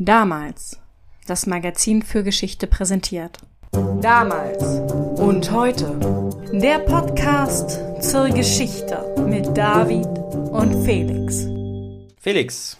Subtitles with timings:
[0.00, 0.78] Damals.
[1.26, 3.38] Das Magazin für Geschichte präsentiert.
[4.00, 4.62] Damals
[5.18, 5.98] und heute.
[6.52, 10.06] Der Podcast zur Geschichte mit David
[10.52, 11.48] und Felix.
[12.16, 12.76] Felix.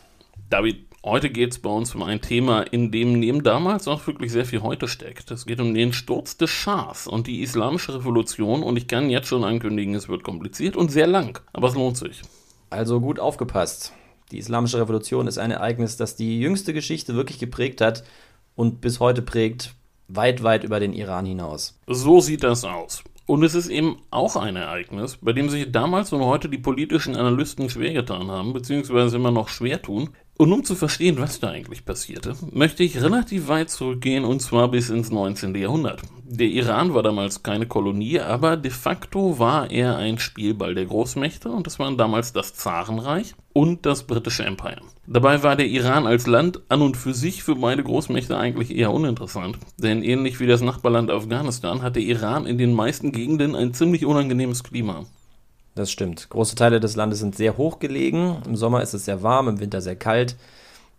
[0.48, 4.30] David, heute geht es bei uns um ein Thema, in dem neben damals auch wirklich
[4.30, 5.32] sehr viel heute steckt.
[5.32, 9.26] Es geht um den Sturz des Schahs und die islamische Revolution und ich kann jetzt
[9.26, 12.22] schon ankündigen, es wird kompliziert und sehr lang, aber es lohnt sich.
[12.70, 13.92] Also gut aufgepasst.
[14.30, 18.04] Die Islamische Revolution ist ein Ereignis, das die jüngste Geschichte wirklich geprägt hat
[18.54, 19.74] und bis heute prägt,
[20.08, 21.78] weit, weit über den Iran hinaus.
[21.86, 23.04] So sieht das aus.
[23.26, 27.14] Und es ist eben auch ein Ereignis, bei dem sich damals und heute die politischen
[27.14, 30.10] Analysten schwer getan haben, beziehungsweise immer noch schwer tun.
[30.40, 34.68] Und um zu verstehen, was da eigentlich passierte, möchte ich relativ weit zurückgehen und zwar
[34.68, 35.52] bis ins 19.
[35.56, 36.00] Jahrhundert.
[36.22, 41.50] Der Iran war damals keine Kolonie, aber de facto war er ein Spielball der Großmächte
[41.50, 44.80] und das waren damals das Zarenreich und das britische Empire.
[45.08, 48.92] Dabei war der Iran als Land an und für sich für beide Großmächte eigentlich eher
[48.92, 53.74] uninteressant, denn ähnlich wie das Nachbarland Afghanistan hat der Iran in den meisten Gegenden ein
[53.74, 55.04] ziemlich unangenehmes Klima.
[55.78, 56.28] Das stimmt.
[56.30, 58.38] Große Teile des Landes sind sehr hoch gelegen.
[58.44, 60.34] Im Sommer ist es sehr warm, im Winter sehr kalt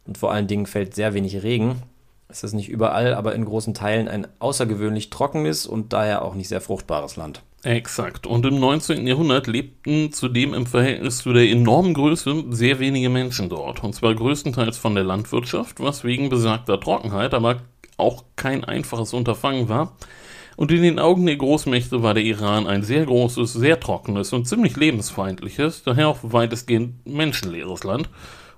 [0.07, 1.83] und vor allen Dingen fällt sehr wenig Regen.
[2.29, 6.47] Es ist nicht überall, aber in großen Teilen ein außergewöhnlich trockenes und daher auch nicht
[6.47, 7.41] sehr fruchtbares Land.
[7.63, 8.25] Exakt.
[8.25, 9.05] Und im 19.
[9.05, 13.83] Jahrhundert lebten zudem im Verhältnis zu der enormen Größe sehr wenige Menschen dort.
[13.83, 17.63] Und zwar größtenteils von der Landwirtschaft, was wegen besagter Trockenheit aber
[17.97, 19.97] auch kein einfaches Unterfangen war.
[20.59, 24.45] Und in den Augen der Großmächte war der Iran ein sehr großes, sehr trockenes und
[24.45, 28.09] ziemlich lebensfeindliches, daher auch weitestgehend menschenleeres Land,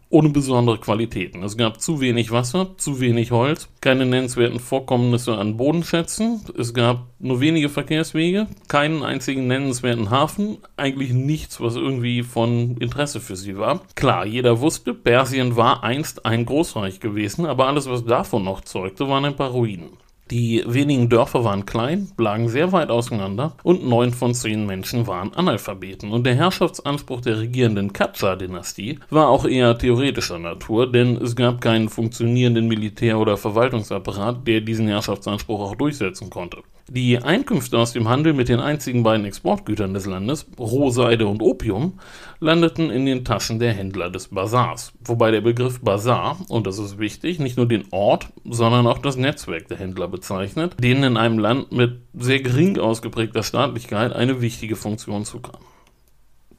[0.09, 1.43] ohne besondere Qualitäten.
[1.43, 7.05] Es gab zu wenig Wasser, zu wenig Holz, keine nennenswerten Vorkommnisse an Bodenschätzen, es gab
[7.19, 13.59] nur wenige Verkehrswege, keinen einzigen nennenswerten Hafen, eigentlich nichts, was irgendwie von Interesse für sie
[13.59, 13.81] war.
[13.93, 19.07] Klar, jeder wusste, Persien war einst ein Großreich gewesen, aber alles, was davon noch zeugte,
[19.07, 19.91] waren ein paar Ruinen.
[20.31, 25.33] Die wenigen Dörfer waren klein, lagen sehr weit auseinander und neun von zehn Menschen waren
[25.33, 26.09] Analphabeten.
[26.09, 31.89] Und der Herrschaftsanspruch der regierenden Qajar-Dynastie war auch eher theoretischer Natur, denn es gab keinen
[31.89, 36.63] funktionierenden Militär- oder Verwaltungsapparat, der diesen Herrschaftsanspruch auch durchsetzen konnte.
[36.93, 42.01] Die Einkünfte aus dem Handel mit den einzigen beiden Exportgütern des Landes, Rohseide und Opium,
[42.41, 44.91] landeten in den Taschen der Händler des Bazars.
[45.05, 49.15] Wobei der Begriff Bazar, und das ist wichtig, nicht nur den Ort, sondern auch das
[49.15, 54.75] Netzwerk der Händler bezeichnet, denen in einem Land mit sehr gering ausgeprägter Staatlichkeit eine wichtige
[54.75, 55.61] Funktion zukam.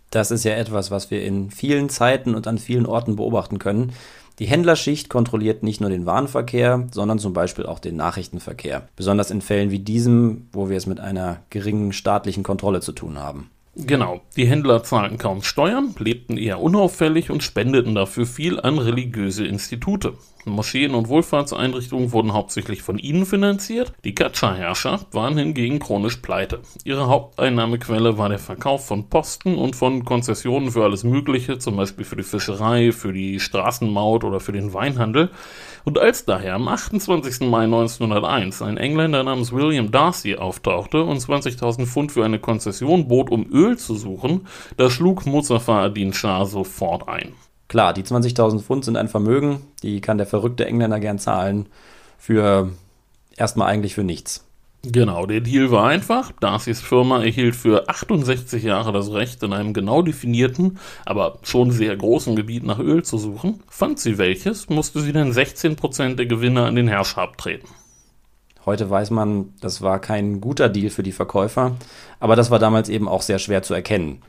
[0.08, 3.92] Das ist ja etwas, was wir in vielen Zeiten und an vielen Orten beobachten können.
[4.42, 8.88] Die Händlerschicht kontrolliert nicht nur den Warenverkehr, sondern zum Beispiel auch den Nachrichtenverkehr.
[8.96, 13.20] Besonders in Fällen wie diesem, wo wir es mit einer geringen staatlichen Kontrolle zu tun
[13.20, 13.50] haben.
[13.76, 19.46] Genau, die Händler zahlten kaum Steuern, lebten eher unauffällig und spendeten dafür viel an religiöse
[19.46, 20.14] Institute.
[20.44, 23.92] Moscheen und Wohlfahrtseinrichtungen wurden hauptsächlich von ihnen finanziert.
[24.04, 26.60] Die Qajar-Herrscher waren hingegen chronisch pleite.
[26.84, 32.04] Ihre Haupteinnahmequelle war der Verkauf von Posten und von Konzessionen für alles Mögliche, zum Beispiel
[32.04, 35.30] für die Fischerei, für die Straßenmaut oder für den Weinhandel.
[35.84, 37.48] Und als daher am 28.
[37.48, 43.30] Mai 1901 ein Engländer namens William Darcy auftauchte und 20.000 Pfund für eine Konzession bot,
[43.30, 47.34] um Öl zu suchen, da schlug Muzaffar ad-Din Shah sofort ein.
[47.72, 51.70] Klar, die 20.000 Pfund sind ein Vermögen, die kann der verrückte Engländer gern zahlen,
[52.18, 52.70] für
[53.34, 54.46] erstmal eigentlich für nichts.
[54.82, 56.32] Genau, der Deal war einfach.
[56.32, 61.96] Darcys Firma erhielt für 68 Jahre das Recht, in einem genau definierten, aber schon sehr
[61.96, 63.62] großen Gebiet nach Öl zu suchen.
[63.68, 67.68] Fand sie welches, musste sie dann 16% der Gewinne an den Herrscher abtreten.
[68.66, 71.74] Heute weiß man, das war kein guter Deal für die Verkäufer,
[72.20, 74.20] aber das war damals eben auch sehr schwer zu erkennen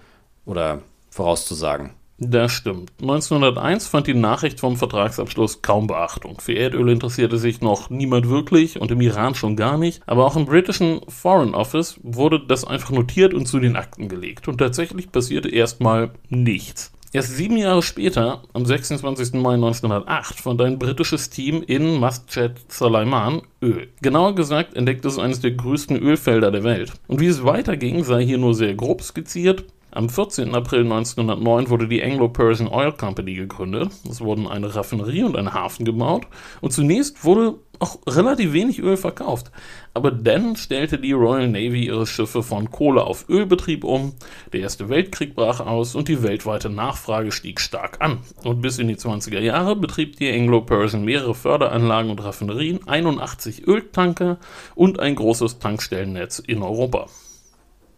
[0.45, 0.79] oder
[1.09, 1.89] vorauszusagen.
[2.29, 2.91] Das stimmt.
[3.01, 6.39] 1901 fand die Nachricht vom Vertragsabschluss kaum Beachtung.
[6.39, 10.01] Für Erdöl interessierte sich noch niemand wirklich und im Iran schon gar nicht.
[10.05, 14.47] Aber auch im britischen Foreign Office wurde das einfach notiert und zu den Akten gelegt.
[14.47, 16.91] Und tatsächlich passierte erstmal nichts.
[17.13, 19.33] Erst sieben Jahre später, am 26.
[19.33, 23.89] Mai 1908, fand ein britisches Team in Masjid Salaiman Öl.
[24.01, 26.93] Genauer gesagt entdeckte es eines der größten Ölfelder der Welt.
[27.07, 29.65] Und wie es weiterging, sei hier nur sehr grob skizziert.
[29.95, 30.55] Am 14.
[30.55, 33.91] April 1909 wurde die Anglo-Persian Oil Company gegründet.
[34.09, 36.25] Es wurden eine Raffinerie und ein Hafen gebaut
[36.61, 39.51] und zunächst wurde auch relativ wenig Öl verkauft.
[39.93, 44.13] Aber dann stellte die Royal Navy ihre Schiffe von Kohle auf Ölbetrieb um,
[44.51, 48.17] der Erste Weltkrieg brach aus und die weltweite Nachfrage stieg stark an.
[48.43, 54.39] Und bis in die 20er Jahre betrieb die Anglo-Persian mehrere Förderanlagen und Raffinerien, 81 Öltanker
[54.73, 57.05] und ein großes Tankstellennetz in Europa.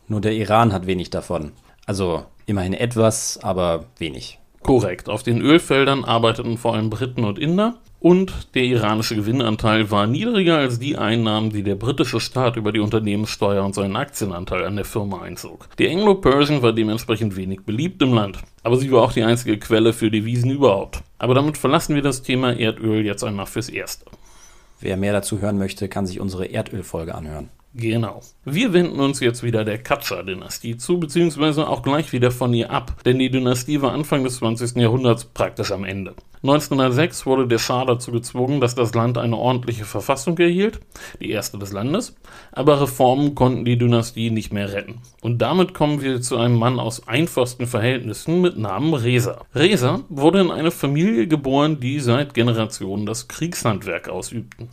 [0.10, 1.54] Nur der Iran hat wenig davon.
[1.86, 4.40] Also immerhin etwas, aber wenig.
[4.62, 5.10] Korrekt.
[5.10, 7.76] Auf den Ölfeldern arbeiteten vor allem Briten und Inder.
[8.00, 12.80] und der iranische Gewinnanteil war niedriger als die Einnahmen, die der britische Staat über die
[12.80, 15.70] Unternehmenssteuer und seinen Aktienanteil an der Firma einzog.
[15.80, 19.92] Die Anglo-Persian war dementsprechend wenig beliebt im Land, aber sie war auch die einzige Quelle
[19.92, 21.02] für Devisen überhaupt.
[21.18, 24.06] Aber damit verlassen wir das Thema Erdöl jetzt einmal fürs Erste.
[24.80, 27.50] Wer mehr dazu hören möchte, kann sich unsere Erdölfolge anhören.
[27.78, 28.22] Genau.
[28.46, 33.04] Wir wenden uns jetzt wieder der Katscha-Dynastie zu, beziehungsweise auch gleich wieder von ihr ab,
[33.04, 34.78] denn die Dynastie war Anfang des 20.
[34.78, 36.16] Jahrhunderts praktisch am Ende.
[36.44, 40.80] 1906 wurde der Schah dazu gezwungen, dass das Land eine ordentliche Verfassung erhielt,
[41.20, 42.16] die erste des Landes,
[42.54, 45.02] aber Reformen konnten die Dynastie nicht mehr retten.
[45.22, 49.42] Und damit kommen wir zu einem Mann aus einfachsten Verhältnissen mit Namen Reza.
[49.54, 54.70] Reza wurde in eine Familie geboren, die seit Generationen das Kriegshandwerk ausübten.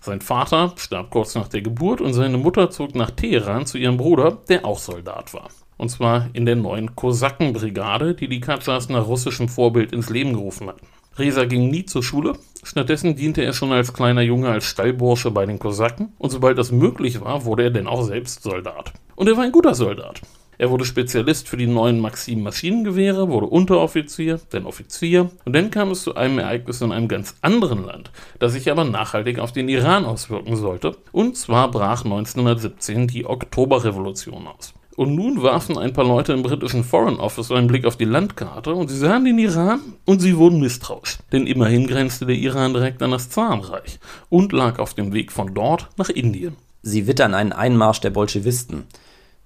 [0.00, 3.96] Sein Vater starb kurz nach der Geburt und seine Mutter zog nach Teheran zu ihrem
[3.96, 5.48] Bruder, der auch Soldat war.
[5.76, 10.68] Und zwar in der neuen Kosakenbrigade, die die Katschas nach russischem Vorbild ins Leben gerufen
[10.68, 10.86] hatten.
[11.18, 15.46] Reza ging nie zur Schule, stattdessen diente er schon als kleiner Junge als Stallbursche bei
[15.46, 18.92] den Kosaken und sobald das möglich war, wurde er denn auch selbst Soldat.
[19.16, 20.20] Und er war ein guter Soldat.
[20.58, 25.92] Er wurde Spezialist für die neuen Maxim Maschinengewehre, wurde Unteroffizier, dann Offizier und dann kam
[25.92, 28.10] es zu einem Ereignis in einem ganz anderen Land,
[28.40, 30.96] das sich aber nachhaltig auf den Iran auswirken sollte.
[31.12, 34.74] Und zwar brach 1917 die Oktoberrevolution aus.
[34.96, 38.74] Und nun warfen ein paar Leute im britischen Foreign Office einen Blick auf die Landkarte
[38.74, 41.18] und sie sahen den Iran und sie wurden misstrauisch.
[41.30, 45.54] Denn immerhin grenzte der Iran direkt an das Zarenreich und lag auf dem Weg von
[45.54, 46.56] dort nach Indien.
[46.82, 48.86] Sie wittern einen Einmarsch der Bolschewisten.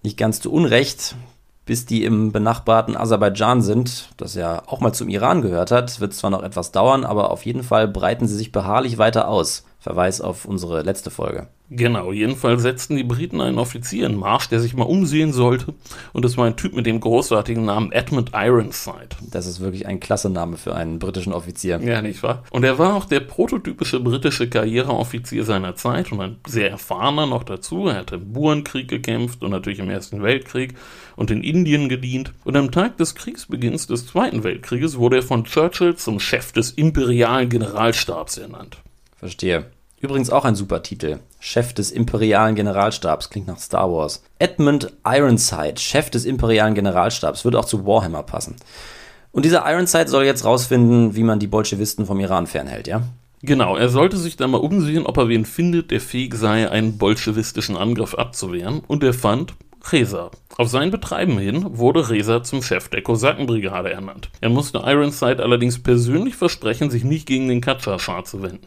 [0.03, 1.15] Nicht ganz zu Unrecht,
[1.65, 6.13] bis die im benachbarten Aserbaidschan sind, das ja auch mal zum Iran gehört hat, wird
[6.13, 9.65] zwar noch etwas dauern, aber auf jeden Fall breiten sie sich beharrlich weiter aus.
[9.83, 11.49] Verweis auf unsere letzte Folge.
[11.69, 15.75] Genau, jedenfalls setzten die Briten einen Offizier in Marsch, der sich mal umsehen sollte.
[16.13, 19.09] Und das war ein Typ mit dem großartigen Namen Edmund Ironside.
[19.29, 21.81] Das ist wirklich ein klasse Name für einen britischen Offizier.
[21.83, 22.45] Ja, nicht wahr?
[22.51, 27.43] Und er war auch der prototypische britische Karriereoffizier seiner Zeit und ein sehr erfahrener noch
[27.43, 27.89] dazu.
[27.89, 30.75] Er hatte im Burenkrieg gekämpft und natürlich im Ersten Weltkrieg
[31.17, 32.33] und in Indien gedient.
[32.45, 36.71] Und am Tag des Kriegsbeginns des Zweiten Weltkrieges wurde er von Churchill zum Chef des
[36.71, 38.77] imperialen Generalstabs ernannt.
[39.23, 39.67] Verstehe.
[40.01, 41.21] Übrigens auch ein super Titel.
[41.39, 43.31] Chef des imperialen Generalstabs.
[43.31, 44.25] Klingt nach Star Wars.
[44.41, 47.45] Edmund Ironside, Chef des imperialen Generalstabs.
[47.45, 48.57] Würde auch zu Warhammer passen.
[49.31, 53.03] Und dieser Ironside soll jetzt rausfinden, wie man die Bolschewisten vom Iran fernhält, ja?
[53.43, 56.99] Genau, er sollte sich dann mal umsehen, ob er wen findet, der fähig sei, einen
[56.99, 58.83] bolschewistischen Angriff abzuwehren.
[58.89, 59.55] Und er fand
[59.93, 60.33] Reza.
[60.57, 64.31] Auf sein Betreiben hin wurde Reza zum Chef der Kosakenbrigade ernannt.
[64.41, 68.67] Er musste Ironside allerdings persönlich versprechen, sich nicht gegen den Katscha-Schah zu wenden.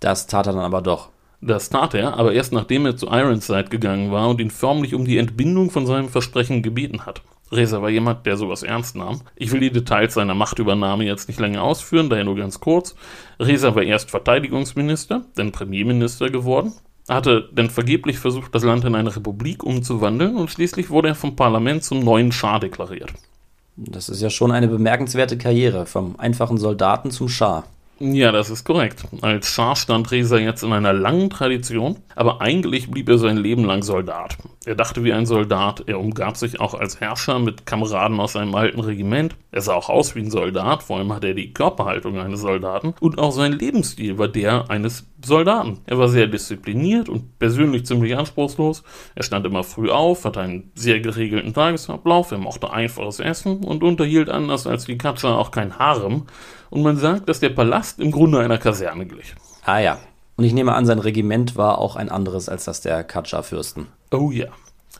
[0.00, 1.10] Das tat er dann aber doch.
[1.42, 5.06] Das tat er, aber erst nachdem er zu Ironside gegangen war und ihn förmlich um
[5.06, 7.22] die Entbindung von seinem Versprechen gebeten hat.
[7.52, 9.22] Reza war jemand, der sowas ernst nahm.
[9.36, 12.94] Ich will die Details seiner Machtübernahme jetzt nicht länger ausführen, daher nur ganz kurz.
[13.40, 16.74] Reza war erst Verteidigungsminister, dann Premierminister geworden,
[17.08, 21.34] hatte dann vergeblich versucht, das Land in eine Republik umzuwandeln und schließlich wurde er vom
[21.34, 23.12] Parlament zum neuen Schah deklariert.
[23.76, 27.64] Das ist ja schon eine bemerkenswerte Karriere, vom einfachen Soldaten zum Schah.
[28.02, 29.04] Ja, das ist korrekt.
[29.20, 33.66] Als Schah stand Reza jetzt in einer langen Tradition, aber eigentlich blieb er sein Leben
[33.66, 34.38] lang Soldat.
[34.64, 38.54] Er dachte wie ein Soldat, er umgab sich auch als Herrscher mit Kameraden aus seinem
[38.54, 39.36] alten Regiment.
[39.52, 42.94] Er sah auch aus wie ein Soldat, vor allem hatte er die Körperhaltung eines Soldaten
[43.00, 45.78] und auch sein Lebensstil war der eines Soldaten.
[45.86, 48.82] Er war sehr diszipliniert und persönlich ziemlich anspruchslos.
[49.14, 53.82] Er stand immer früh auf, hatte einen sehr geregelten Tagesablauf, er mochte einfaches Essen und
[53.82, 56.26] unterhielt anders als die Katze auch kein Harem
[56.70, 59.34] und man sagt, dass der Palast im Grunde einer Kaserne glich.
[59.64, 59.98] Ah ja.
[60.36, 63.88] Und ich nehme an, sein Regiment war auch ein anderes als das der Katscha-Fürsten.
[64.10, 64.48] Oh ja.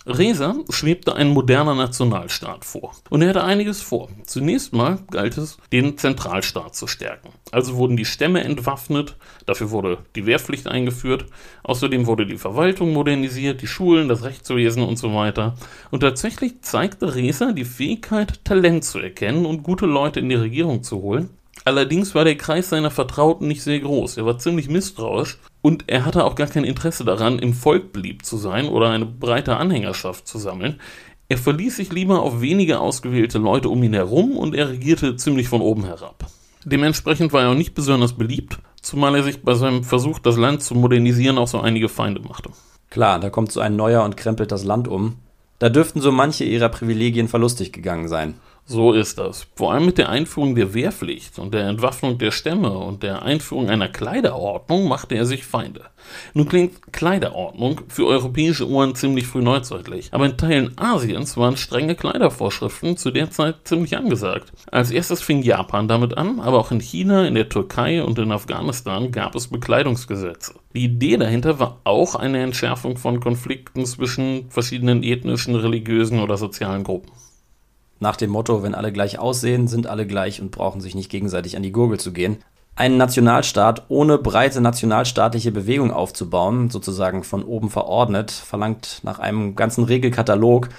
[0.06, 2.92] Reza schwebte ein moderner Nationalstaat vor.
[3.10, 4.08] Und er hatte einiges vor.
[4.24, 7.28] Zunächst mal galt es, den Zentralstaat zu stärken.
[7.52, 11.26] Also wurden die Stämme entwaffnet, dafür wurde die Wehrpflicht eingeführt,
[11.64, 15.54] außerdem wurde die Verwaltung modernisiert, die Schulen, das Rechtswesen und so weiter.
[15.90, 20.82] Und tatsächlich zeigte Reza die Fähigkeit, Talent zu erkennen und gute Leute in die Regierung
[20.82, 21.28] zu holen.
[21.64, 24.16] Allerdings war der Kreis seiner Vertrauten nicht sehr groß.
[24.16, 28.24] Er war ziemlich misstrauisch und er hatte auch gar kein Interesse daran, im Volk beliebt
[28.24, 30.80] zu sein oder eine breite Anhängerschaft zu sammeln.
[31.28, 35.48] Er verließ sich lieber auf wenige ausgewählte Leute um ihn herum und er regierte ziemlich
[35.48, 36.26] von oben herab.
[36.64, 40.62] Dementsprechend war er auch nicht besonders beliebt, zumal er sich bei seinem Versuch, das Land
[40.62, 42.50] zu modernisieren, auch so einige Feinde machte.
[42.90, 45.16] Klar, da kommt so ein Neuer und krempelt das Land um.
[45.58, 48.34] Da dürften so manche ihrer Privilegien verlustig gegangen sein.
[48.70, 49.48] So ist das.
[49.56, 53.68] Vor allem mit der Einführung der Wehrpflicht und der Entwaffnung der Stämme und der Einführung
[53.68, 55.86] einer Kleiderordnung machte er sich Feinde.
[56.34, 61.96] Nun klingt Kleiderordnung für europäische Ohren ziemlich früh neuzeitlich, aber in Teilen Asiens waren strenge
[61.96, 64.52] Kleidervorschriften zu der Zeit ziemlich angesagt.
[64.70, 68.30] Als erstes fing Japan damit an, aber auch in China, in der Türkei und in
[68.30, 70.54] Afghanistan gab es Bekleidungsgesetze.
[70.76, 76.84] Die Idee dahinter war auch eine Entschärfung von Konflikten zwischen verschiedenen ethnischen, religiösen oder sozialen
[76.84, 77.10] Gruppen.
[78.02, 81.56] Nach dem Motto, wenn alle gleich aussehen, sind alle gleich und brauchen sich nicht gegenseitig
[81.56, 82.38] an die Gurgel zu gehen.
[82.74, 89.84] Einen Nationalstaat ohne breite nationalstaatliche Bewegung aufzubauen, sozusagen von oben verordnet, verlangt nach einem ganzen
[89.84, 90.70] Regelkatalog.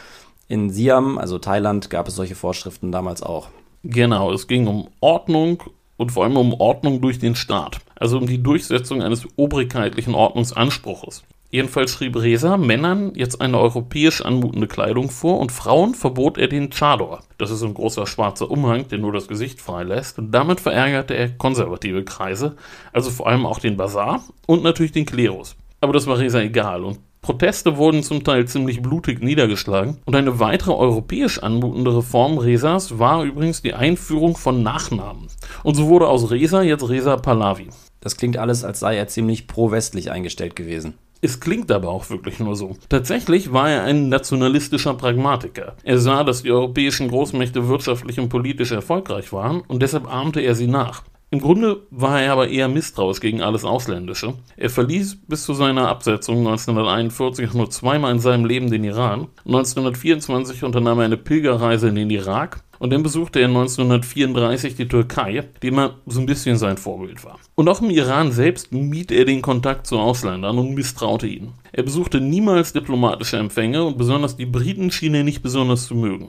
[0.48, 3.50] In Siam, also Thailand, gab es solche Vorschriften damals auch.
[3.84, 5.62] Genau, es ging um Ordnung
[5.98, 11.24] und vor allem um Ordnung durch den Staat, also um die Durchsetzung eines obrigkeitlichen Ordnungsanspruches.
[11.54, 16.70] Jedenfalls schrieb Reza Männern jetzt eine europäisch anmutende Kleidung vor und Frauen verbot er den
[16.70, 17.24] Chador.
[17.38, 20.18] Das ist ein großer schwarzer Umhang, der nur das Gesicht freilässt.
[20.18, 22.56] Und damit verärgerte er konservative Kreise,
[22.94, 25.58] also vor allem auch den Bazar und natürlich den Klerus.
[25.82, 30.40] Aber das war Reza egal und Proteste wurden zum Teil ziemlich blutig niedergeschlagen und eine
[30.40, 35.28] weitere europäisch anmutende Reform Resas war übrigens die Einführung von Nachnamen.
[35.64, 37.70] Und so wurde aus Reza jetzt Reza Pahlavi.
[38.00, 40.96] Das klingt alles, als sei er ziemlich pro-westlich eingestellt gewesen.
[41.24, 42.76] Es klingt aber auch wirklich nur so.
[42.90, 45.76] Tatsächlich war er ein nationalistischer Pragmatiker.
[45.84, 50.56] Er sah, dass die europäischen Großmächte wirtschaftlich und politisch erfolgreich waren und deshalb ahmte er
[50.56, 51.04] sie nach.
[51.34, 54.34] Im Grunde war er aber eher misstrauisch gegen alles Ausländische.
[54.58, 59.30] Er verließ bis zu seiner Absetzung 1941 nur zweimal in seinem Leben den Iran.
[59.46, 65.48] 1924 unternahm er eine Pilgerreise in den Irak und dann besuchte er 1934 die Türkei,
[65.64, 67.40] die immer so ein bisschen sein Vorbild war.
[67.56, 71.54] Und auch im Iran selbst mied er den Kontakt zu Ausländern und misstraute ihnen.
[71.72, 76.28] Er besuchte niemals diplomatische Empfänge und besonders die Briten schien er nicht besonders zu mögen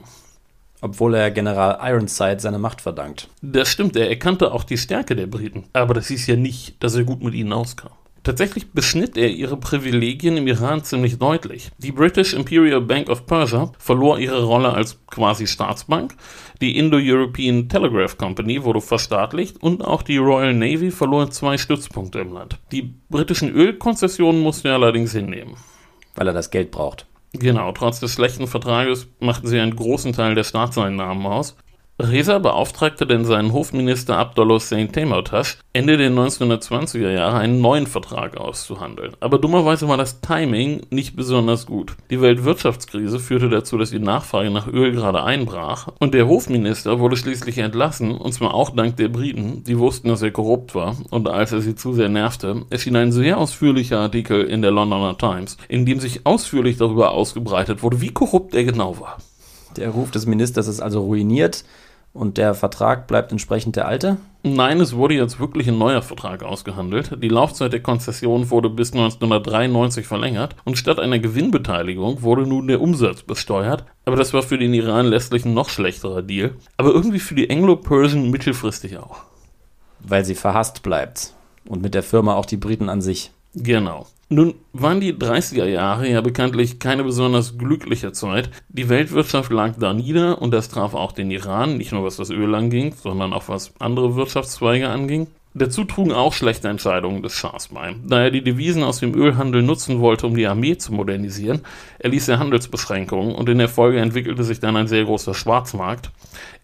[0.83, 3.29] obwohl er General Ironside seine Macht verdankt.
[3.41, 6.95] Das stimmt, er erkannte auch die Stärke der Briten, aber das hieß ja nicht, dass
[6.95, 7.91] er gut mit ihnen auskam.
[8.23, 11.71] Tatsächlich beschnitt er ihre Privilegien im Iran ziemlich deutlich.
[11.77, 16.15] Die British Imperial Bank of Persia verlor ihre Rolle als quasi Staatsbank,
[16.61, 22.31] die Indo-European Telegraph Company wurde verstaatlicht und auch die Royal Navy verlor zwei Stützpunkte im
[22.31, 22.59] Land.
[22.71, 25.55] Die britischen Ölkonzessionen musste er allerdings hinnehmen.
[26.15, 27.05] Weil er das Geld braucht.
[27.33, 31.55] Genau, trotz des schlechten Vertrages machten sie einen großen Teil der Staatseinnahmen aus.
[32.01, 38.35] Reza beauftragte denn seinen Hofminister Abdullah Hussein Temotash Ende der 1920er Jahre einen neuen Vertrag
[38.35, 39.13] auszuhandeln.
[39.19, 41.95] Aber dummerweise war das Timing nicht besonders gut.
[42.09, 47.15] Die Weltwirtschaftskrise führte dazu, dass die Nachfrage nach Öl gerade einbrach und der Hofminister wurde
[47.15, 51.29] schließlich entlassen, und zwar auch dank der Briten, die wussten, dass er korrupt war und
[51.29, 55.57] als er sie zu sehr nervte, erschien ein sehr ausführlicher Artikel in der Londoner Times,
[55.67, 59.19] in dem sich ausführlich darüber ausgebreitet wurde, wie korrupt er genau war.
[59.77, 61.63] Der Ruf des Ministers ist also ruiniert
[62.13, 64.17] und der Vertrag bleibt entsprechend der alte?
[64.43, 67.17] Nein, es wurde jetzt wirklich ein neuer Vertrag ausgehandelt.
[67.23, 72.81] Die Laufzeit der Konzession wurde bis 1993 verlängert und statt einer Gewinnbeteiligung wurde nun der
[72.81, 73.85] Umsatz besteuert.
[74.05, 76.55] Aber das war für den Iran letztlich ein noch schlechterer Deal.
[76.77, 79.21] Aber irgendwie für die Anglo-Persian mittelfristig auch.
[79.99, 81.33] Weil sie verhasst bleibt.
[81.65, 83.31] Und mit der Firma auch die Briten an sich.
[83.55, 84.07] Genau.
[84.33, 88.49] Nun waren die 30er Jahre ja bekanntlich keine besonders glückliche Zeit.
[88.67, 92.31] Die Weltwirtschaft lag da nieder und das traf auch den Iran, nicht nur was das
[92.31, 95.27] Öl anging, sondern auch was andere Wirtschaftszweige anging.
[95.55, 97.95] Dazu trugen auch schlechte Entscheidungen des Schahs bei.
[98.03, 101.61] Da er die Devisen aus dem Ölhandel nutzen wollte, um die Armee zu modernisieren,
[101.99, 106.09] erließ er Handelsbeschränkungen und in der Folge entwickelte sich dann ein sehr großer Schwarzmarkt.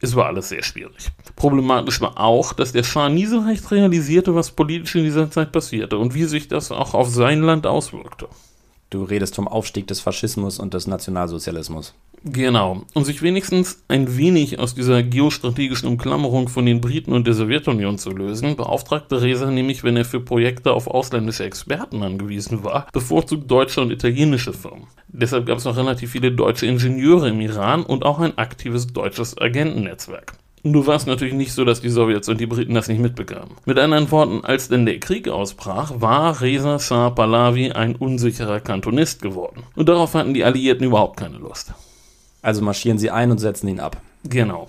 [0.01, 1.11] Es war alles sehr schwierig.
[1.35, 5.51] Problematisch war auch, dass der Schah nie so recht realisierte, was politisch in dieser Zeit
[5.51, 8.27] passierte und wie sich das auch auf sein Land auswirkte.
[8.89, 11.93] Du redest vom Aufstieg des Faschismus und des Nationalsozialismus.
[12.23, 12.81] Genau.
[12.93, 17.97] Um sich wenigstens ein wenig aus dieser geostrategischen Umklammerung von den Briten und der Sowjetunion
[17.97, 23.49] zu lösen, beauftragte Reza nämlich, wenn er für Projekte auf ausländische Experten angewiesen war, bevorzugt
[23.49, 24.87] deutsche und italienische Firmen.
[25.07, 29.37] Deshalb gab es noch relativ viele deutsche Ingenieure im Iran und auch ein aktives deutsches
[29.37, 30.33] Agentennetzwerk.
[30.63, 33.51] Nur war es natürlich nicht so, dass die Sowjets und die Briten das nicht mitbekamen.
[33.65, 39.21] Mit anderen Worten, als denn der Krieg ausbrach, war Reza Shah Pahlavi ein unsicherer Kantonist
[39.21, 39.63] geworden.
[39.75, 41.73] Und darauf hatten die Alliierten überhaupt keine Lust.
[42.41, 43.97] Also marschieren sie ein und setzen ihn ab.
[44.23, 44.67] Genau.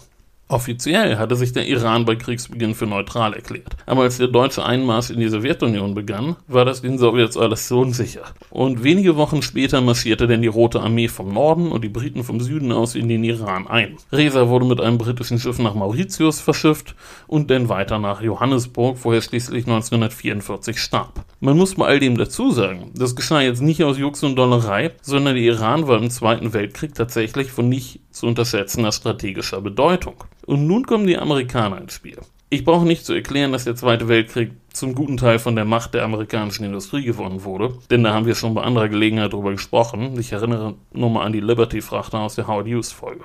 [0.51, 3.77] Offiziell hatte sich der Iran bei Kriegsbeginn für neutral erklärt.
[3.87, 7.79] Aber als der deutsche Einmarsch in die Sowjetunion begann, war das den Sowjets alles so
[7.83, 8.23] unsicher.
[8.51, 12.41] Und wenige Wochen später marschierte denn die Rote Armee vom Norden und die Briten vom
[12.41, 13.97] Süden aus in den Iran ein.
[14.11, 16.97] Reza wurde mit einem britischen Schiff nach Mauritius verschifft
[17.29, 21.25] und dann weiter nach Johannesburg, wo er schließlich 1944 starb.
[21.39, 24.91] Man muss bei all dem dazu sagen, das geschah jetzt nicht aus Jux und Dollerei,
[25.01, 30.17] sondern der Iran war im Zweiten Weltkrieg tatsächlich von nicht zu unterschätzender strategischer Bedeutung.
[30.51, 32.19] Und nun kommen die Amerikaner ins Spiel.
[32.49, 35.95] Ich brauche nicht zu erklären, dass der Zweite Weltkrieg zum guten Teil von der Macht
[35.95, 40.19] der amerikanischen Industrie gewonnen wurde, denn da haben wir schon bei anderer Gelegenheit drüber gesprochen.
[40.19, 43.23] Ich erinnere nur mal an die Liberty-Frachter aus der Howard Hughes-Folge.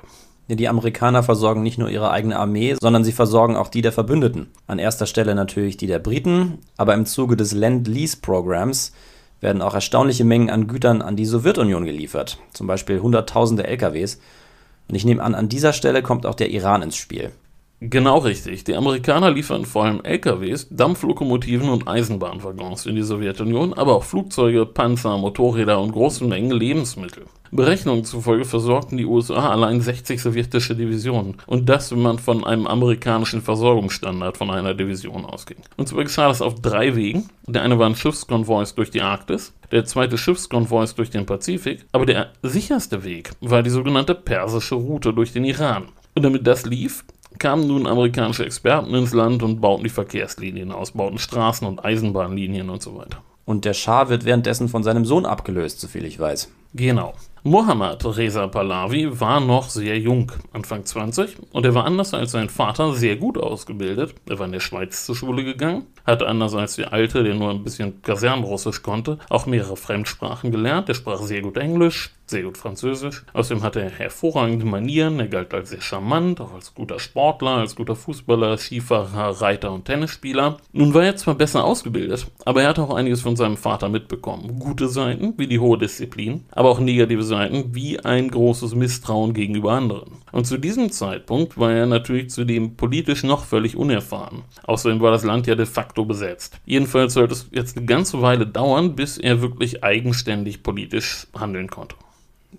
[0.50, 4.51] Die Amerikaner versorgen nicht nur ihre eigene Armee, sondern sie versorgen auch die der Verbündeten.
[4.67, 8.94] An erster Stelle natürlich die der Briten, aber im Zuge des Land-Lease-Programms
[9.41, 14.20] werden auch erstaunliche Mengen an Gütern an die Sowjetunion geliefert, zum Beispiel Hunderttausende LKWs.
[14.88, 17.32] Und ich nehme an, an dieser Stelle kommt auch der Iran ins Spiel.
[17.89, 18.63] Genau richtig.
[18.63, 24.65] Die Amerikaner liefern vor allem LKWs, Dampflokomotiven und Eisenbahnwaggons in die Sowjetunion, aber auch Flugzeuge,
[24.65, 27.25] Panzer, Motorräder und große Mengen Lebensmittel.
[27.51, 31.36] Berechnungen zufolge versorgten die USA allein 60 sowjetische Divisionen.
[31.46, 35.58] Und das, wenn man von einem amerikanischen Versorgungsstandard von einer Division ausging.
[35.77, 37.30] Und zwar geschah das auf drei Wegen.
[37.46, 42.32] Der eine waren Schiffskonvois durch die Arktis, der zweite Schiffskonvois durch den Pazifik, aber der
[42.42, 45.89] sicherste Weg war die sogenannte persische Route durch den Iran.
[46.15, 47.04] Und damit das lief,
[47.39, 52.70] kamen nun amerikanische Experten ins Land und bauten die Verkehrslinien aus, bauten Straßen und Eisenbahnlinien
[52.70, 53.22] und so weiter.
[53.46, 56.50] Und der Schah wird währenddessen von seinem Sohn abgelöst, soviel ich weiß.
[56.74, 57.13] Genau.
[57.48, 62.50] Mohammad Reza Pahlavi war noch sehr jung, Anfang 20, und er war anders als sein
[62.50, 64.15] Vater sehr gut ausgebildet.
[64.27, 67.51] Er war in der Schweiz zur Schule gegangen, hatte anders als der Alte, der nur
[67.51, 70.89] ein bisschen Kasernrussisch konnte, auch mehrere Fremdsprachen gelernt.
[70.89, 73.24] Er sprach sehr gut Englisch, sehr gut Französisch.
[73.34, 77.75] Außerdem hatte er hervorragende Manieren, er galt als sehr charmant, auch als guter Sportler, als
[77.75, 80.58] guter Fußballer, Skifahrer, Reiter und Tennisspieler.
[80.74, 84.60] Nun war er zwar besser ausgebildet, aber er hatte auch einiges von seinem Vater mitbekommen.
[84.60, 89.74] Gute Seiten, wie die hohe Disziplin, aber auch negative Seiten wie ein großes Misstrauen gegenüber
[89.74, 90.12] anderen.
[90.32, 94.44] Und zu diesem Zeitpunkt war er natürlich zudem politisch noch völlig unerfahren.
[94.63, 96.60] Außerdem war das Land ja de facto besetzt.
[96.65, 101.96] Jedenfalls sollte es jetzt eine ganze Weile dauern, bis er wirklich eigenständig politisch handeln konnte.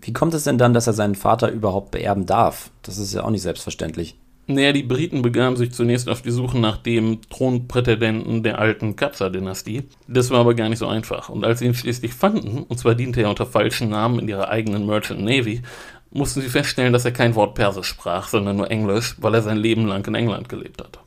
[0.01, 2.71] Wie kommt es denn dann, dass er seinen Vater überhaupt beerben darf?
[2.83, 4.17] Das ist ja auch nicht selbstverständlich.
[4.49, 9.89] Naja, die Briten begaben sich zunächst auf die Suche nach dem Thronprätendenten der alten Kapsa-Dynastie.
[10.07, 11.29] Das war aber gar nicht so einfach.
[11.29, 14.49] Und als sie ihn schließlich fanden, und zwar diente er unter falschen Namen in ihrer
[14.49, 15.63] eigenen Merchant Navy,
[16.13, 19.57] mussten sie feststellen, dass er kein Wort Persisch sprach, sondern nur Englisch, weil er sein
[19.57, 21.01] Leben lang in England gelebt hat.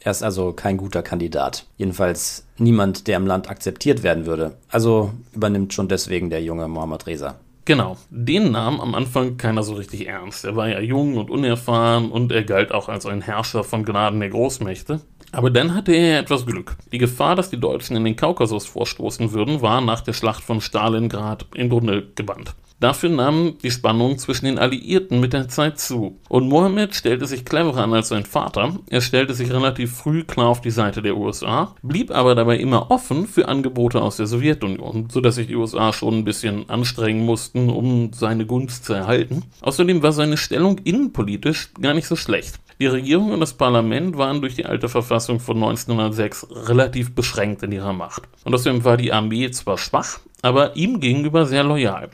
[0.00, 1.66] Er ist also kein guter Kandidat.
[1.78, 4.56] Jedenfalls niemand, der im Land akzeptiert werden würde.
[4.68, 7.36] Also übernimmt schon deswegen der junge Mohammad Reza.
[7.66, 10.44] Genau, den nahm am Anfang keiner so richtig ernst.
[10.44, 14.20] Er war ja jung und unerfahren und er galt auch als ein Herrscher von Gnaden
[14.20, 15.00] der Großmächte.
[15.32, 16.76] Aber dann hatte er etwas Glück.
[16.92, 20.60] Die Gefahr, dass die Deutschen in den Kaukasus vorstoßen würden, war nach der Schlacht von
[20.60, 22.54] Stalingrad im Grunde gebannt.
[22.78, 26.18] Dafür nahm die Spannung zwischen den Alliierten mit der Zeit zu.
[26.28, 28.78] Und Mohammed stellte sich cleverer an als sein Vater.
[28.90, 32.90] Er stellte sich relativ früh klar auf die Seite der USA, blieb aber dabei immer
[32.90, 37.70] offen für Angebote aus der Sowjetunion, sodass sich die USA schon ein bisschen anstrengen mussten,
[37.70, 39.44] um seine Gunst zu erhalten.
[39.62, 42.60] Außerdem war seine Stellung innenpolitisch gar nicht so schlecht.
[42.78, 47.72] Die Regierung und das Parlament waren durch die alte Verfassung von 1906 relativ beschränkt in
[47.72, 48.24] ihrer Macht.
[48.44, 52.10] Und außerdem war die Armee zwar schwach, aber ihm gegenüber sehr loyal.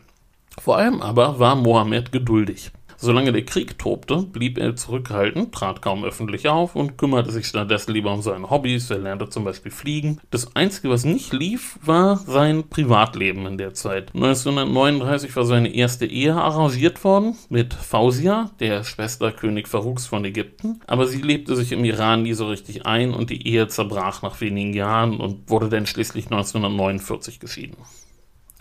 [0.60, 2.72] Vor allem aber war Mohammed geduldig.
[3.04, 7.94] Solange der Krieg tobte, blieb er zurückhaltend, trat kaum öffentlich auf und kümmerte sich stattdessen
[7.94, 8.90] lieber um seine Hobbys.
[8.90, 10.20] Er lernte zum Beispiel fliegen.
[10.30, 14.14] Das Einzige, was nicht lief, war sein Privatleben in der Zeit.
[14.14, 20.80] 1939 war seine erste Ehe arrangiert worden mit Fausia, der Schwester König Faruks von Ägypten.
[20.86, 24.40] Aber sie lebte sich im Iran nie so richtig ein und die Ehe zerbrach nach
[24.40, 27.78] wenigen Jahren und wurde dann schließlich 1949 geschieden.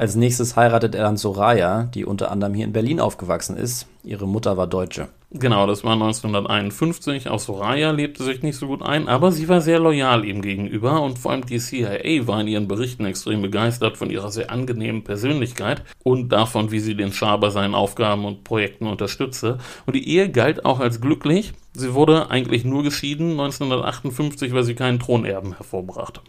[0.02, 3.86] Als nächstes heiratet er dann Soraya, die unter anderem hier in Berlin aufgewachsen ist.
[4.04, 5.10] Ihre Mutter war Deutsche.
[5.30, 7.30] Genau, das war 1951.
[7.30, 11.04] Auch Soraya lebte sich nicht so gut ein, aber sie war sehr loyal ihm gegenüber
[11.04, 15.04] und vor allem die CIA war in ihren Berichten extrem begeistert von ihrer sehr angenehmen
[15.04, 19.60] Persönlichkeit und davon, wie sie den Schah bei seinen Aufgaben und Projekten unterstützte.
[19.86, 21.54] Und die Ehe galt auch als glücklich.
[21.74, 26.22] Sie wurde eigentlich nur geschieden 1958, weil sie keinen Thronerben hervorbrachte.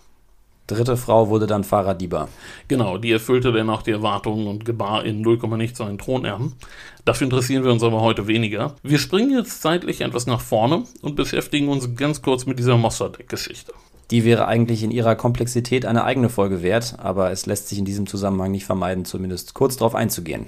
[0.67, 2.29] Dritte Frau wurde dann Farah Diba.
[2.69, 6.55] Genau, die erfüllte dann auch die Erwartungen und gebar in 0, nichts seinen Thronerben.
[7.05, 8.77] Dafür interessieren wir uns aber heute weniger.
[8.83, 13.73] Wir springen jetzt zeitlich etwas nach vorne und beschäftigen uns ganz kurz mit dieser Mossadegh-Geschichte.
[14.13, 17.85] Die wäre eigentlich in ihrer Komplexität eine eigene Folge wert, aber es lässt sich in
[17.85, 20.47] diesem Zusammenhang nicht vermeiden, zumindest kurz darauf einzugehen.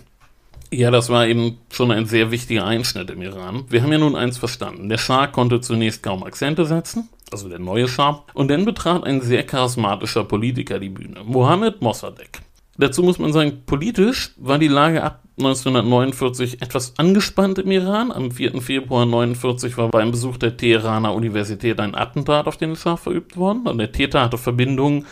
[0.70, 3.64] Ja, das war eben schon ein sehr wichtiger Einschnitt im Iran.
[3.68, 4.88] Wir haben ja nun eins verstanden.
[4.88, 9.20] Der Schah konnte zunächst kaum Akzente setzen, also der neue Schah, und dann betrat ein
[9.20, 12.40] sehr charismatischer Politiker die Bühne, Mohammed Mossadegh.
[12.77, 18.12] Dazu muss man sagen, politisch war die Lage ab 1949 etwas angespannt im Iran.
[18.12, 18.61] Am 4.
[18.61, 23.66] Februar 1949 war beim Besuch der Teheraner Universität ein Attentat auf den Schah verübt worden.
[23.66, 25.07] Und der Täter hatte Verbindungen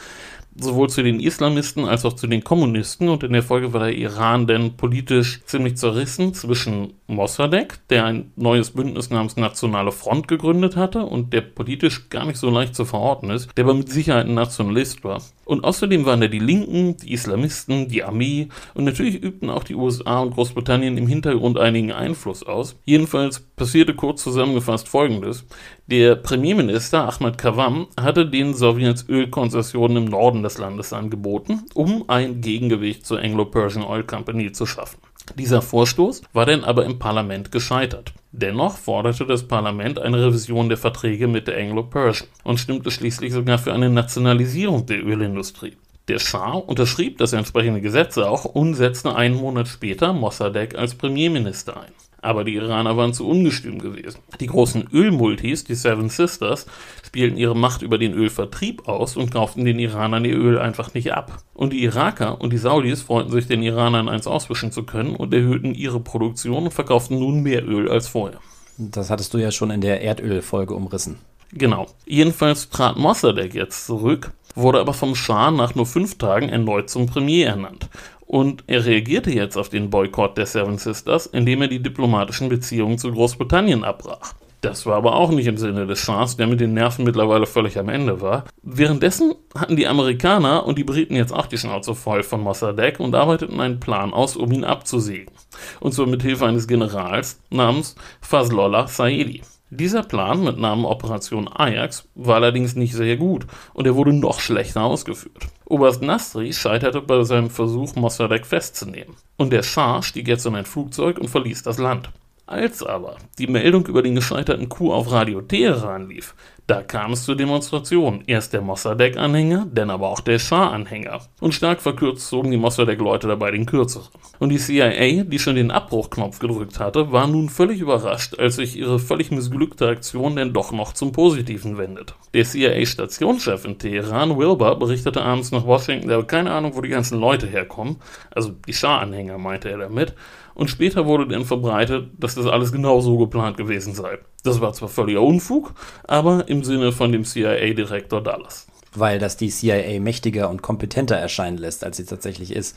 [0.56, 3.08] sowohl zu den Islamisten als auch zu den Kommunisten.
[3.08, 8.32] Und in der Folge war der Iran dann politisch ziemlich zerrissen zwischen Mossadegh, der ein
[8.36, 12.84] neues Bündnis namens Nationale Front gegründet hatte und der politisch gar nicht so leicht zu
[12.84, 15.22] verorten ist, der aber mit Sicherheit ein Nationalist war.
[15.44, 19.74] Und außerdem waren da die Linken, die Islamisten, die Armee und natürlich übten auch die
[19.74, 22.76] USA und Großbritannien im Hintergrund einigen Einfluss aus.
[22.84, 25.44] Jedenfalls passierte kurz zusammengefasst Folgendes.
[25.86, 32.40] Der Premierminister Ahmad Kavam hatte den Sowjets Ölkonzessionen im Norden des Landes angeboten, um ein
[32.40, 34.98] Gegengewicht zur Anglo-Persian Oil Company zu schaffen.
[35.36, 38.12] Dieser Vorstoß war dann aber im Parlament gescheitert.
[38.32, 43.58] Dennoch forderte das Parlament eine Revision der Verträge mit der Anglo-Persian und stimmte schließlich sogar
[43.58, 45.76] für eine Nationalisierung der Ölindustrie.
[46.08, 51.80] Der Schah unterschrieb das entsprechende Gesetz auch und setzte einen Monat später Mossadegh als Premierminister
[51.80, 54.20] ein aber die Iraner waren zu ungestüm gewesen.
[54.40, 56.66] Die großen Ölmultis, die Seven Sisters,
[57.04, 61.12] spielten ihre Macht über den Ölvertrieb aus und kauften den Iranern ihr Öl einfach nicht
[61.12, 61.42] ab.
[61.52, 65.34] Und die Iraker und die Saudis freuten sich, den Iranern eins auswischen zu können und
[65.34, 68.40] erhöhten ihre Produktion und verkauften nun mehr Öl als vorher.
[68.78, 71.18] Das hattest du ja schon in der Erdölfolge umrissen.
[71.52, 71.86] Genau.
[72.06, 77.06] Jedenfalls trat Mossadegh jetzt zurück, wurde aber vom Schah nach nur fünf Tagen erneut zum
[77.06, 77.88] Premier ernannt.
[78.32, 82.96] Und er reagierte jetzt auf den Boykott der Seven Sisters, indem er die diplomatischen Beziehungen
[82.96, 84.32] zu Großbritannien abbrach.
[84.62, 87.78] Das war aber auch nicht im Sinne des Schahs, der mit den Nerven mittlerweile völlig
[87.78, 88.44] am Ende war.
[88.62, 93.14] Währenddessen hatten die Amerikaner und die Briten jetzt auch die Schnauze voll von Mossadegh und
[93.14, 95.34] arbeiteten einen Plan aus, um ihn abzusägen.
[95.80, 99.42] Und zwar mit Hilfe eines Generals namens Fazlollah Saedi.
[99.74, 104.38] Dieser Plan mit Namen Operation Ajax war allerdings nicht sehr gut und er wurde noch
[104.38, 105.46] schlechter ausgeführt.
[105.64, 109.16] Oberst Nasri scheiterte bei seinem Versuch, Mossadegh festzunehmen.
[109.38, 112.10] Und der Schah stieg jetzt in ein Flugzeug und verließ das Land.
[112.44, 116.34] Als aber die Meldung über den gescheiterten Coup auf Radio Teheran lief,
[116.68, 118.22] da kam es zur Demonstration.
[118.26, 121.20] Erst der Mossadegh-Anhänger, dann aber auch der Schah-Anhänger.
[121.40, 124.08] Und stark verkürzt zogen die Mossadegh-Leute dabei den kürzeren.
[124.38, 128.76] Und die CIA, die schon den Abbruchknopf gedrückt hatte, war nun völlig überrascht, als sich
[128.76, 132.14] ihre völlig missglückte Aktion denn doch noch zum Positiven wendet.
[132.32, 136.88] Der CIA-Stationschef in Teheran, Wilbur, berichtete abends nach Washington, der habe keine Ahnung, wo die
[136.88, 137.96] ganzen Leute herkommen.
[138.30, 140.14] Also die Schah-Anhänger meinte er damit
[140.54, 144.18] und später wurde dann verbreitet, dass das alles genau so geplant gewesen sei.
[144.42, 148.66] Das war zwar völliger Unfug, aber im Sinne von dem CIA-Direktor Dallas.
[148.94, 152.76] Weil das die CIA mächtiger und kompetenter erscheinen lässt, als sie tatsächlich ist.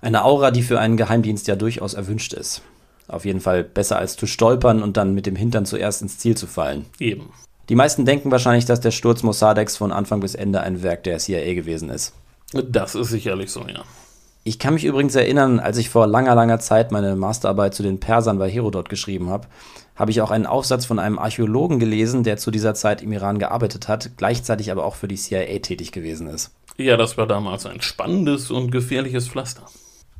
[0.00, 2.62] Eine Aura, die für einen Geheimdienst ja durchaus erwünscht ist.
[3.06, 6.36] Auf jeden Fall besser als zu stolpern und dann mit dem Hintern zuerst ins Ziel
[6.36, 6.86] zu fallen.
[6.98, 7.30] Eben.
[7.68, 11.18] Die meisten denken wahrscheinlich, dass der Sturz Mossadegs von Anfang bis Ende ein Werk der
[11.18, 12.12] CIA gewesen ist.
[12.52, 13.84] Das ist sicherlich so, ja.
[14.46, 17.98] Ich kann mich übrigens erinnern, als ich vor langer, langer Zeit meine Masterarbeit zu den
[17.98, 19.48] Persern bei Herodot geschrieben habe,
[19.96, 23.38] habe ich auch einen Aufsatz von einem Archäologen gelesen, der zu dieser Zeit im Iran
[23.38, 26.50] gearbeitet hat, gleichzeitig aber auch für die CIA tätig gewesen ist.
[26.76, 29.62] Ja, das war damals ein spannendes und gefährliches Pflaster.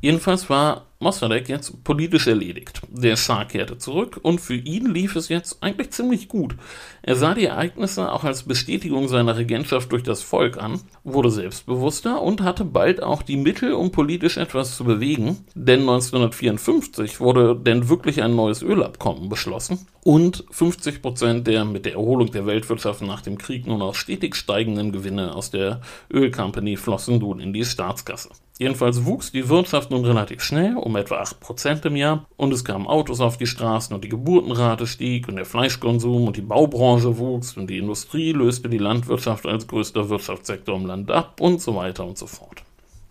[0.01, 2.81] Jedenfalls war Mossadegh jetzt politisch erledigt.
[2.89, 6.55] Der Schah kehrte zurück und für ihn lief es jetzt eigentlich ziemlich gut.
[7.01, 12.21] Er sah die Ereignisse auch als Bestätigung seiner Regentschaft durch das Volk an, wurde selbstbewusster
[12.21, 17.89] und hatte bald auch die Mittel, um politisch etwas zu bewegen, denn 1954 wurde denn
[17.89, 23.21] wirklich ein neues Ölabkommen beschlossen und 50 Prozent der mit der Erholung der Weltwirtschaft nach
[23.21, 25.81] dem Krieg nur noch stetig steigenden Gewinne aus der
[26.11, 28.29] Ölcompany flossen nun in die Staatskasse.
[28.57, 32.87] Jedenfalls wuchs die Wirtschaft nun relativ schnell, um etwa 8% im Jahr, und es kamen
[32.87, 37.57] Autos auf die Straßen und die Geburtenrate stieg und der Fleischkonsum und die Baubranche wuchs
[37.57, 42.05] und die Industrie löste die Landwirtschaft als größter Wirtschaftssektor im Land ab und so weiter
[42.05, 42.63] und so fort.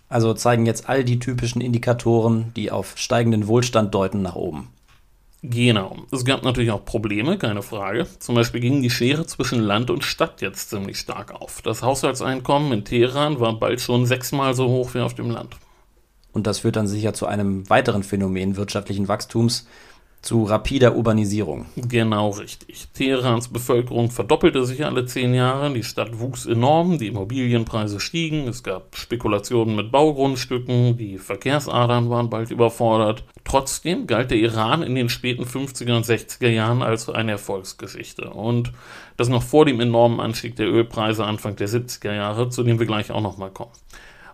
[0.09, 4.69] Also zeigen jetzt all die typischen Indikatoren, die auf steigenden Wohlstand deuten, nach oben.
[5.47, 5.99] Genau.
[6.11, 8.07] Es gab natürlich auch Probleme, keine Frage.
[8.19, 11.61] Zum Beispiel ging die Schere zwischen Land und Stadt jetzt ziemlich stark auf.
[11.61, 15.57] Das Haushaltseinkommen in Teheran war bald schon sechsmal so hoch wie auf dem Land.
[16.33, 19.67] Und das führt dann sicher zu einem weiteren Phänomen wirtschaftlichen Wachstums,
[20.25, 21.67] zu rapider Urbanisierung.
[21.77, 22.89] Genau richtig.
[22.95, 28.63] Teherans Bevölkerung verdoppelte sich alle zehn Jahre, die Stadt wuchs enorm, die Immobilienpreise stiegen, es
[28.63, 33.25] gab Spekulationen mit Baugrundstücken, die Verkehrsadern waren bald überfordert.
[33.45, 38.31] Trotzdem galt der Iran in den späten 50er und 60er Jahren als eine Erfolgsgeschichte.
[38.31, 38.73] Und
[39.19, 42.87] das noch vor dem enormen Anstieg der Ölpreise Anfang der 70er Jahre, zu dem wir
[42.87, 43.73] gleich auch nochmal kommen.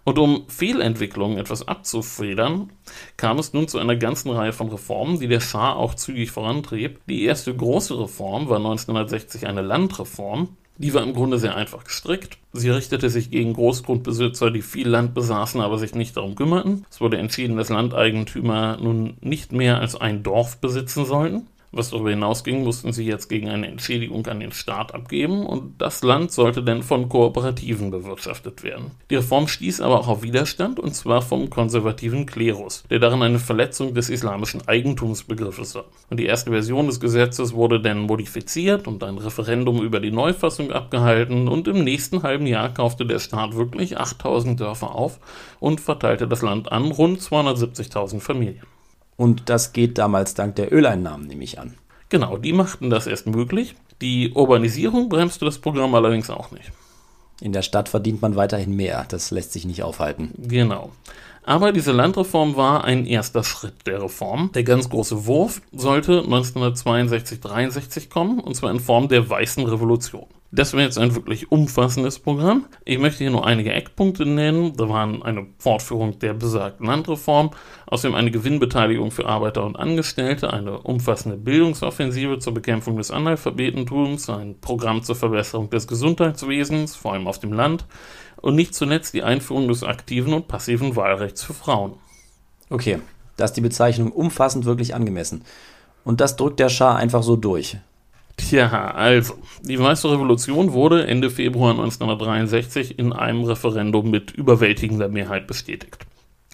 [0.04, 2.70] Und um Fehlentwicklungen etwas abzufedern,
[3.16, 7.00] kam es nun zu einer ganzen Reihe von Reformen, die der Schah auch zügig vorantrieb.
[7.06, 10.56] Die erste große Reform war 1960 eine Landreform.
[10.78, 12.38] Die war im Grunde sehr einfach gestrickt.
[12.54, 16.86] Sie richtete sich gegen Großgrundbesitzer, die viel Land besaßen, aber sich nicht darum kümmerten.
[16.90, 21.48] Es wurde entschieden, dass Landeigentümer nun nicht mehr als ein Dorf besitzen sollten.
[21.72, 26.02] Was darüber hinausging, mussten sie jetzt gegen eine Entschädigung an den Staat abgeben und das
[26.02, 28.90] Land sollte dann von Kooperativen bewirtschaftet werden.
[29.08, 33.38] Die Reform stieß aber auch auf Widerstand und zwar vom konservativen Klerus, der darin eine
[33.38, 35.84] Verletzung des islamischen Eigentumsbegriffes sah.
[36.10, 40.72] Und die erste Version des Gesetzes wurde dann modifiziert und ein Referendum über die Neufassung
[40.72, 45.20] abgehalten und im nächsten halben Jahr kaufte der Staat wirklich 8000 Dörfer auf
[45.60, 48.66] und verteilte das Land an rund 270.000 Familien.
[49.20, 51.74] Und das geht damals dank der Öleinnahmen, nehme ich an.
[52.08, 53.74] Genau, die machten das erst möglich.
[54.00, 56.72] Die Urbanisierung bremste das Programm allerdings auch nicht.
[57.38, 60.30] In der Stadt verdient man weiterhin mehr, das lässt sich nicht aufhalten.
[60.38, 60.92] Genau.
[61.42, 64.52] Aber diese Landreform war ein erster Schritt der Reform.
[64.54, 70.28] Der ganz große Wurf sollte 1962-63 kommen, und zwar in Form der Weißen Revolution.
[70.52, 72.66] Das wäre jetzt ein wirklich umfassendes Programm.
[72.84, 74.76] Ich möchte hier nur einige Eckpunkte nennen.
[74.76, 77.50] Da waren eine Fortführung der besagten Landreform,
[77.86, 84.60] außerdem eine Gewinnbeteiligung für Arbeiter und Angestellte, eine umfassende Bildungsoffensive zur Bekämpfung des Analphabetentums, ein
[84.60, 87.86] Programm zur Verbesserung des Gesundheitswesens, vor allem auf dem Land,
[88.40, 91.94] und nicht zuletzt die Einführung des aktiven und passiven Wahlrechts für Frauen.
[92.70, 92.98] Okay,
[93.36, 95.44] da ist die Bezeichnung umfassend wirklich angemessen.
[96.02, 97.76] Und das drückt der Schah einfach so durch.
[98.40, 105.46] Tja, also, die Weiße Revolution wurde Ende Februar 1963 in einem Referendum mit überwältigender Mehrheit
[105.46, 106.06] bestätigt.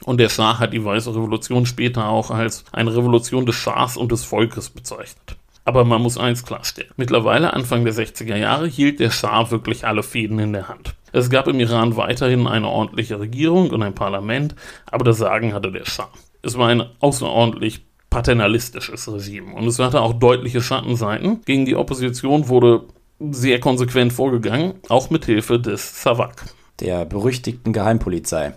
[0.05, 4.13] Und der Schah hat die Weiße Revolution später auch als eine Revolution des Schahs und
[4.13, 5.37] des Volkes bezeichnet.
[5.65, 6.91] Aber man muss eins klarstellen.
[6.97, 10.95] Mittlerweile, Anfang der 60er Jahre, hielt der Schah wirklich alle Fäden in der Hand.
[11.13, 14.55] Es gab im Iran weiterhin eine ordentliche Regierung und ein Parlament,
[14.87, 16.11] aber das Sagen hatte der Schah.
[16.43, 19.55] Es war ein außerordentlich paternalistisches Regime.
[19.55, 21.41] Und es hatte auch deutliche Schattenseiten.
[21.45, 22.85] Gegen die Opposition wurde
[23.19, 26.45] sehr konsequent vorgegangen, auch mit Hilfe des Savak.
[26.81, 28.55] Der berüchtigten Geheimpolizei.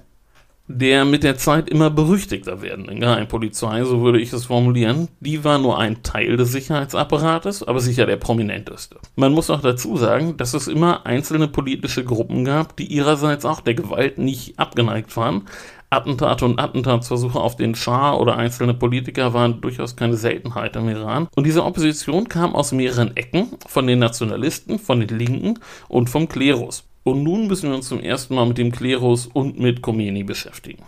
[0.72, 5.58] Der mit der Zeit immer berüchtigter werdenden Geheimpolizei, so würde ich es formulieren, die war
[5.58, 8.98] nur ein Teil des Sicherheitsapparates, aber sicher der prominenteste.
[9.16, 13.62] Man muss auch dazu sagen, dass es immer einzelne politische Gruppen gab, die ihrerseits auch
[13.62, 15.48] der Gewalt nicht abgeneigt waren,
[15.92, 21.28] Attentate und Attentatsversuche auf den Schah oder einzelne Politiker waren durchaus keine Seltenheit im Iran.
[21.36, 26.28] Und diese Opposition kam aus mehreren Ecken, von den Nationalisten, von den Linken und vom
[26.28, 26.84] Klerus.
[27.04, 30.84] Und nun müssen wir uns zum ersten Mal mit dem Klerus und mit Khomeini beschäftigen.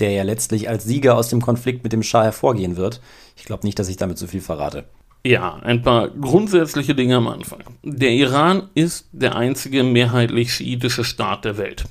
[0.00, 3.00] Der ja letztlich als Sieger aus dem Konflikt mit dem Schah hervorgehen wird.
[3.36, 4.86] Ich glaube nicht, dass ich damit zu viel verrate.
[5.24, 7.60] Ja, ein paar grundsätzliche Dinge am Anfang.
[7.82, 11.84] Der Iran ist der einzige mehrheitlich schiitische Staat der Welt.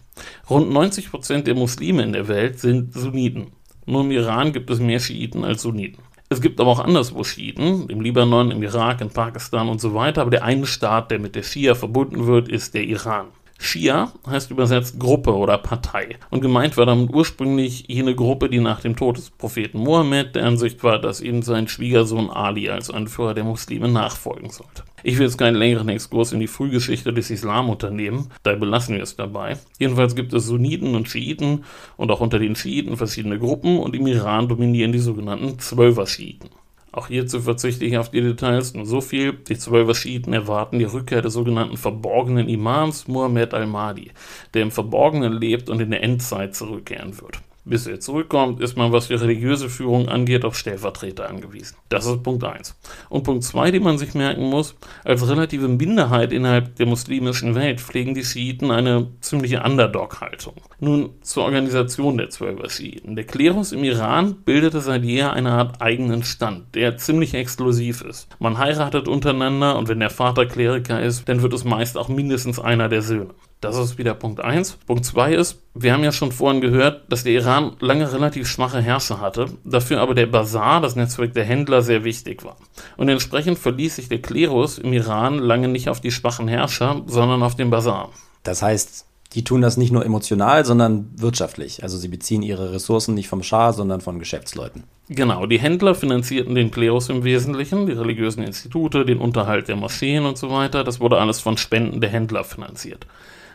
[0.50, 3.52] Rund 90 Prozent der Muslime in der Welt sind Sunniten.
[3.86, 6.04] Nur im Iran gibt es mehr Schiiten als Sunniten.
[6.30, 10.22] Es gibt aber auch anderswo Schiiten, im Libanon, im Irak, in Pakistan und so weiter,
[10.22, 13.28] aber der eine Staat, der mit der Schia verbunden wird, ist der Iran.
[13.62, 16.18] Shia heißt übersetzt Gruppe oder Partei.
[16.30, 20.46] Und gemeint war damit ursprünglich jene Gruppe, die nach dem Tod des Propheten Mohammed der
[20.46, 24.84] Ansicht war, dass ihnen sein Schwiegersohn Ali als Anführer der Muslime nachfolgen sollte.
[25.04, 29.04] Ich will jetzt keinen längeren Exkurs in die Frühgeschichte des Islam unternehmen, da belassen wir
[29.04, 29.58] es dabei.
[29.78, 31.66] Jedenfalls gibt es Sunniten und Schiiten
[31.98, 36.50] und auch unter den Schiiten verschiedene Gruppen und im Iran dominieren die sogenannten Zwölfer-Schiiten.
[36.92, 39.34] Auch hierzu verzichte ich auf die Details, nur so viel.
[39.34, 44.12] Die zwölf Schiiten erwarten die Rückkehr des sogenannten verborgenen Imams Muhammad al-Mahdi,
[44.54, 47.40] der im Verborgenen lebt und in der Endzeit zurückkehren wird.
[47.70, 51.78] Bis er zurückkommt, ist man, was die religiöse Führung angeht, auf Stellvertreter angewiesen.
[51.90, 52.76] Das ist Punkt 1.
[53.10, 57.80] Und Punkt 2, den man sich merken muss, als relative Minderheit innerhalb der muslimischen Welt
[57.80, 60.56] pflegen die Schiiten eine ziemliche Underdog-Haltung.
[60.80, 63.16] Nun zur Organisation der Zwölfer Schiiten.
[63.16, 68.30] Der Klerus im Iran bildete seit jeher eine Art eigenen Stand, der ziemlich exklusiv ist.
[68.40, 72.60] Man heiratet untereinander und wenn der Vater Kleriker ist, dann wird es meist auch mindestens
[72.60, 73.36] einer der Söhne.
[73.62, 74.78] Das ist wieder Punkt 1.
[74.88, 78.80] Punkt 2 ist, wir haben ja schon vorhin gehört, dass der Iran lange relativ schwache
[78.80, 82.56] Herrscher hatte, dafür aber der Bazar, das Netzwerk der Händler, sehr wichtig war.
[82.96, 87.44] Und entsprechend verließ sich der Klerus im Iran lange nicht auf die schwachen Herrscher, sondern
[87.44, 88.12] auf den Bazar.
[88.44, 91.84] Das heißt, die tun das nicht nur emotional, sondern wirtschaftlich.
[91.84, 94.86] Also sie beziehen ihre Ressourcen nicht vom Schah, sondern von Geschäftsleuten.
[95.10, 100.26] Genau, die Händler finanzierten den Klerus im Wesentlichen, die religiösen Institute, den Unterhalt der Moscheen
[100.26, 100.86] und so weiter.
[100.86, 103.06] Das wurde alles von Spenden der Händler finanziert.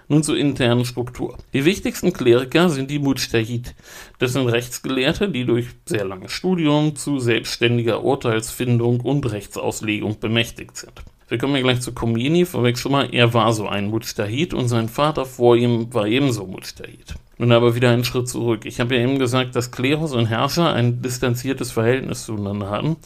[0.09, 1.39] Nun zur internen Struktur.
[1.53, 3.75] Die wichtigsten Kleriker sind die Mujtahid.
[4.19, 10.93] Das sind Rechtsgelehrte, die durch sehr langes Studium zu selbstständiger Urteilsfindung und Rechtsauslegung bemächtigt sind.
[11.29, 14.69] Wir kommen ja gleich zu Khomeini, vorweg schon mal, er war so ein Mujtahid und
[14.69, 17.15] sein Vater vor ihm war ebenso Mujtahid.
[17.39, 18.67] Nun aber wieder einen Schritt zurück.
[18.67, 22.97] Ich habe ja eben gesagt, dass Klerus und Herrscher ein distanziertes Verhältnis zueinander hatten.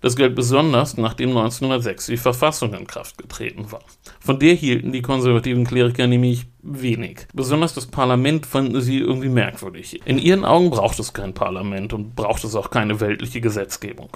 [0.00, 3.82] Das galt besonders, nachdem 1906 die Verfassung in Kraft getreten war.
[4.18, 7.26] Von der hielten die konservativen Kleriker nämlich wenig.
[7.34, 10.00] Besonders das Parlament fanden sie irgendwie merkwürdig.
[10.06, 14.08] In ihren Augen braucht es kein Parlament und braucht es auch keine weltliche Gesetzgebung.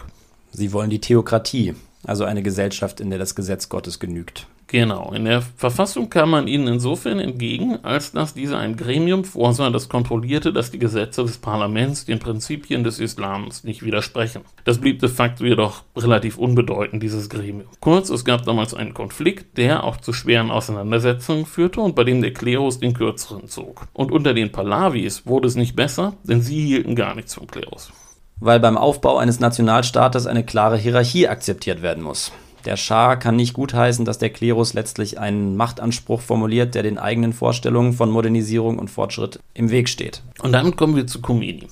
[0.52, 4.46] Sie wollen die Theokratie, also eine Gesellschaft, in der das Gesetz Gottes genügt.
[4.66, 9.70] Genau, in der Verfassung kam man ihnen insofern entgegen, als dass diese ein Gremium vorsah,
[9.70, 14.42] das kontrollierte, dass die Gesetze des Parlaments den Prinzipien des Islams nicht widersprechen.
[14.64, 17.68] Das blieb de facto jedoch relativ unbedeutend, dieses Gremium.
[17.80, 22.22] Kurz, es gab damals einen Konflikt, der auch zu schweren Auseinandersetzungen führte und bei dem
[22.22, 23.86] der Klerus den Kürzeren zog.
[23.92, 27.92] Und unter den Palavis wurde es nicht besser, denn sie hielten gar nichts vom Klerus.
[28.40, 32.32] Weil beim Aufbau eines Nationalstaates eine klare Hierarchie akzeptiert werden muss.
[32.64, 37.34] Der Schah kann nicht gutheißen, dass der Klerus letztlich einen Machtanspruch formuliert, der den eigenen
[37.34, 40.22] Vorstellungen von Modernisierung und Fortschritt im Weg steht.
[40.40, 41.68] Und dann kommen wir zu Khomeini.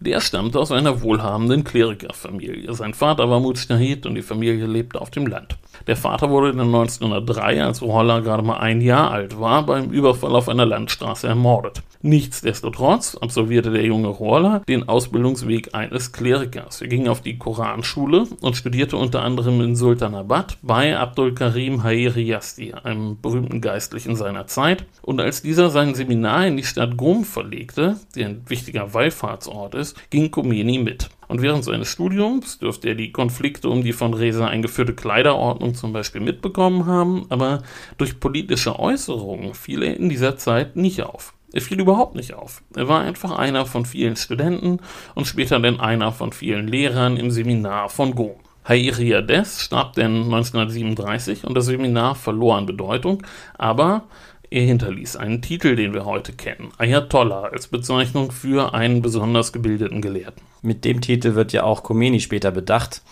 [0.00, 2.72] Der stammte aus einer wohlhabenden Klerikerfamilie.
[2.72, 5.58] Sein Vater war Mujtahid und die Familie lebte auf dem Land.
[5.86, 10.34] Der Vater wurde dann 1903, als Rolla gerade mal ein Jahr alt war, beim Überfall
[10.34, 11.82] auf einer Landstraße ermordet.
[12.02, 16.80] Nichtsdestotrotz absolvierte der junge Rolla den Ausbildungsweg eines Klerikers.
[16.80, 20.29] Er ging auf die Koranschule und studierte unter anderem in Sultanabad
[20.62, 24.84] bei Abdul Karim Hairi Yasti, einem berühmten Geistlichen seiner Zeit.
[25.02, 29.96] Und als dieser sein Seminar in die Stadt Gom verlegte, die ein wichtiger Wallfahrtsort ist,
[30.10, 31.08] ging Khomeini mit.
[31.26, 35.92] Und während seines Studiums dürfte er die Konflikte um die von Reza eingeführte Kleiderordnung zum
[35.92, 37.62] Beispiel mitbekommen haben, aber
[37.98, 41.34] durch politische Äußerungen fiel er in dieser Zeit nicht auf.
[41.52, 42.62] Er fiel überhaupt nicht auf.
[42.76, 44.78] Er war einfach einer von vielen Studenten
[45.16, 48.36] und später dann einer von vielen Lehrern im Seminar von Gom.
[48.64, 53.22] Hayriades starb dann 1937 und das Seminar verlor an Bedeutung,
[53.58, 54.04] aber
[54.50, 60.02] er hinterließ einen Titel, den wir heute kennen, Ayatollah, als Bezeichnung für einen besonders gebildeten
[60.02, 60.42] Gelehrten.
[60.62, 63.02] Mit dem Titel wird ja auch Khomeini später bedacht.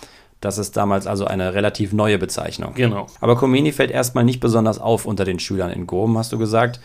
[0.41, 2.75] Das ist damals also eine relativ neue Bezeichnung.
[2.75, 3.07] Genau.
[3.21, 6.81] Aber Khomeini fällt erstmal nicht besonders auf unter den Schülern in Gom, hast du gesagt.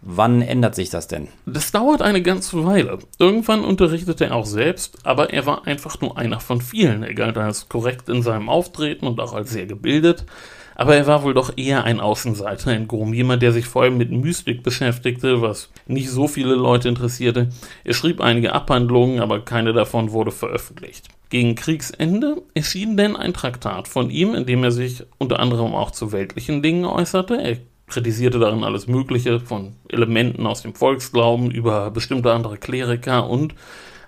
[0.00, 1.28] Wann ändert sich das denn?
[1.44, 2.98] Das dauert eine ganze Weile.
[3.18, 7.02] Irgendwann unterrichtete er auch selbst, aber er war einfach nur einer von vielen.
[7.02, 10.24] Er galt als korrekt in seinem Auftreten und auch als sehr gebildet.
[10.76, 13.96] Aber er war wohl doch eher ein Außenseiter in Grom, jemand, der sich vor allem
[13.96, 17.48] mit Mystik beschäftigte, was nicht so viele Leute interessierte.
[17.82, 21.08] Er schrieb einige Abhandlungen, aber keine davon wurde veröffentlicht.
[21.30, 25.90] Gegen Kriegsende erschien denn ein Traktat von ihm, in dem er sich unter anderem auch
[25.90, 27.42] zu weltlichen Dingen äußerte.
[27.42, 27.56] Er
[27.88, 33.54] kritisierte darin alles Mögliche, von Elementen aus dem Volksglauben über bestimmte andere Kleriker und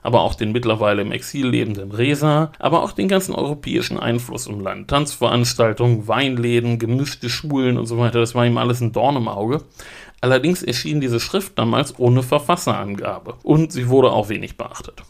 [0.02, 4.60] aber auch den mittlerweile im Exil lebenden Resa, aber auch den ganzen europäischen Einfluss im
[4.60, 4.88] Land.
[4.88, 9.62] Tanzveranstaltungen, Weinläden, gemischte Schulen und so weiter, das war ihm alles ein Dorn im Auge.
[10.22, 15.02] Allerdings erschien diese Schrift damals ohne Verfasserangabe und sie wurde auch wenig beachtet.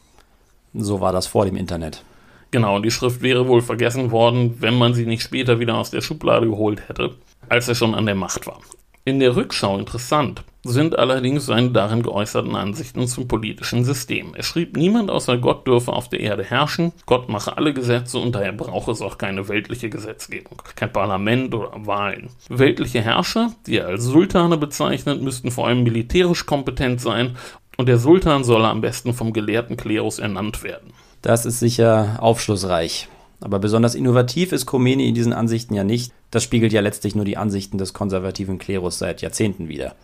[0.74, 2.04] So war das vor dem Internet.
[2.52, 5.90] Genau, und die Schrift wäre wohl vergessen worden, wenn man sie nicht später wieder aus
[5.90, 7.14] der Schublade geholt hätte
[7.50, 8.60] als er schon an der Macht war.
[9.04, 14.34] In der Rückschau interessant sind allerdings seine darin geäußerten Ansichten zum politischen System.
[14.34, 18.34] Er schrieb, niemand außer Gott dürfe auf der Erde herrschen, Gott mache alle Gesetze und
[18.34, 22.28] daher brauche es auch keine weltliche Gesetzgebung, kein Parlament oder Wahlen.
[22.50, 27.36] Weltliche Herrscher, die er als Sultane bezeichnet, müssten vor allem militärisch kompetent sein
[27.78, 30.92] und der Sultan solle am besten vom gelehrten Klerus ernannt werden.
[31.22, 33.08] Das ist sicher aufschlussreich.
[33.40, 36.12] Aber besonders innovativ ist Khomeini in diesen Ansichten ja nicht.
[36.30, 39.94] Das spiegelt ja letztlich nur die Ansichten des konservativen Klerus seit Jahrzehnten wider.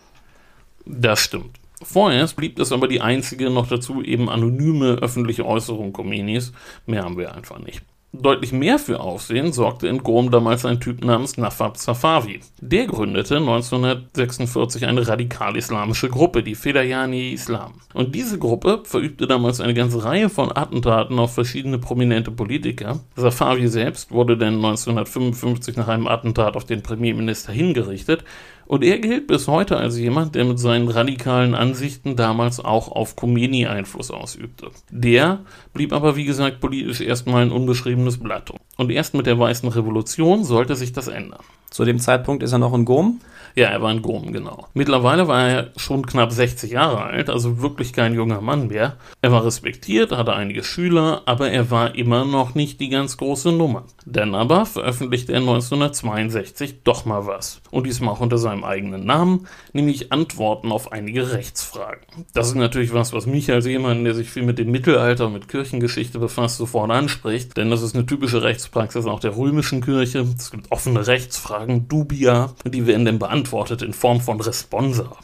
[0.85, 1.59] Das stimmt.
[1.83, 6.51] Vorerst blieb es aber die einzige, noch dazu eben anonyme öffentliche Äußerung Khomeinis.
[6.87, 7.83] Mehr haben wir einfach nicht.
[8.13, 12.39] Deutlich mehr für Aufsehen sorgte in Gom damals ein Typ namens Nafab Safavi.
[12.61, 17.73] Der gründete 1946 eine radikal-islamische Gruppe, die Fedayani Islam.
[17.93, 23.01] Und diese Gruppe verübte damals eine ganze Reihe von Attentaten auf verschiedene prominente Politiker.
[23.17, 28.23] Safavi selbst wurde dann 1955 nach einem Attentat auf den Premierminister hingerichtet
[28.67, 33.15] und er gilt bis heute als jemand, der mit seinen radikalen Ansichten damals auch auf
[33.15, 34.71] Khomeini Einfluss ausübte.
[34.91, 35.39] Der
[35.73, 38.51] blieb aber, wie gesagt, politisch erstmal ein unbeschriebenes Blatt.
[38.75, 41.39] Und erst mit der Weißen Revolution sollte sich das ändern.
[41.69, 43.21] Zu dem Zeitpunkt ist er noch in Gom?
[43.57, 44.67] Ja, er war in Gom, genau.
[44.75, 48.97] Mittlerweile war er schon knapp 60 Jahre alt, also wirklich kein junger Mann mehr.
[49.23, 53.51] Er war respektiert, hatte einige Schüler, aber er war immer noch nicht die ganz große
[53.51, 53.85] Nummer.
[54.05, 57.59] Dann aber veröffentlichte er 1962 doch mal was.
[57.71, 62.25] Und diesmal auch unter seinem eigenen Namen, nämlich Antworten auf einige Rechtsfragen.
[62.35, 65.33] Das ist natürlich was, was mich als jemand, der sich viel mit dem Mittelalter und
[65.33, 67.57] mit Kirchengeschichte befasst, sofort anspricht.
[67.57, 70.27] Denn das ist eine typische Rechtspraxis auch der römischen Kirche.
[70.37, 75.15] Es gibt offene Rechtsfragen, Dubia, die werden dann beantwortet beantwortet in Form von Responser.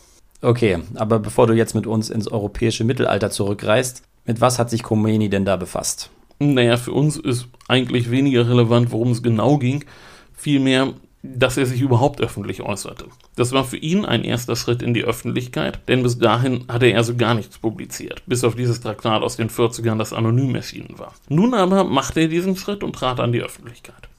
[0.42, 4.84] Okay, aber bevor du jetzt mit uns ins europäische Mittelalter zurückreist, mit was hat sich
[4.84, 6.10] Khomeini denn da befasst?
[6.40, 9.86] Naja, für uns ist eigentlich weniger relevant, worum es genau ging.
[10.34, 13.06] Vielmehr, dass er sich überhaupt öffentlich äußerte.
[13.36, 17.04] Das war für ihn ein erster Schritt in die Öffentlichkeit, denn bis dahin hatte er
[17.04, 21.14] so gar nichts publiziert, bis auf dieses Traktat aus den 40ern, das anonym erschienen war.
[21.30, 24.10] Nun aber machte er diesen Schritt und trat an die Öffentlichkeit.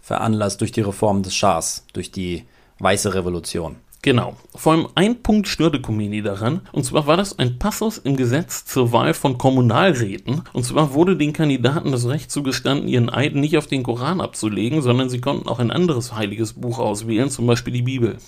[0.00, 2.44] Veranlasst durch die Reform des Schahs, durch die
[2.82, 3.76] Weiße Revolution.
[4.02, 4.34] Genau.
[4.56, 8.64] Vor allem ein Punkt störte Khomeini daran, und zwar war das ein Passus im Gesetz
[8.64, 13.56] zur Wahl von Kommunalräten, und zwar wurde den Kandidaten das Recht zugestanden, ihren Eid nicht
[13.56, 17.72] auf den Koran abzulegen, sondern sie konnten auch ein anderes heiliges Buch auswählen, zum Beispiel
[17.72, 18.18] die Bibel.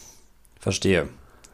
[0.60, 1.08] Verstehe.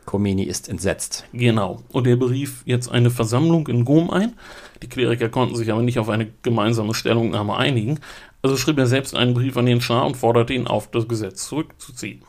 [0.04, 1.24] Khomeini ist entsetzt.
[1.32, 1.82] Genau.
[1.88, 4.34] Und er berief jetzt eine Versammlung in Gom ein.
[4.82, 8.00] Die Kleriker konnten sich aber nicht auf eine gemeinsame Stellungnahme einigen.
[8.42, 11.46] Also schrieb er selbst einen Brief an den Schah und forderte ihn auf, das Gesetz
[11.46, 12.24] zurückzuziehen.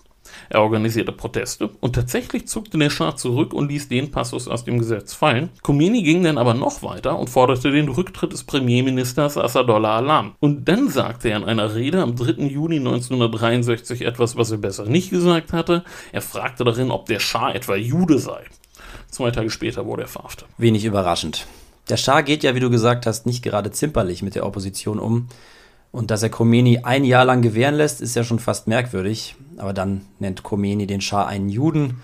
[0.49, 4.79] Er organisierte Proteste und tatsächlich zuckte der Schah zurück und ließ den Passus aus dem
[4.79, 5.49] Gesetz fallen.
[5.61, 10.35] Khomeini ging dann aber noch weiter und forderte den Rücktritt des Premierministers Assadollah Alam.
[10.39, 12.43] Und dann sagte er in einer Rede am 3.
[12.43, 15.83] Juni 1963 etwas, was er besser nicht gesagt hatte.
[16.11, 18.43] Er fragte darin, ob der Schah etwa Jude sei.
[19.09, 20.47] Zwei Tage später wurde er verhaftet.
[20.57, 21.45] Wenig überraschend.
[21.89, 25.27] Der Schah geht ja, wie du gesagt hast, nicht gerade zimperlich mit der Opposition um.
[25.91, 29.35] Und dass er Khomeini ein Jahr lang gewähren lässt, ist ja schon fast merkwürdig.
[29.61, 32.01] Aber dann nennt Khomeini den Schah einen Juden.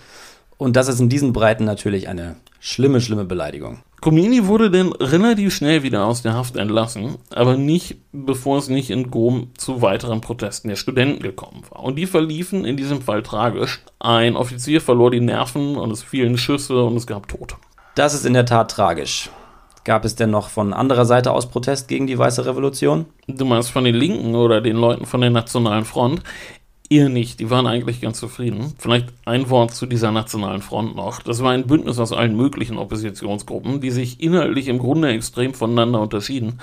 [0.58, 3.80] Und das ist in diesen Breiten natürlich eine schlimme, schlimme Beleidigung.
[4.00, 8.92] Khomeini wurde dann relativ schnell wieder aus der Haft entlassen, aber nicht, bevor es nicht
[8.92, 11.84] in Gom zu weiteren Protesten der Studenten gekommen war.
[11.84, 13.82] Und die verliefen in diesem Fall tragisch.
[13.98, 17.56] Ein Offizier verlor die Nerven und es fielen Schüsse und es gab Tote.
[17.96, 19.32] Das ist in der Tat tragisch.
[19.88, 23.06] Gab es denn noch von anderer Seite aus Protest gegen die Weiße Revolution?
[23.26, 26.24] Du meinst von den Linken oder den Leuten von der Nationalen Front?
[26.90, 28.74] Ihr nicht, die waren eigentlich ganz zufrieden.
[28.78, 31.22] Vielleicht ein Wort zu dieser Nationalen Front noch.
[31.22, 36.00] Das war ein Bündnis aus allen möglichen Oppositionsgruppen, die sich inhaltlich im Grunde extrem voneinander
[36.00, 36.60] unterschieden.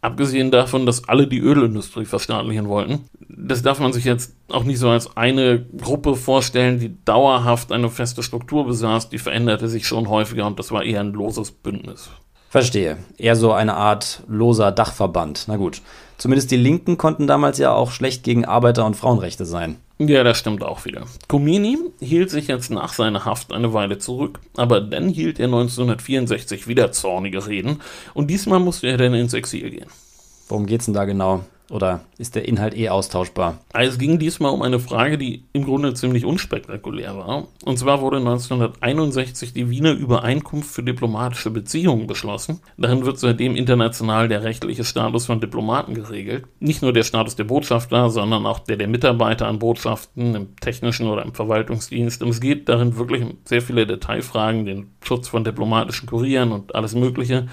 [0.00, 3.04] Abgesehen davon, dass alle die Ölindustrie verstaatlichen wollten.
[3.28, 7.90] Das darf man sich jetzt auch nicht so als eine Gruppe vorstellen, die dauerhaft eine
[7.90, 9.10] feste Struktur besaß.
[9.10, 12.10] Die veränderte sich schon häufiger und das war eher ein loses Bündnis.
[12.48, 12.96] Verstehe.
[13.18, 15.44] Eher so eine Art loser Dachverband.
[15.48, 15.82] Na gut.
[16.18, 19.76] Zumindest die Linken konnten damals ja auch schlecht gegen Arbeiter- und Frauenrechte sein.
[19.98, 21.04] Ja, das stimmt auch wieder.
[21.28, 26.68] Khomeini hielt sich jetzt nach seiner Haft eine Weile zurück, aber dann hielt er 1964
[26.68, 27.80] wieder zornige Reden
[28.14, 29.88] und diesmal musste er dann ins Exil gehen.
[30.48, 31.44] Worum geht's denn da genau?
[31.70, 33.58] Oder ist der Inhalt eh austauschbar?
[33.72, 37.48] Also es ging diesmal um eine Frage, die im Grunde ziemlich unspektakulär war.
[37.62, 42.60] Und zwar wurde 1961 die Wiener Übereinkunft für diplomatische Beziehungen beschlossen.
[42.78, 46.46] Darin wird seitdem international der rechtliche Status von Diplomaten geregelt.
[46.58, 51.08] Nicht nur der Status der Botschafter, sondern auch der der Mitarbeiter an Botschaften im technischen
[51.08, 52.22] oder im Verwaltungsdienst.
[52.22, 56.74] Und es geht darin wirklich um sehr viele Detailfragen, den Schutz von diplomatischen Kurieren und
[56.74, 57.46] alles Mögliche.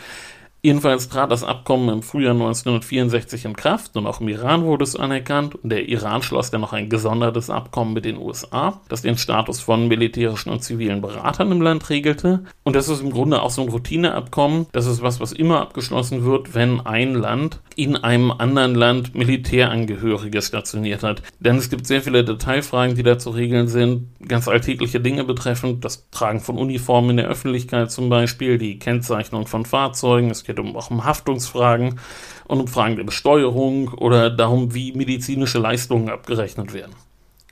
[0.65, 4.95] Jedenfalls trat das Abkommen im Frühjahr 1964 in Kraft und auch im Iran wurde es
[4.95, 9.15] anerkannt und der Iran schloss dann noch ein gesondertes Abkommen mit den USA, das den
[9.15, 12.45] Status von militärischen und zivilen Beratern im Land regelte.
[12.63, 14.65] Und das ist im Grunde auch so ein Routineabkommen.
[14.71, 20.41] Das ist was, was immer abgeschlossen wird, wenn ein Land in einem anderen Land Militärangehörige
[20.41, 21.21] stationiert hat.
[21.39, 25.85] Denn es gibt sehr viele Detailfragen, die da zu regeln sind, ganz alltägliche Dinge betreffend,
[25.85, 30.54] das Tragen von Uniformen in der Öffentlichkeit zum Beispiel, die Kennzeichnung von Fahrzeugen, es geht
[30.55, 31.99] geht um, auch um Haftungsfragen
[32.47, 36.93] und um Fragen der Besteuerung oder darum, wie medizinische Leistungen abgerechnet werden.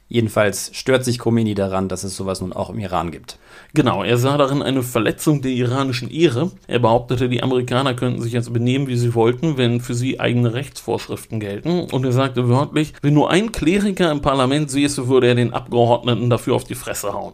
[0.10, 3.40] Jedenfalls stört sich Khomeini daran, dass es sowas nun auch im Iran gibt.
[3.74, 6.52] Genau, er sah darin eine Verletzung der iranischen Ehre.
[6.68, 10.54] Er behauptete, die Amerikaner könnten sich jetzt benehmen, wie sie wollten, wenn für sie eigene
[10.54, 11.86] Rechtsvorschriften gelten.
[11.92, 16.30] Und er sagte wörtlich, wenn nur ein Kleriker im Parlament säße, würde er den Abgeordneten
[16.30, 17.34] dafür auf die Fresse hauen.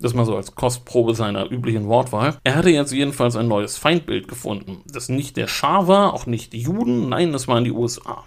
[0.00, 2.38] Das mal so als Kostprobe seiner üblichen Wortwahl.
[2.42, 4.78] Er hatte jetzt jedenfalls ein neues Feindbild gefunden.
[4.86, 8.24] Das nicht der Schah war, auch nicht die Juden, nein, das waren die USA.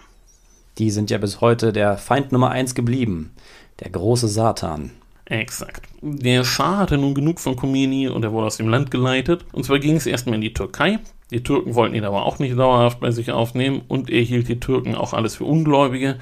[0.78, 3.32] Die sind ja bis heute der Feind Nummer eins geblieben.
[3.80, 4.91] Der große Satan.
[5.26, 5.88] Exakt.
[6.01, 9.45] Der Schah hatte nun genug von Khomeini und er wurde aus dem Land geleitet.
[9.51, 10.99] Und zwar ging es erstmal in die Türkei.
[11.32, 14.59] Die Türken wollten ihn aber auch nicht dauerhaft bei sich aufnehmen und er hielt die
[14.59, 16.19] Türken auch alles für Ungläubige.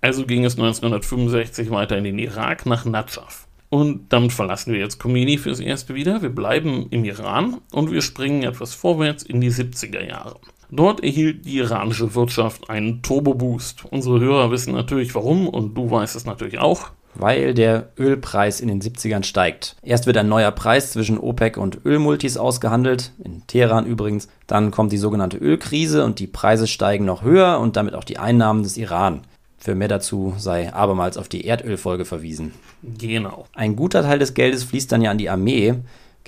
[0.00, 3.47] Also ging es 1965 weiter in den Irak nach Najaf.
[3.70, 6.22] Und damit verlassen wir jetzt Khomeini fürs erste wieder.
[6.22, 10.36] Wir bleiben im Iran und wir springen etwas vorwärts in die 70er Jahre.
[10.70, 13.84] Dort erhielt die iranische Wirtschaft einen Turbo-Boost.
[13.90, 16.90] Unsere Hörer wissen natürlich warum und du weißt es natürlich auch.
[17.14, 19.76] Weil der Ölpreis in den 70ern steigt.
[19.82, 24.28] Erst wird ein neuer Preis zwischen OPEC und Ölmultis ausgehandelt, in Teheran übrigens.
[24.46, 28.18] Dann kommt die sogenannte Ölkrise und die Preise steigen noch höher und damit auch die
[28.18, 29.22] Einnahmen des Iran.
[29.58, 32.52] Für mehr dazu sei abermals auf die Erdölfolge verwiesen.
[32.82, 33.46] Genau.
[33.54, 35.74] Ein guter Teil des Geldes fließt dann ja an die Armee.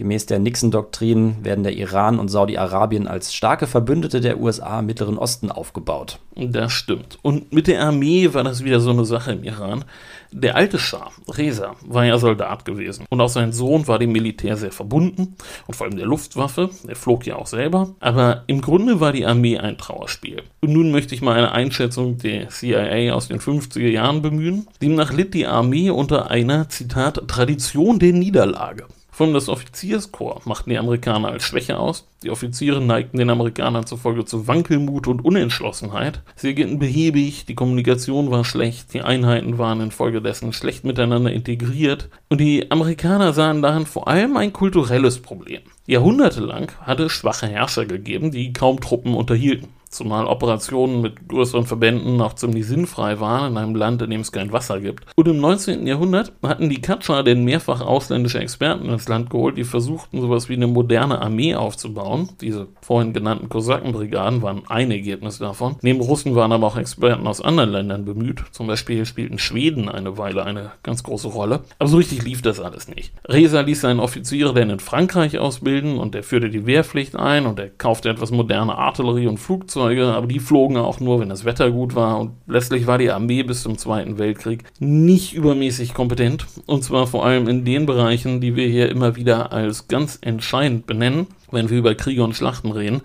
[0.01, 5.18] Gemäß der Nixon-Doktrin werden der Iran und Saudi-Arabien als starke Verbündete der USA im Mittleren
[5.18, 6.20] Osten aufgebaut.
[6.36, 7.18] Das stimmt.
[7.20, 9.84] Und mit der Armee war das wieder so eine Sache im Iran.
[10.32, 13.05] Der alte Schah, Reza, war ja Soldat gewesen.
[13.11, 15.36] Und auch sein Sohn war dem Militär sehr verbunden.
[15.66, 16.70] Und vor allem der Luftwaffe.
[16.88, 17.94] Er flog ja auch selber.
[18.01, 20.44] Aber im Grunde war die Armee ein Trauerspiel.
[20.62, 24.66] Und nun möchte ich mal eine Einschätzung der CIA aus den 50er Jahren bemühen.
[24.80, 28.86] Demnach litt die Armee unter einer, Zitat, Tradition der Niederlage.
[29.11, 32.07] Von das Offizierskorps machten die Amerikaner als Schwäche aus.
[32.23, 36.23] Die Offiziere neigten den Amerikanern zufolge zu Wankelmut und Unentschlossenheit.
[36.37, 42.41] Sie agierten behäbig, die Kommunikation war schlecht, die Einheiten waren infolgedessen schlecht miteinander integriert und
[42.41, 45.63] die Amerikaner sahen darin vor allem ein kulturelles Problem.
[45.87, 52.20] Jahrhundertelang hatte es schwache Herrscher gegeben, die kaum Truppen unterhielten zumal Operationen mit größeren Verbänden
[52.20, 55.05] auch ziemlich sinnfrei waren in einem Land, in dem es kein Wasser gibt.
[55.16, 55.86] Und im 19.
[55.86, 60.55] Jahrhundert hatten die Katscha denn mehrfach ausländische Experten ins Land geholt, die versuchten, sowas wie
[60.55, 62.30] eine moderne Armee aufzubauen.
[62.41, 65.76] Diese vorhin genannten Kosakenbrigaden waren ein Ergebnis davon.
[65.82, 68.45] Neben Russen waren aber auch Experten aus anderen Ländern bemüht.
[68.53, 71.64] Zum Beispiel spielten Schweden eine Weile eine ganz große Rolle.
[71.80, 73.12] Aber so richtig lief das alles nicht.
[73.28, 77.59] Reza ließ seinen Offiziere denn in Frankreich ausbilden und er führte die Wehrpflicht ein und
[77.59, 81.45] er kaufte etwas moderne Artillerie und Flugzeuge Flugzeuge, aber die flogen auch nur, wenn das
[81.45, 82.20] Wetter gut war.
[82.20, 86.47] Und letztlich war die Armee bis zum Zweiten Weltkrieg nicht übermäßig kompetent.
[86.66, 90.87] Und zwar vor allem in den Bereichen, die wir hier immer wieder als ganz entscheidend
[90.87, 93.01] benennen, wenn wir über Kriege und Schlachten reden.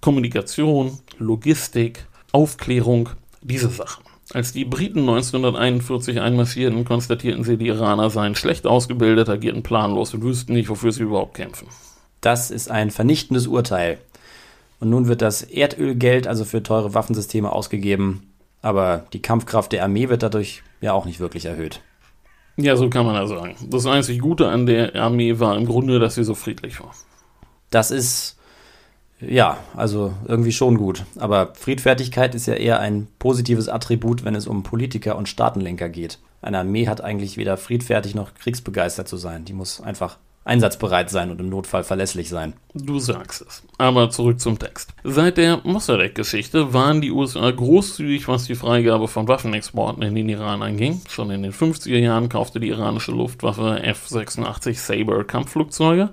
[0.00, 3.10] Kommunikation, Logistik, Aufklärung,
[3.42, 4.04] diese Sachen.
[4.32, 10.22] Als die Briten 1941 einmarschierten, konstatierten sie, die Iraner seien schlecht ausgebildet, agierten planlos und
[10.22, 11.66] wüssten nicht, wofür sie überhaupt kämpfen.
[12.20, 13.98] Das ist ein vernichtendes Urteil.
[14.80, 20.08] Und nun wird das Erdölgeld also für teure Waffensysteme ausgegeben, aber die Kampfkraft der Armee
[20.08, 21.80] wird dadurch ja auch nicht wirklich erhöht.
[22.56, 23.54] Ja, so kann man ja sagen.
[23.68, 26.92] Das einzig Gute an der Armee war im Grunde, dass sie so friedlich war.
[27.70, 28.38] Das ist
[29.20, 31.04] ja, also irgendwie schon gut.
[31.18, 36.18] Aber Friedfertigkeit ist ja eher ein positives Attribut, wenn es um Politiker und Staatenlenker geht.
[36.40, 39.44] Eine Armee hat eigentlich weder friedfertig noch kriegsbegeistert zu sein.
[39.44, 40.18] Die muss einfach
[40.48, 42.54] einsatzbereit sein und im Notfall verlässlich sein.
[42.74, 43.62] Du sagst es.
[43.76, 44.94] Aber zurück zum Text.
[45.04, 50.62] Seit der Mossadegh-Geschichte waren die USA großzügig, was die Freigabe von Waffenexporten in den Iran
[50.62, 51.02] anging.
[51.08, 56.10] Schon in den 50er Jahren kaufte die iranische Luftwaffe F-86 Sabre Kampfflugzeuge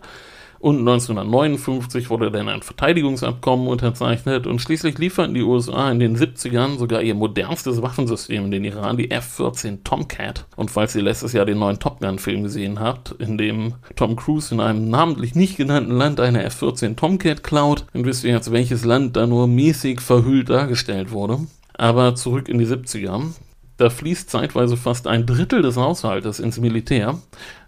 [0.65, 6.79] und 1959 wurde dann ein Verteidigungsabkommen unterzeichnet und schließlich lieferten die USA in den 70ern
[6.79, 10.47] sogar ihr modernstes Waffensystem in den Iran, die F-14 Tomcat.
[10.55, 14.51] Und falls ihr letztes Jahr den neuen Top Gun-Film gesehen habt, in dem Tom Cruise
[14.51, 18.83] in einem namentlich nicht genannten Land eine F-14 Tomcat klaut, dann wisst ihr jetzt, welches
[18.83, 21.41] Land da nur mäßig verhüllt dargestellt wurde.
[21.75, 23.21] Aber zurück in die 70er.
[23.77, 27.19] Da fließt zeitweise fast ein Drittel des Haushaltes ins Militär.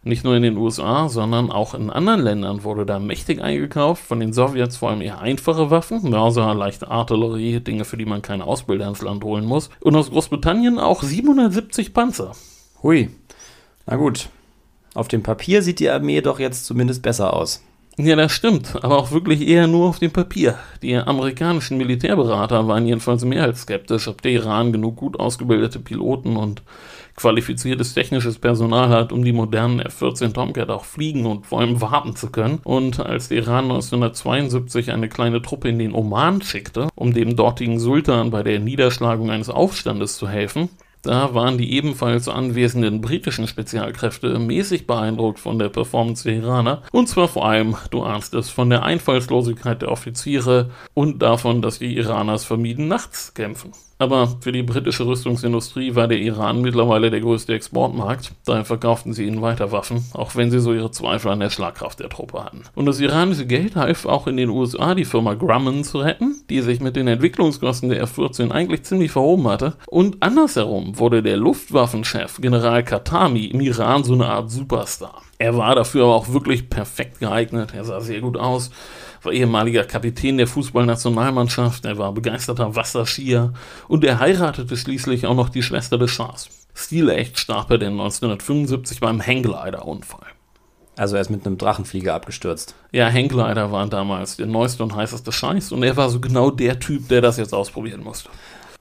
[0.08, 4.02] Nicht nur in den USA, sondern auch in anderen Ländern wurde da mächtig eingekauft.
[4.02, 8.22] Von den Sowjets vor allem eher einfache Waffen, Mörser, leichte Artillerie, Dinge, für die man
[8.22, 9.70] keine Ausbilder ins Land holen muss.
[9.82, 12.32] Und aus Großbritannien auch 770 Panzer.
[12.84, 13.10] Hui.
[13.86, 14.30] Na gut.
[14.94, 17.62] Auf dem Papier sieht die Armee doch jetzt zumindest besser aus.
[18.00, 20.60] Ja, das stimmt, aber auch wirklich eher nur auf dem Papier.
[20.84, 26.38] Die amerikanischen Militärberater waren jedenfalls mehr als skeptisch, ob der Iran genug gut ausgebildete Piloten
[26.38, 26.62] und
[27.16, 32.16] qualifiziertes technisches Personal hat, um die modernen F-14 Tomcat auch fliegen und vor allem warten
[32.16, 32.60] zu können.
[32.64, 37.80] Und als der Iran 1972 eine kleine Truppe in den Oman schickte, um dem dortigen
[37.80, 40.70] Sultan bei der Niederschlagung eines Aufstandes zu helfen,
[41.08, 46.84] da waren die ebenfalls anwesenden britischen Spezialkräfte mäßig beeindruckt von der Performance der Iraner.
[46.92, 51.80] Und zwar vor allem, du ahnst es, von der Einfallslosigkeit der Offiziere und davon, dass
[51.80, 53.72] die Iraners vermieden nachts kämpfen.
[54.00, 58.32] Aber für die britische Rüstungsindustrie war der Iran mittlerweile der größte Exportmarkt.
[58.46, 62.00] Daher verkauften sie ihnen weiter Waffen, auch wenn sie so ihre Zweifel an der Schlagkraft
[62.00, 62.64] der Truppe hatten.
[62.76, 66.62] Und das iranische Geld half auch in den USA die Firma Grumman zu retten, die
[66.62, 69.76] sich mit den Entwicklungskosten der F-14 eigentlich ziemlich verhoben hatte.
[69.88, 75.22] Und andersherum wurde der Luftwaffenchef General Khatami im Iran so eine Art Superstar.
[75.40, 77.74] Er war dafür aber auch wirklich perfekt geeignet.
[77.76, 78.72] Er sah sehr gut aus
[79.24, 83.54] war ehemaliger Kapitän der Fußballnationalmannschaft, er war begeisterter Wasserskier
[83.88, 86.50] und er heiratete schließlich auch noch die Schwester des Schahs.
[86.74, 90.28] Stilecht starb er denn 1975 beim Hangglider-Unfall.
[90.96, 92.76] Also er ist mit einem Drachenflieger abgestürzt.
[92.92, 96.80] Ja, Hangglider waren damals der neueste und heißeste Scheiß und er war so genau der
[96.80, 98.30] Typ, der das jetzt ausprobieren musste.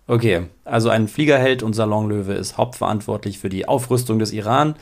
[0.07, 4.77] Okay, also ein Fliegerheld und Salonlöwe ist hauptverantwortlich für die Aufrüstung des Iran,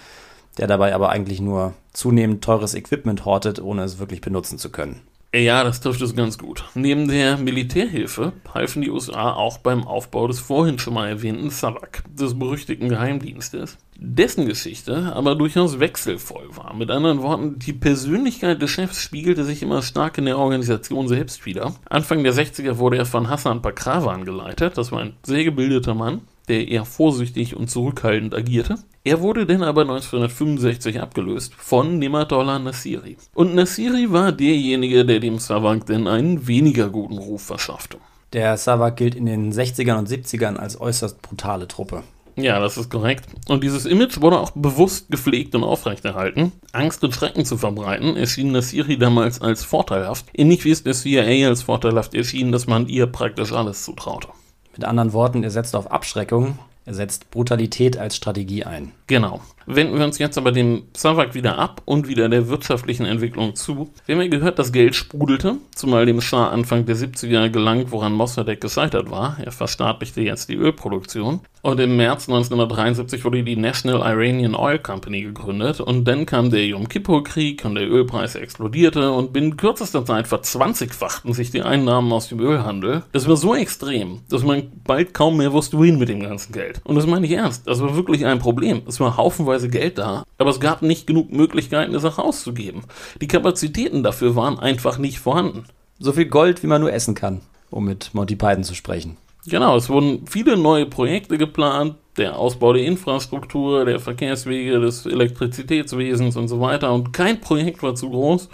[0.59, 5.01] der dabei aber eigentlich nur zunehmend teures Equipment hortet, ohne es wirklich benutzen zu können.
[5.35, 6.63] Ja, das trifft es ganz gut.
[6.77, 12.05] Neben der Militärhilfe halfen die USA auch beim Aufbau des vorhin schon mal erwähnten SAVAK,
[12.09, 16.73] des berüchtigten Geheimdienstes, dessen Geschichte aber durchaus wechselvoll war.
[16.75, 21.45] Mit anderen Worten, die Persönlichkeit des Chefs spiegelte sich immer stark in der Organisation selbst
[21.47, 21.75] wieder.
[21.89, 26.21] Anfang der 60er wurde er von Hassan Pakrawan geleitet, das war ein sehr gebildeter Mann,
[26.49, 28.77] der eher vorsichtig und zurückhaltend agierte.
[29.05, 33.17] Er wurde dann aber 1965 abgelöst von Nematollah Nassiri.
[33.35, 37.99] Und Nassiri war derjenige, der dem Savak denn einen weniger guten Ruf verschaffte.
[38.33, 42.03] Der Savak gilt in den 60ern und 70ern als äußerst brutale Truppe.
[42.37, 43.27] Ja, das ist korrekt.
[43.47, 46.51] Und dieses Image wurde auch bewusst gepflegt und aufrechterhalten.
[46.73, 50.27] Angst und Schrecken zu verbreiten, erschien Nassiri damals als vorteilhaft.
[50.33, 54.29] Ähnlich wie es der CIA als vorteilhaft erschien, dass man ihr praktisch alles zutraute.
[54.77, 58.93] Mit anderen Worten, er setzt auf Abschreckung, er setzt Brutalität als Strategie ein.
[59.07, 59.41] Genau.
[59.67, 63.91] Wenden wir uns jetzt aber dem Savak wieder ab und wieder der wirtschaftlichen Entwicklung zu.
[64.07, 68.13] Wir haben ja gehört, das Geld sprudelte, zumal dem Schah Anfang der 70er gelangt, woran
[68.13, 69.37] Mossadegh gescheitert war.
[69.43, 71.41] Er verstaatlichte jetzt die Ölproduktion.
[71.63, 75.81] Und im März 1973 wurde die National Iranian Oil Company gegründet.
[75.81, 81.33] Und dann kam der Yom Kippur-Krieg und der Ölpreis explodierte und binnen kürzester Zeit verzwanzigfachten
[81.33, 83.03] sich die Einnahmen aus dem Ölhandel.
[83.13, 86.83] Das war so extrem, dass man bald kaum mehr wusste, wohin mit dem ganzen Geld.
[86.85, 87.67] Und das meine ich ernst.
[87.67, 88.83] Das war wirklich ein Problem.
[88.87, 92.83] Es war haufenweise Geld da, aber es gab nicht genug Möglichkeiten, es auch auszugeben.
[93.21, 95.65] Die Kapazitäten dafür waren einfach nicht vorhanden.
[95.99, 97.41] So viel Gold, wie man nur essen kann,
[97.71, 99.17] um mit Monty Python zu sprechen.
[99.47, 106.37] Genau, es wurden viele neue Projekte geplant, der Ausbau der Infrastruktur, der Verkehrswege, des Elektrizitätswesens
[106.37, 106.93] und so weiter.
[106.93, 108.49] Und kein Projekt war zu groß.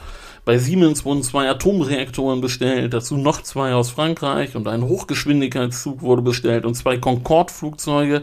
[0.44, 6.22] Bei Siemens wurden zwei Atomreaktoren bestellt, dazu noch zwei aus Frankreich und ein Hochgeschwindigkeitszug wurde
[6.22, 8.22] bestellt und zwei Concorde-Flugzeuge.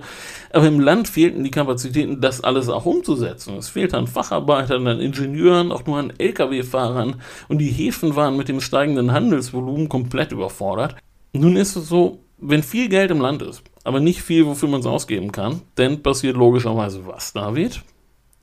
[0.51, 3.55] Aber im Land fehlten die Kapazitäten, das alles auch umzusetzen.
[3.57, 8.49] Es fehlte an Facharbeitern, an Ingenieuren, auch nur an Lkw-Fahrern und die Häfen waren mit
[8.49, 10.95] dem steigenden Handelsvolumen komplett überfordert.
[11.33, 14.79] Nun ist es so, wenn viel Geld im Land ist, aber nicht viel, wofür man
[14.79, 17.81] es ausgeben kann, dann passiert logischerweise was, David?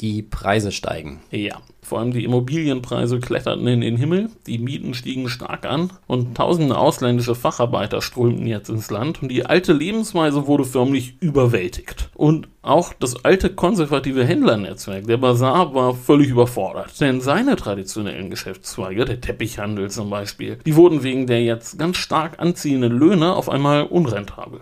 [0.05, 1.21] Die Preise steigen.
[1.31, 6.37] Ja, vor allem die Immobilienpreise kletterten in den Himmel, die Mieten stiegen stark an und
[6.37, 12.11] tausende ausländische Facharbeiter strömten jetzt ins Land und die alte Lebensweise wurde förmlich überwältigt.
[12.13, 19.07] Und auch das alte konservative Händlernetzwerk, der Bazar, war völlig überfordert, denn seine traditionellen Geschäftszweige,
[19.07, 23.85] der Teppichhandel zum Beispiel, die wurden wegen der jetzt ganz stark anziehenden Löhne auf einmal
[23.85, 24.61] unrentabel.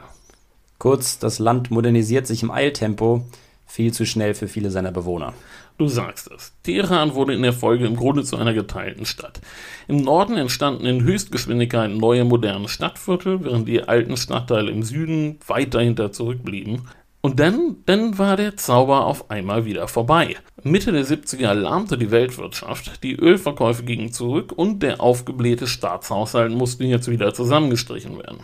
[0.78, 3.24] Kurz, das Land modernisiert sich im Eiltempo,
[3.72, 5.32] viel zu schnell für viele seiner Bewohner.
[5.78, 6.52] Du sagst es.
[6.62, 9.40] Teheran wurde in der Folge im Grunde zu einer geteilten Stadt.
[9.88, 15.72] Im Norden entstanden in Höchstgeschwindigkeit neue moderne Stadtviertel, während die alten Stadtteile im Süden weit
[15.72, 16.86] dahinter zurückblieben.
[17.22, 20.36] Und dann, dann war der Zauber auf einmal wieder vorbei.
[20.64, 26.84] Mitte der 70er lahmte die Weltwirtschaft, die Ölverkäufe gingen zurück und der aufgeblähte Staatshaushalt musste
[26.84, 28.38] jetzt wieder zusammengestrichen werden.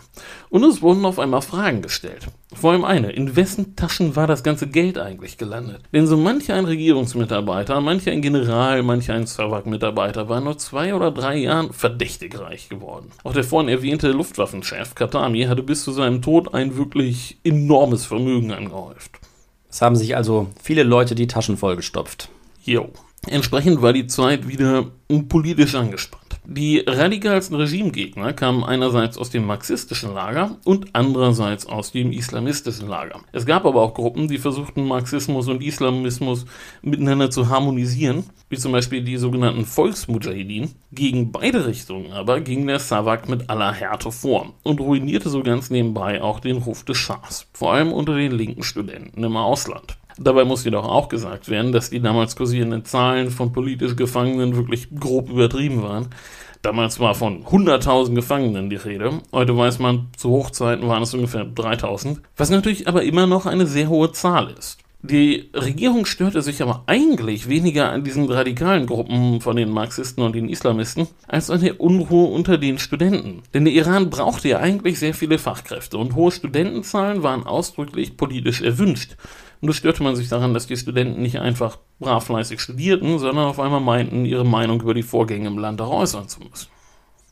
[0.49, 2.27] Und es wurden auf einmal Fragen gestellt.
[2.53, 5.83] Vor allem eine, in wessen Taschen war das ganze Geld eigentlich gelandet?
[5.93, 11.11] Denn so mancher ein Regierungsmitarbeiter, mancher ein General, mancher ein Savak-Mitarbeiter war nur zwei oder
[11.11, 13.11] drei Jahren verdächtig reich geworden.
[13.23, 18.51] Auch der vorhin erwähnte Luftwaffenchef Katami hatte bis zu seinem Tod ein wirklich enormes Vermögen
[18.51, 19.18] angehäuft.
[19.69, 22.29] Es haben sich also viele Leute die Taschen vollgestopft.
[22.63, 22.89] Jo.
[23.27, 24.87] Entsprechend war die Zeit wieder
[25.27, 26.18] politisch angespannt.
[26.51, 33.21] Die radikalsten Regimegegner kamen einerseits aus dem marxistischen Lager und andererseits aus dem islamistischen Lager.
[33.31, 36.47] Es gab aber auch Gruppen, die versuchten, Marxismus und Islamismus
[36.81, 40.73] miteinander zu harmonisieren, wie zum Beispiel die sogenannten Volksmujahideen.
[40.91, 45.69] Gegen beide Richtungen aber ging der Savak mit aller Härte vor und ruinierte so ganz
[45.69, 49.99] nebenbei auch den Ruf des Schahs, vor allem unter den linken Studenten im Ausland.
[50.21, 54.89] Dabei muss jedoch auch gesagt werden, dass die damals kursierenden Zahlen von politisch Gefangenen wirklich
[54.99, 56.09] grob übertrieben waren.
[56.61, 59.21] Damals war von 100.000 Gefangenen die Rede.
[59.31, 62.17] Heute weiß man, zu Hochzeiten waren es ungefähr 3.000.
[62.35, 64.79] Was natürlich aber immer noch eine sehr hohe Zahl ist.
[65.01, 70.35] Die Regierung störte sich aber eigentlich weniger an diesen radikalen Gruppen von den Marxisten und
[70.35, 73.41] den Islamisten als an der Unruhe unter den Studenten.
[73.53, 78.61] Denn der Iran brauchte ja eigentlich sehr viele Fachkräfte und hohe Studentenzahlen waren ausdrücklich politisch
[78.61, 79.15] erwünscht.
[79.61, 83.45] Und da störte man sich daran, dass die Studenten nicht einfach brav fleißig studierten, sondern
[83.45, 86.67] auf einmal meinten, ihre Meinung über die Vorgänge im Land auch äußern zu müssen.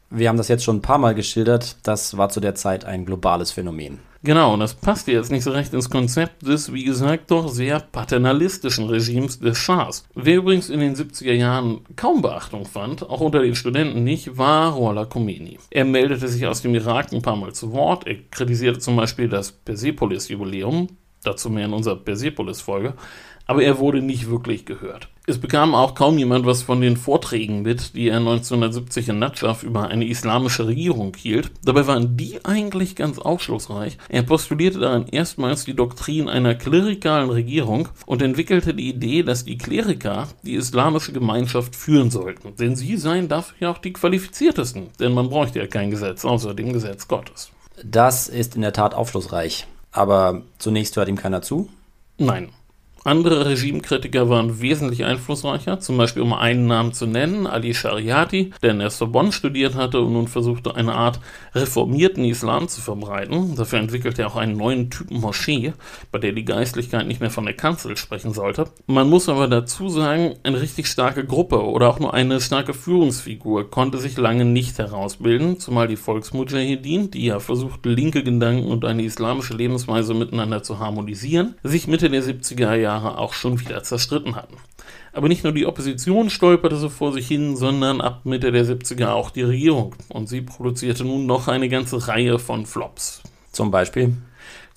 [0.09, 3.05] Wir haben das jetzt schon ein paar Mal geschildert, das war zu der Zeit ein
[3.05, 3.99] globales Phänomen.
[4.23, 7.79] Genau, und das passt jetzt nicht so recht ins Konzept des, wie gesagt, doch sehr
[7.79, 10.05] paternalistischen Regimes des Schahs.
[10.15, 14.73] Wer übrigens in den 70er Jahren kaum Beachtung fand, auch unter den Studenten nicht, war
[14.73, 15.59] Ruhollah Khomeini.
[15.69, 19.29] Er meldete sich aus dem Irak ein paar Mal zu Wort, er kritisierte zum Beispiel
[19.29, 20.87] das Persepolis-Jubiläum,
[21.27, 22.93] dazu mehr in unserer Persepolis-Folge,
[23.47, 25.09] aber er wurde nicht wirklich gehört.
[25.29, 29.63] Es bekam auch kaum jemand was von den Vorträgen mit, die er 1970 in Nadschaf
[29.63, 31.51] über eine islamische Regierung hielt.
[31.65, 33.97] Dabei waren die eigentlich ganz aufschlussreich.
[34.07, 39.57] Er postulierte darin erstmals die Doktrin einer klerikalen Regierung und entwickelte die Idee, dass die
[39.57, 42.55] Kleriker die islamische Gemeinschaft führen sollten.
[42.55, 46.53] Denn sie seien dafür ja auch die qualifiziertesten, denn man bräuchte ja kein Gesetz außer
[46.53, 47.51] dem Gesetz Gottes.
[47.83, 49.67] Das ist in der Tat aufschlussreich.
[49.97, 51.69] Aber zunächst hört ihm keiner zu?
[52.19, 52.49] Nein.
[53.07, 58.71] Andere Regimekritiker waren wesentlich einflussreicher, zum Beispiel um einen Namen zu nennen, Ali Shariati, der
[58.71, 61.21] in der Sorbonne studiert hatte und nun versuchte, eine Art
[61.55, 63.55] reformierten Islam zu verbreiten.
[63.55, 65.71] Dafür entwickelte er auch einen neuen Typen Moschee,
[66.11, 68.65] bei der die Geistlichkeit nicht mehr von der Kanzel sprechen sollte.
[68.87, 73.71] Man muss aber dazu sagen, eine richtig starke Gruppe oder auch nur eine starke Führungsfigur
[73.71, 79.03] konnte sich lange nicht herausbilden, zumal die Volksmujahedin, die ja versuchten, linke Gedanken und eine
[79.03, 84.35] islamische Lebensweise miteinander zu harmonisieren, sich Mitte der 70er Jahre Jahre auch schon wieder zerstritten
[84.35, 84.57] hatten.
[85.13, 89.09] Aber nicht nur die Opposition stolperte so vor sich hin, sondern ab Mitte der 70er
[89.09, 89.95] auch die Regierung.
[90.09, 93.21] Und sie produzierte nun noch eine ganze Reihe von Flops.
[93.51, 94.13] Zum Beispiel?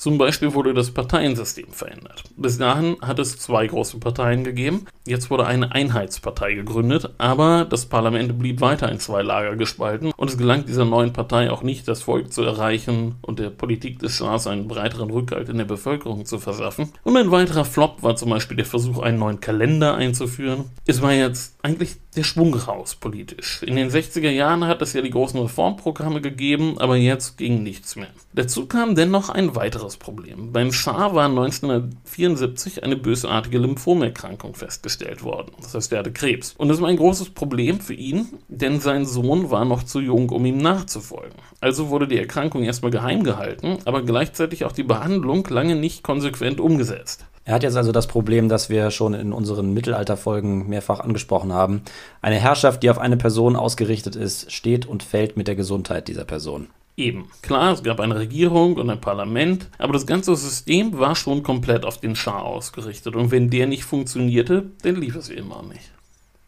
[0.00, 2.24] Zum Beispiel wurde das Parteiensystem verändert.
[2.34, 4.86] Bis dahin hat es zwei große Parteien gegeben.
[5.06, 10.30] Jetzt wurde eine Einheitspartei gegründet, aber das Parlament blieb weiter in zwei Lager gespalten und
[10.30, 14.12] es gelang dieser neuen Partei auch nicht, das Volk zu erreichen und der Politik des
[14.12, 16.94] Schahs einen breiteren Rückhalt in der Bevölkerung zu verschaffen.
[17.04, 20.70] Und ein weiterer Flop war zum Beispiel der Versuch, einen neuen Kalender einzuführen.
[20.86, 23.62] Es war jetzt eigentlich der Schwung raus politisch.
[23.62, 27.94] In den 60er Jahren hat es ja die großen Reformprogramme gegeben, aber jetzt ging nichts
[27.94, 28.08] mehr.
[28.32, 30.52] Dazu kam dennoch ein weiteres Problem.
[30.52, 35.52] Beim Schah war 1974 eine bösartige Lymphomerkrankung festgestellt worden.
[35.60, 36.54] Das heißt, er hatte Krebs.
[36.58, 40.30] Und das war ein großes Problem für ihn, denn sein Sohn war noch zu jung,
[40.30, 41.38] um ihm nachzufolgen.
[41.60, 46.60] Also wurde die Erkrankung erstmal geheim gehalten, aber gleichzeitig auch die Behandlung lange nicht konsequent
[46.60, 47.26] umgesetzt.
[47.44, 51.82] Er hat jetzt also das Problem, das wir schon in unseren Mittelalterfolgen mehrfach angesprochen haben.
[52.20, 56.24] Eine Herrschaft, die auf eine Person ausgerichtet ist, steht und fällt mit der Gesundheit dieser
[56.24, 56.68] Person.
[56.96, 57.30] Eben.
[57.40, 61.86] Klar, es gab eine Regierung und ein Parlament, aber das ganze System war schon komplett
[61.86, 63.16] auf den Schah ausgerichtet.
[63.16, 65.92] Und wenn der nicht funktionierte, dann lief es immer nicht.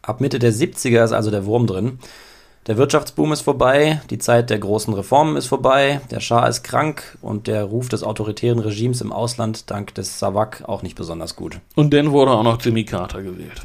[0.02, 1.98] Ab Mitte der 70er ist also der Wurm drin.
[2.68, 7.18] Der Wirtschaftsboom ist vorbei, die Zeit der großen Reformen ist vorbei, der Schah ist krank
[7.20, 11.58] und der Ruf des autoritären Regimes im Ausland dank des Savak auch nicht besonders gut.
[11.74, 13.62] Und dann wurde auch noch Jimmy Carter gewählt.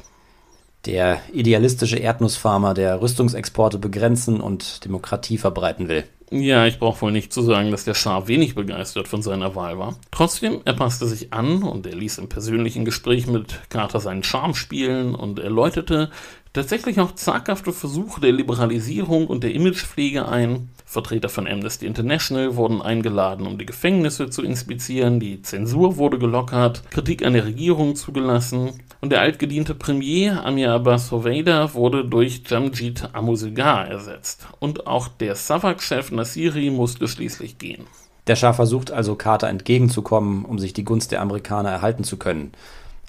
[0.87, 6.05] Der idealistische Erdnussfarmer, der Rüstungsexporte begrenzen und Demokratie verbreiten will.
[6.31, 9.77] Ja, ich brauche wohl nicht zu sagen, dass der Schah wenig begeistert von seiner Wahl
[9.77, 9.95] war.
[10.11, 14.55] Trotzdem, er passte sich an und er ließ im persönlichen Gespräch mit Carter seinen Charme
[14.55, 16.09] spielen und er läutete
[16.57, 20.69] tatsächlich auch zaghafte Versuche der Liberalisierung und der Imagepflege ein.
[20.85, 26.81] Vertreter von Amnesty International wurden eingeladen, um die Gefängnisse zu inspizieren, die Zensur wurde gelockert,
[26.89, 33.09] Kritik an der Regierung zugelassen und der altgediente Premier Amir Abbas Hoveyda wurde durch Jamjid
[33.13, 34.47] Amusigar ersetzt.
[34.59, 37.85] Und auch der Savak-Chef Nasiri musste schließlich gehen.
[38.25, 42.53] Der Schah versucht also Carter entgegenzukommen, um sich die Gunst der Amerikaner erhalten zu können.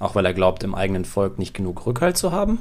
[0.01, 2.59] Auch weil er glaubt, im eigenen Volk nicht genug Rückhalt zu haben?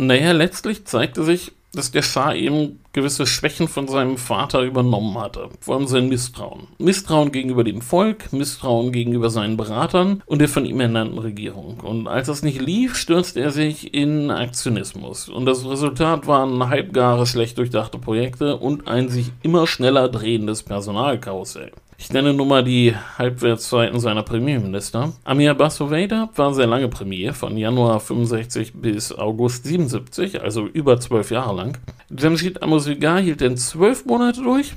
[0.00, 5.50] Naja, letztlich zeigte sich, dass der Schah eben gewisse Schwächen von seinem Vater übernommen hatte.
[5.60, 6.68] Vor allem sein Misstrauen.
[6.78, 11.80] Misstrauen gegenüber dem Volk, Misstrauen gegenüber seinen Beratern und der von ihm ernannten Regierung.
[11.80, 15.28] Und als das nicht lief, stürzte er sich in Aktionismus.
[15.28, 21.72] Und das Resultat waren halbgare, schlecht durchdachte Projekte und ein sich immer schneller drehendes Personalkarussell.
[22.00, 25.14] Ich nenne nur mal die Halbwertszeiten seiner Premierminister.
[25.24, 31.32] Amir Basoveda war sehr lange Premier, von Januar 65 bis August 77, also über zwölf
[31.32, 31.76] Jahre lang.
[32.16, 34.74] Jamshid Amosigar hielt dann zwölf Monate durch.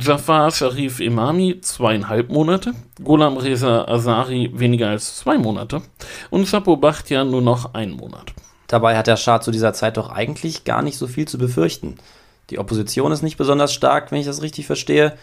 [0.00, 2.72] Jafar Sharif Imami zweieinhalb Monate,
[3.04, 5.82] Ghulam Reza Azari weniger als zwei Monate
[6.30, 8.32] und Chapo Bakhtiar nur noch einen Monat.
[8.66, 11.96] Dabei hat der Schah zu dieser Zeit doch eigentlich gar nicht so viel zu befürchten.
[12.48, 15.18] Die Opposition ist nicht besonders stark, wenn ich das richtig verstehe.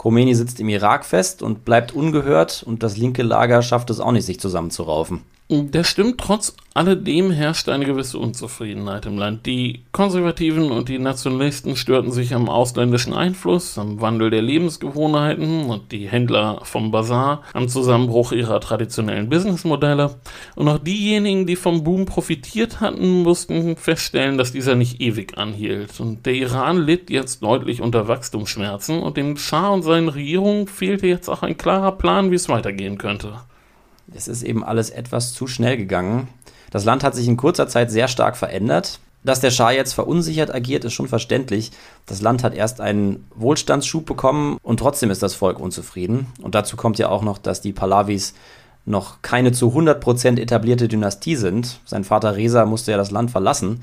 [0.00, 4.12] Khomeini sitzt im Irak fest und bleibt ungehört und das linke Lager schafft es auch
[4.12, 5.20] nicht, sich zusammenzuraufen.
[5.52, 9.46] Das stimmt, trotz alledem herrscht eine gewisse Unzufriedenheit im Land.
[9.46, 15.90] Die Konservativen und die Nationalisten störten sich am ausländischen Einfluss, am Wandel der Lebensgewohnheiten und
[15.90, 20.20] die Händler vom Bazar am Zusammenbruch ihrer traditionellen Businessmodelle.
[20.54, 25.98] Und auch diejenigen, die vom Boom profitiert hatten, mussten feststellen, dass dieser nicht ewig anhielt.
[25.98, 31.08] Und der Iran litt jetzt deutlich unter Wachstumsschmerzen und dem Schah und seinen Regierungen fehlte
[31.08, 33.40] jetzt auch ein klarer Plan, wie es weitergehen könnte
[34.14, 36.28] es ist eben alles etwas zu schnell gegangen.
[36.70, 39.00] Das Land hat sich in kurzer Zeit sehr stark verändert.
[39.22, 41.72] Dass der Schah jetzt verunsichert agiert, ist schon verständlich.
[42.06, 46.28] Das Land hat erst einen Wohlstandsschub bekommen und trotzdem ist das Volk unzufrieden.
[46.40, 48.34] Und dazu kommt ja auch noch, dass die Pahlavis
[48.86, 51.80] noch keine zu 100% etablierte Dynastie sind.
[51.84, 53.82] Sein Vater Reza musste ja das Land verlassen.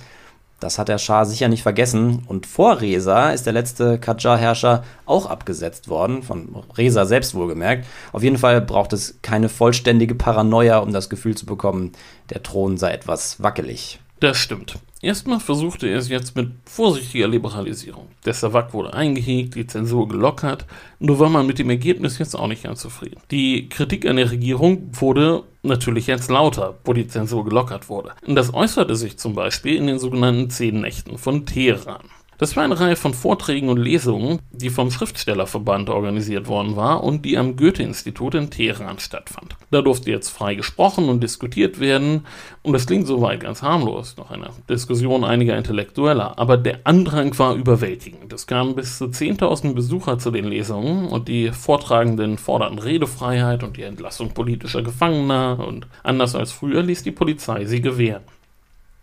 [0.60, 2.24] Das hat der Schah sicher nicht vergessen.
[2.28, 7.86] Und vor Reza ist der letzte Qajar-Herrscher auch abgesetzt worden, von Reza selbst wohlgemerkt.
[8.12, 11.92] Auf jeden Fall braucht es keine vollständige Paranoia, um das Gefühl zu bekommen,
[12.32, 14.00] der Thron sei etwas wackelig.
[14.20, 14.80] Das stimmt.
[15.00, 18.08] Erstmal versuchte er es jetzt mit vorsichtiger Liberalisierung.
[18.26, 20.66] Der Savak wurde eingehegt, die Zensur gelockert,
[20.98, 23.22] nur war man mit dem Ergebnis jetzt auch nicht ganz zufrieden.
[23.30, 28.14] Die Kritik an der Regierung wurde natürlich jetzt lauter, wo die Zensur gelockert wurde.
[28.26, 32.02] Das äußerte sich zum Beispiel in den sogenannten Zehn Nächten von Teheran.
[32.40, 37.26] Das war eine Reihe von Vorträgen und Lesungen, die vom Schriftstellerverband organisiert worden war und
[37.26, 39.56] die am Goethe-Institut in Teheran stattfand.
[39.72, 42.28] Da durfte jetzt frei gesprochen und diskutiert werden
[42.62, 47.56] und das klingt soweit ganz harmlos, nach einer Diskussion einiger Intellektueller, aber der Andrang war
[47.56, 48.32] überwältigend.
[48.32, 53.78] Es kamen bis zu 10.000 Besucher zu den Lesungen und die Vortragenden forderten Redefreiheit und
[53.78, 58.24] die Entlassung politischer Gefangener und anders als früher ließ die Polizei sie gewähren.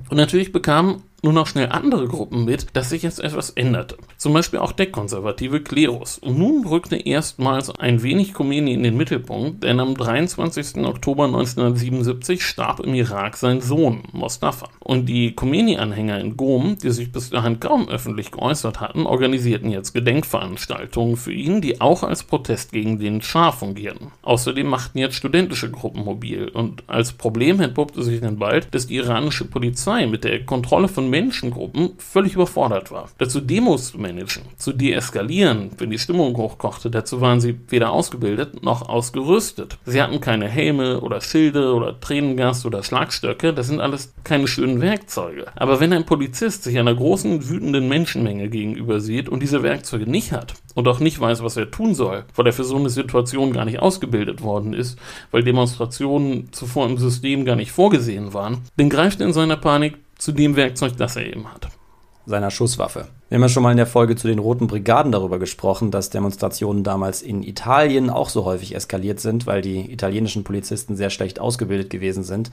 [0.09, 3.97] Und natürlich bekamen nur noch schnell andere Gruppen mit, dass sich jetzt etwas änderte.
[4.25, 6.17] Zum Beispiel auch der konservative Klerus.
[6.17, 10.83] Und nun rückte erstmals ein wenig Khomeini in den Mittelpunkt, denn am 23.
[10.87, 14.71] Oktober 1977 starb im Irak sein Sohn Mostafa.
[14.81, 19.93] Und die Khomeini-Anhänger in Gom, die sich bis dahin kaum öffentlich geäußert hatten, organisierten jetzt
[19.93, 24.11] Gedenkveranstaltungen für ihn, die auch als Protest gegen den Schah fungierten.
[24.23, 26.49] Außerdem machten jetzt studentische Gruppen mobil.
[26.49, 31.11] Und als Problem entpuppte sich dann bald, dass die iranische Polizei mit der Kontrolle von
[31.11, 33.11] Menschengruppen völlig überfordert war.
[33.19, 38.63] Dazu Demos zu managen, zu deeskalieren, wenn die Stimmung hochkochte, dazu waren sie weder ausgebildet
[38.63, 39.79] noch ausgerüstet.
[39.85, 44.81] Sie hatten keine Helme oder Schilde oder Tränengas oder Schlagstöcke, das sind alles keine schönen
[44.81, 45.47] Werkzeuge.
[45.57, 50.33] Aber wenn ein Polizist sich einer großen, wütenden Menschenmenge gegenüber sieht und diese Werkzeuge nicht
[50.33, 53.53] hat und auch nicht weiß, was er tun soll, weil er für so eine Situation
[53.53, 54.99] gar nicht ausgebildet worden ist,
[55.31, 59.99] weil Demonstrationen zuvor im System gar nicht vorgesehen waren, dann greift er in seiner Panik
[60.17, 61.69] zu dem Werkzeug, das er eben hat.
[62.27, 63.09] Seiner Schusswaffe.
[63.29, 66.11] Wir haben ja schon mal in der Folge zu den Roten Brigaden darüber gesprochen, dass
[66.11, 71.41] Demonstrationen damals in Italien auch so häufig eskaliert sind, weil die italienischen Polizisten sehr schlecht
[71.41, 72.51] ausgebildet gewesen sind.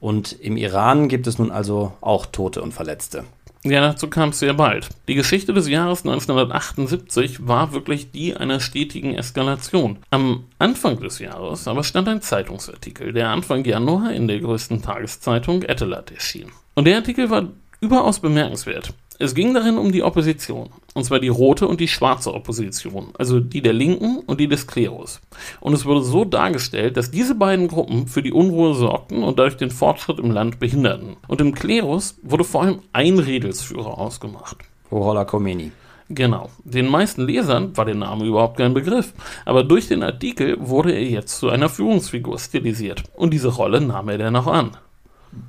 [0.00, 3.24] Und im Iran gibt es nun also auch Tote und Verletzte.
[3.64, 4.88] Ja, dazu kam es sehr bald.
[5.08, 9.98] Die Geschichte des Jahres 1978 war wirklich die einer stetigen Eskalation.
[10.10, 15.62] Am Anfang des Jahres aber stand ein Zeitungsartikel, der Anfang Januar in der größten Tageszeitung
[15.62, 16.52] Etelat erschien.
[16.76, 17.48] Und der Artikel war
[17.80, 18.94] überaus bemerkenswert.
[19.18, 23.40] Es ging darin um die Opposition, und zwar die rote und die schwarze Opposition, also
[23.40, 25.22] die der Linken und die des Klerus.
[25.60, 29.56] Und es wurde so dargestellt, dass diese beiden Gruppen für die Unruhe sorgten und dadurch
[29.56, 31.16] den Fortschritt im Land behinderten.
[31.28, 34.58] Und im Klerus wurde vor allem ein Redelsführer ausgemacht.
[34.92, 35.72] Rohola Khomeini.
[36.08, 36.50] Genau.
[36.62, 39.12] Den meisten Lesern war der Name überhaupt kein Begriff,
[39.44, 43.02] aber durch den Artikel wurde er jetzt zu einer Führungsfigur stilisiert.
[43.14, 44.76] Und diese Rolle nahm er dann auch an.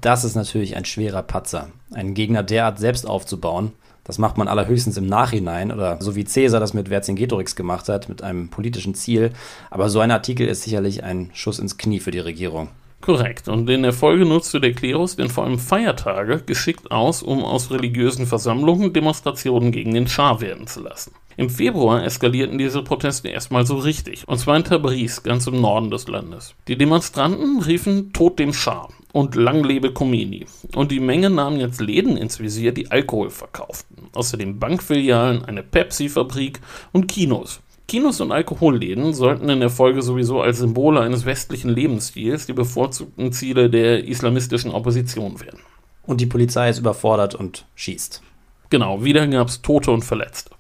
[0.02, 1.70] Das ist natürlich ein schwerer Patzer.
[1.94, 3.74] Einen Gegner derart selbst aufzubauen,
[4.08, 8.08] das macht man allerhöchstens im Nachhinein oder so wie Cäsar das mit Vercingetorix gemacht hat,
[8.08, 9.34] mit einem politischen Ziel.
[9.70, 12.70] Aber so ein Artikel ist sicherlich ein Schuss ins Knie für die Regierung.
[13.02, 13.48] Korrekt.
[13.48, 17.72] Und in der Folge nutzte der Klerus den vor allem Feiertage geschickt aus, um aus
[17.72, 21.14] religiösen Versammlungen Demonstrationen gegen den Schah werden zu lassen.
[21.38, 25.92] Im Februar eskalierten diese Proteste erstmal so richtig, und zwar in Tabriz, ganz im Norden
[25.92, 26.56] des Landes.
[26.68, 30.48] Die Demonstranten riefen Tod dem Schah und Lang lebe Khomeini.
[30.74, 34.10] Und die Menge nahm jetzt Läden ins Visier, die Alkohol verkauften.
[34.16, 36.60] Außerdem Bankfilialen, eine Pepsi-Fabrik
[36.92, 37.62] und Kinos.
[37.88, 43.32] Kinos und Alkoholläden sollten in der Folge sowieso als Symbole eines westlichen Lebensstils die bevorzugten
[43.32, 45.62] Ziele der islamistischen Opposition werden.
[46.06, 48.22] Und die Polizei ist überfordert und schießt.
[48.70, 50.52] Genau, wieder gab es Tote und Verletzte.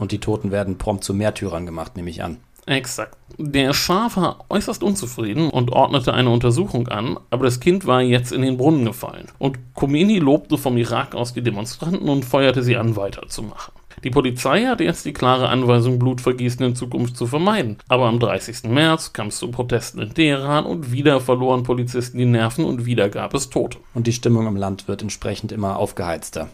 [0.00, 2.38] Und die Toten werden prompt zu Märtyrern gemacht, nehme ich an.
[2.66, 3.16] Exakt.
[3.38, 8.32] Der Schah war äußerst unzufrieden und ordnete eine Untersuchung an, aber das Kind war jetzt
[8.32, 9.28] in den Brunnen gefallen.
[9.38, 13.72] Und Khomeini lobte vom Irak aus die Demonstranten und feuerte sie an, weiterzumachen.
[14.02, 17.76] Die Polizei hatte jetzt die klare Anweisung, Blutvergießen in Zukunft zu vermeiden.
[17.88, 18.64] Aber am 30.
[18.64, 23.10] März kam es zu Protesten in Teheran und wieder verloren Polizisten die Nerven und wieder
[23.10, 23.78] gab es Tote.
[23.92, 26.48] Und die Stimmung im Land wird entsprechend immer aufgeheizter.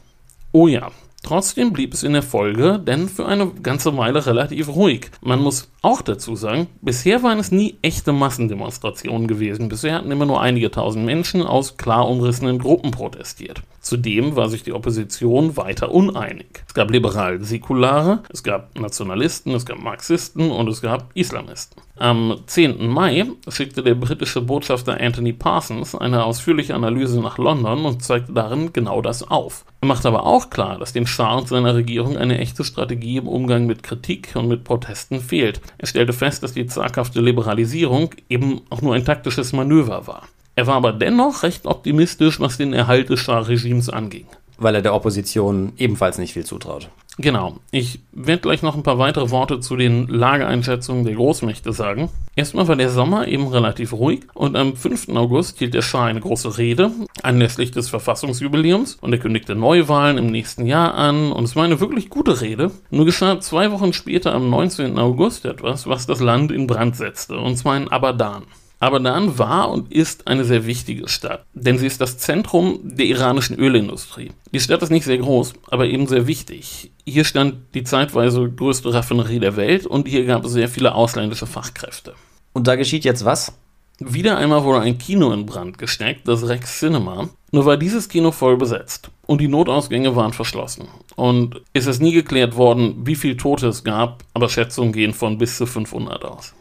[0.52, 0.90] Oh ja,
[1.22, 5.10] Trotzdem blieb es in der Folge denn für eine ganze Weile relativ ruhig.
[5.22, 9.68] Man muss auch dazu sagen, bisher waren es nie echte Massendemonstrationen gewesen.
[9.68, 13.62] Bisher hatten immer nur einige tausend Menschen aus klar umrissenen Gruppen protestiert.
[13.80, 16.64] Zudem war sich die Opposition weiter uneinig.
[16.66, 21.80] Es gab liberal-säkulare, es gab Nationalisten, es gab Marxisten und es gab Islamisten.
[21.98, 22.88] Am 10.
[22.88, 28.72] Mai schickte der britische Botschafter Anthony Parsons eine ausführliche Analyse nach London und zeigte darin
[28.72, 29.64] genau das auf.
[29.80, 33.28] Er machte aber auch klar, dass dem Schah und seiner Regierung eine echte Strategie im
[33.28, 35.60] Umgang mit Kritik und mit Protesten fehlt.
[35.78, 40.28] Er stellte fest, dass die zaghafte Liberalisierung eben auch nur ein taktisches Manöver war.
[40.54, 44.26] Er war aber dennoch recht optimistisch, was den Erhalt des Schah-Regimes anging.
[44.58, 46.88] Weil er der Opposition ebenfalls nicht viel zutraut.
[47.18, 47.56] Genau.
[47.70, 52.10] Ich werde gleich noch ein paar weitere Worte zu den Lageeinschätzungen der Großmächte sagen.
[52.34, 55.08] Erstmal war der Sommer eben relativ ruhig und am 5.
[55.16, 56.90] August hielt der Schah eine große Rede
[57.22, 61.80] anlässlich des Verfassungsjubiläums und er kündigte Neuwahlen im nächsten Jahr an und es war eine
[61.80, 62.70] wirklich gute Rede.
[62.90, 64.98] Nur geschah zwei Wochen später am 19.
[64.98, 68.42] August etwas, was das Land in Brand setzte und zwar in Abadan.
[68.78, 73.58] Abadan war und ist eine sehr wichtige Stadt, denn sie ist das Zentrum der iranischen
[73.58, 74.32] Ölindustrie.
[74.52, 76.90] Die Stadt ist nicht sehr groß, aber eben sehr wichtig.
[77.04, 81.46] Hier stand die zeitweise größte Raffinerie der Welt und hier gab es sehr viele ausländische
[81.46, 82.14] Fachkräfte.
[82.52, 83.52] Und da geschieht jetzt was?
[83.98, 87.30] Wieder einmal wurde ein Kino in Brand gesteckt, das Rex Cinema.
[87.52, 90.88] Nur war dieses Kino voll besetzt und die Notausgänge waren verschlossen.
[91.14, 95.38] Und es ist nie geklärt worden, wie viel Tote es gab, aber Schätzungen gehen von
[95.38, 96.52] bis zu 500 aus.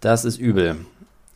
[0.00, 0.76] Das ist übel.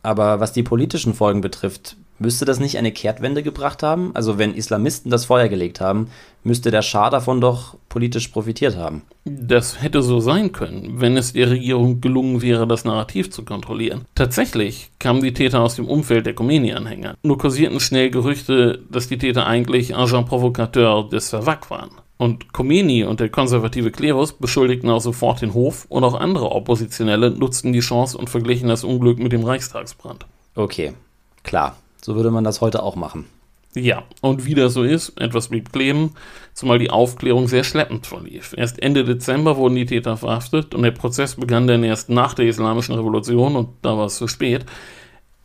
[0.03, 4.11] Aber was die politischen Folgen betrifft, müsste das nicht eine Kehrtwende gebracht haben?
[4.13, 6.07] Also wenn Islamisten das Feuer gelegt haben,
[6.43, 9.03] müsste der Schah davon doch politisch profitiert haben.
[9.25, 14.05] Das hätte so sein können, wenn es der Regierung gelungen wäre, das Narrativ zu kontrollieren.
[14.15, 17.15] Tatsächlich kamen die Täter aus dem Umfeld der Khomeini-Anhänger.
[17.21, 21.91] Nur kursierten schnell Gerüchte, dass die Täter eigentlich Agent Provocateur des Savak waren.
[22.21, 27.31] Und Khomeini und der konservative Klerus beschuldigten auch sofort den Hof und auch andere Oppositionelle
[27.31, 30.27] nutzten die Chance und verglichen das Unglück mit dem Reichstagsbrand.
[30.53, 30.93] Okay,
[31.41, 31.77] klar.
[31.99, 33.25] So würde man das heute auch machen.
[33.73, 36.11] Ja, und wie das so ist, etwas blieb kleben,
[36.53, 38.53] zumal die Aufklärung sehr schleppend verlief.
[38.55, 42.45] Erst Ende Dezember wurden die Täter verhaftet und der Prozess begann dann erst nach der
[42.45, 44.67] Islamischen Revolution und da war es zu spät.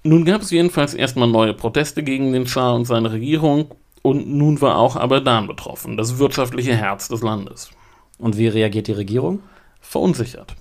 [0.02, 3.70] Nun gab es jedenfalls erstmal neue Proteste gegen den Schah und seine Regierung
[4.06, 7.70] und nun war auch Abadan betroffen, das wirtschaftliche Herz des Landes.
[8.18, 9.40] Und wie reagiert die Regierung?
[9.80, 10.54] Verunsichert.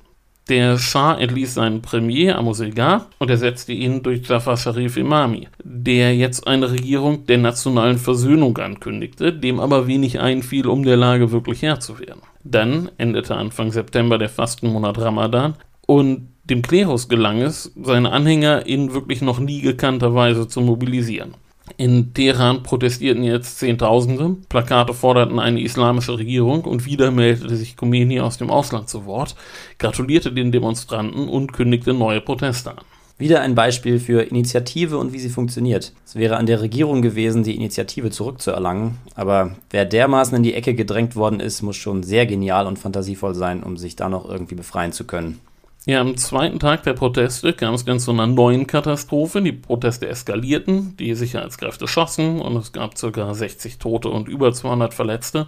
[0.49, 6.47] Der Schah entließ seinen Premier Amosilgar und ersetzte ihn durch Jafar Sharif Imami, der jetzt
[6.47, 11.79] eine Regierung der nationalen Versöhnung ankündigte, dem aber wenig einfiel, um der Lage wirklich Herr
[11.79, 12.21] zu werden.
[12.43, 15.53] Dann endete Anfang September der Fastenmonat Ramadan
[15.85, 21.35] und dem Klerus gelang es, seine Anhänger in wirklich noch nie gekannter Weise zu mobilisieren.
[21.77, 28.19] In Teheran protestierten jetzt Zehntausende, Plakate forderten eine islamische Regierung und wieder meldete sich Khomeini
[28.21, 29.35] aus dem Ausland zu Wort,
[29.77, 32.85] gratulierte den Demonstranten und kündigte neue Proteste an.
[33.17, 35.93] Wieder ein Beispiel für Initiative und wie sie funktioniert.
[36.05, 40.75] Es wäre an der Regierung gewesen, die Initiative zurückzuerlangen, aber wer dermaßen in die Ecke
[40.75, 44.55] gedrängt worden ist, muss schon sehr genial und fantasievoll sein, um sich da noch irgendwie
[44.55, 45.39] befreien zu können.
[45.87, 49.39] Ja, am zweiten Tag der Proteste kam es dann zu einer neuen Katastrophe.
[49.43, 53.33] Die Proteste eskalierten, die Sicherheitskräfte schossen und es gab ca.
[53.35, 55.47] 60 Tote und über 200 Verletzte,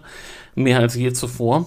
[0.53, 1.65] mehr als je zuvor.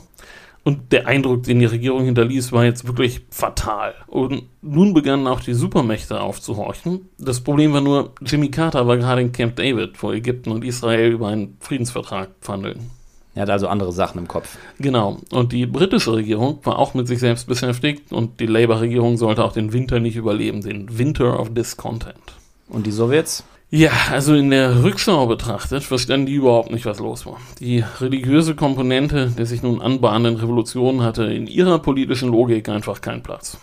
[0.63, 3.95] Und der Eindruck, den die Regierung hinterließ, war jetzt wirklich fatal.
[4.07, 7.09] Und nun begannen auch die Supermächte aufzuhorchen.
[7.19, 11.11] Das Problem war nur, Jimmy Carter war gerade in Camp David, wo Ägypten und Israel
[11.11, 12.91] über einen Friedensvertrag verhandeln.
[13.35, 14.59] Er hat also andere Sachen im Kopf.
[14.79, 15.19] Genau.
[15.31, 19.53] Und die britische Regierung war auch mit sich selbst beschäftigt und die Labour-Regierung sollte auch
[19.53, 22.35] den Winter nicht überleben, den Winter of Discontent.
[22.69, 23.45] Und die Sowjets?
[23.73, 27.37] Ja, also in der Rückschau betrachtet, verstanden die überhaupt nicht, was los war.
[27.61, 33.23] Die religiöse Komponente der sich nun anbahnenden Revolution hatte in ihrer politischen Logik einfach keinen
[33.23, 33.59] Platz.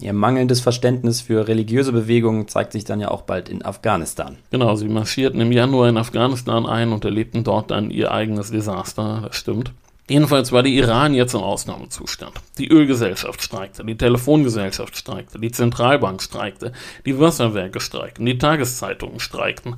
[0.00, 4.38] Ihr mangelndes Verständnis für religiöse Bewegungen zeigt sich dann ja auch bald in Afghanistan.
[4.50, 9.24] Genau, sie marschierten im Januar in Afghanistan ein und erlebten dort dann ihr eigenes Desaster,
[9.26, 9.72] das stimmt.
[10.08, 12.32] Jedenfalls war der Iran jetzt im Ausnahmezustand.
[12.58, 16.72] Die Ölgesellschaft streikte, die Telefongesellschaft streikte, die Zentralbank streikte,
[17.04, 19.74] die Wasserwerke streikten, die Tageszeitungen streikten.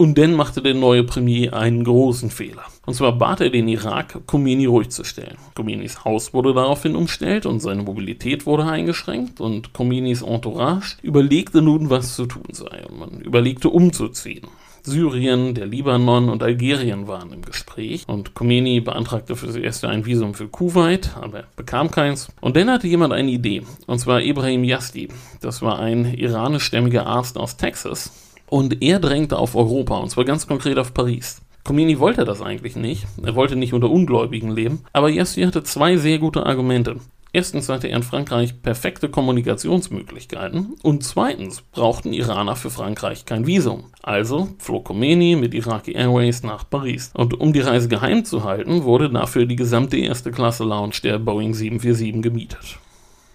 [0.00, 2.62] Und dann machte der neue Premier einen großen Fehler.
[2.86, 5.36] Und zwar bat er den Irak, Khomeini ruhig zu stellen.
[5.56, 11.90] Khomeinis Haus wurde daraufhin umstellt und seine Mobilität wurde eingeschränkt und Khomeinis Entourage überlegte nun,
[11.90, 12.86] was zu tun sei.
[12.88, 14.46] Und man überlegte umzuziehen.
[14.84, 20.06] Syrien, der Libanon und Algerien waren im Gespräch und Khomeini beantragte für das erste ein
[20.06, 22.28] Visum für Kuwait, aber er bekam keins.
[22.40, 25.08] Und dann hatte jemand eine Idee, und zwar Ibrahim Yasti.
[25.40, 28.12] Das war ein iranischstämmiger Arzt aus Texas,
[28.48, 31.40] und er drängte auf Europa, und zwar ganz konkret auf Paris.
[31.64, 33.06] Khomeini wollte das eigentlich nicht.
[33.22, 34.84] Er wollte nicht unter Ungläubigen leben.
[34.94, 36.96] Aber Yassi hatte zwei sehr gute Argumente.
[37.30, 43.84] Erstens hatte er in Frankreich perfekte Kommunikationsmöglichkeiten und zweitens brauchten Iraner für Frankreich kein Visum.
[44.02, 47.10] Also flog Khomeini mit Iraqi Airways nach Paris.
[47.12, 51.18] Und um die Reise geheim zu halten, wurde dafür die gesamte erste Klasse Lounge der
[51.18, 52.78] Boeing 747 gemietet.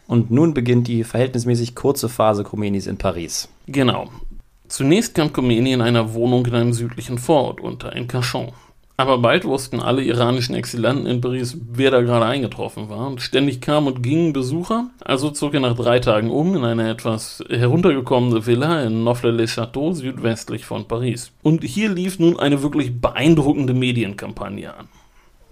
[0.07, 3.47] Und nun beginnt die verhältnismäßig kurze Phase Khomeinis in Paris.
[3.68, 4.09] Genau.
[4.74, 8.54] Zunächst kam Khomeini in einer Wohnung in einem südlichen Vorort unter, in Cachan.
[8.98, 13.06] Aber bald wussten alle iranischen Exilanten in Paris, wer da gerade eingetroffen war.
[13.06, 14.90] Und ständig kamen und gingen Besucher.
[15.06, 20.66] Also zog er nach drei Tagen um in eine etwas heruntergekommene Villa in Noffle-les-Châteaux südwestlich
[20.66, 21.32] von Paris.
[21.44, 24.88] Und hier lief nun eine wirklich beeindruckende Medienkampagne an.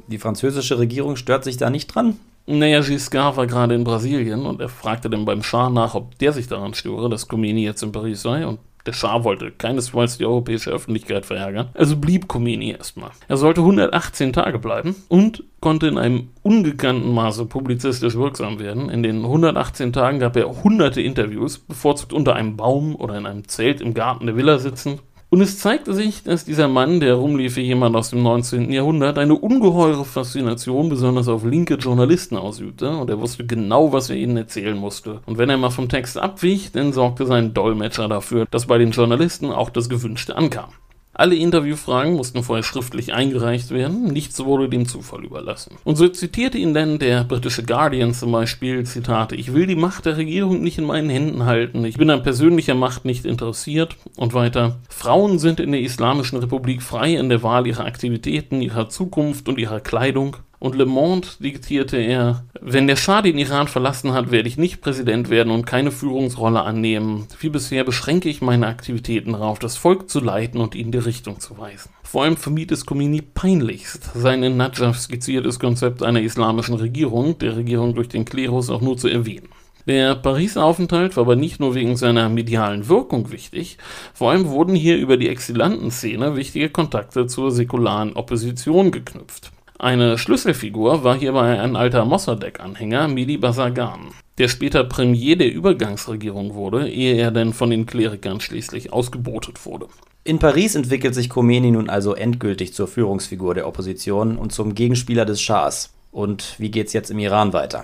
[0.07, 2.17] Die französische Regierung stört sich da nicht dran?
[2.47, 6.33] Naja, Giscard war gerade in Brasilien und er fragte dann beim Schah nach, ob der
[6.33, 8.47] sich daran störe, dass Khomeini jetzt in Paris sei.
[8.47, 13.11] Und der Schah wollte keinesfalls die europäische Öffentlichkeit verärgern, also blieb Khomeini erstmal.
[13.27, 18.89] Er sollte 118 Tage bleiben und konnte in einem ungekannten Maße publizistisch wirksam werden.
[18.89, 23.47] In den 118 Tagen gab er hunderte Interviews, bevorzugt unter einem Baum oder in einem
[23.47, 25.01] Zelt im Garten der Villa sitzend
[25.33, 28.69] und es zeigte sich, dass dieser Mann, der rumlief wie jemand aus dem 19.
[28.69, 34.17] Jahrhundert, eine ungeheure Faszination besonders auf linke Journalisten ausübte und er wusste genau, was er
[34.17, 35.21] ihnen erzählen musste.
[35.25, 38.91] Und wenn er mal vom Text abwich, dann sorgte sein Dolmetscher dafür, dass bei den
[38.91, 40.71] Journalisten auch das Gewünschte ankam.
[41.13, 45.75] Alle Interviewfragen mussten vorher schriftlich eingereicht werden, nichts wurde dem Zufall überlassen.
[45.83, 50.05] Und so zitierte ihn dann der britische Guardian zum Beispiel, Zitate, ich will die Macht
[50.05, 53.97] der Regierung nicht in meinen Händen halten, ich bin an persönlicher Macht nicht interessiert.
[54.15, 58.87] Und weiter, Frauen sind in der Islamischen Republik frei in der Wahl ihrer Aktivitäten, ihrer
[58.87, 64.13] Zukunft und ihrer Kleidung, und Le Monde diktierte er, wenn der Schah den Iran verlassen
[64.13, 67.27] hat, werde ich nicht Präsident werden und keine Führungsrolle annehmen.
[67.39, 71.39] Wie bisher beschränke ich meine Aktivitäten darauf, das Volk zu leiten und ihnen die Richtung
[71.39, 71.89] zu weisen.
[72.03, 77.55] Vor allem vermied es Khomeini peinlichst, sein in Najaf skizziertes Konzept einer islamischen Regierung, der
[77.55, 79.49] Regierung durch den Klerus auch nur zu erwähnen.
[79.87, 83.79] Der Paris-Aufenthalt war aber nicht nur wegen seiner medialen Wirkung wichtig,
[84.13, 89.51] vor allem wurden hier über die Exilantenszene wichtige Kontakte zur säkularen Opposition geknüpft.
[89.81, 96.87] Eine Schlüsselfigur war hierbei ein alter Mossadegh-Anhänger, Midi Basagan, der später Premier der Übergangsregierung wurde,
[96.87, 99.87] ehe er denn von den Klerikern schließlich ausgebotet wurde.
[100.23, 105.25] In Paris entwickelt sich Khomeini nun also endgültig zur Führungsfigur der Opposition und zum Gegenspieler
[105.25, 105.91] des Schahs.
[106.11, 107.83] Und wie geht's jetzt im Iran weiter?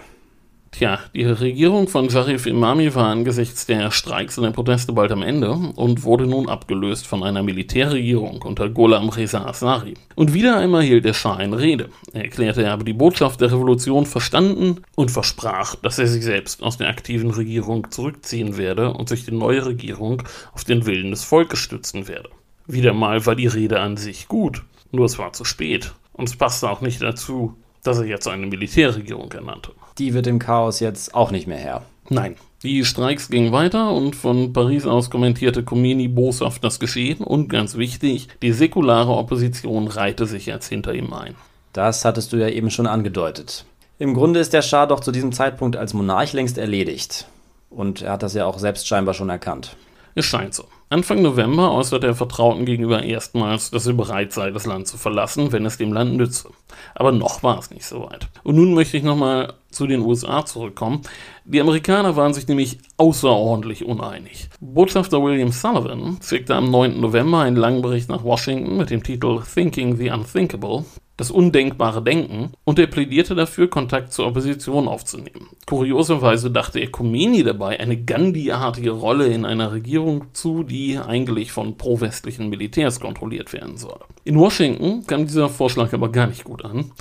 [0.78, 5.24] Tja, die Regierung von Sharif Imami war angesichts der Streiks und der Proteste bald am
[5.24, 9.96] Ende und wurde nun abgelöst von einer Militärregierung unter Gholam Reza Asari.
[10.14, 11.90] Und wieder einmal hielt der Schah eine Rede.
[12.14, 16.62] Er erklärte, er habe die Botschaft der Revolution verstanden und versprach, dass er sich selbst
[16.62, 20.22] aus der aktiven Regierung zurückziehen werde und sich die neue Regierung
[20.54, 22.30] auf den Willen des Volkes stützen werde.
[22.68, 24.62] Wieder mal war die Rede an sich gut,
[24.92, 25.96] nur es war zu spät.
[26.14, 27.56] Und es passte auch nicht dazu,
[27.88, 29.72] dass er jetzt eine Militärregierung ernannte.
[29.98, 31.84] Die wird im Chaos jetzt auch nicht mehr her.
[32.10, 32.36] Nein.
[32.64, 37.78] Die Streiks gingen weiter und von Paris aus kommentierte Khomeini boshaft das Geschehen und ganz
[37.78, 41.36] wichtig, die säkulare Opposition reihte sich jetzt hinter ihm ein.
[41.74, 43.66] Das hattest du ja eben schon angedeutet.
[44.00, 47.28] Im Grunde ist der Schah doch zu diesem Zeitpunkt als Monarch längst erledigt.
[47.70, 49.76] Und er hat das ja auch selbst scheinbar schon erkannt.
[50.16, 50.66] Es scheint so.
[50.90, 55.52] Anfang November äußert er Vertrauten gegenüber erstmals, dass er bereit sei, das Land zu verlassen,
[55.52, 56.50] wenn es dem Land nütze.
[56.96, 58.30] Aber noch war es nicht so weit.
[58.44, 61.02] Und nun möchte ich nochmal zu den USA zurückkommen.
[61.44, 64.48] Die Amerikaner waren sich nämlich außerordentlich uneinig.
[64.62, 67.02] Botschafter William Sullivan schickte am 9.
[67.02, 70.86] November einen langen Bericht nach Washington mit dem Titel Thinking the Unthinkable,
[71.18, 75.50] das undenkbare Denken, und er plädierte dafür, Kontakt zur Opposition aufzunehmen.
[75.66, 81.76] Kurioserweise dachte er Khomeini dabei eine Gandhi-artige Rolle in einer Regierung zu, die eigentlich von
[81.76, 84.00] pro-westlichen Militärs kontrolliert werden soll.
[84.24, 86.92] In Washington kam dieser Vorschlag aber gar nicht gut an.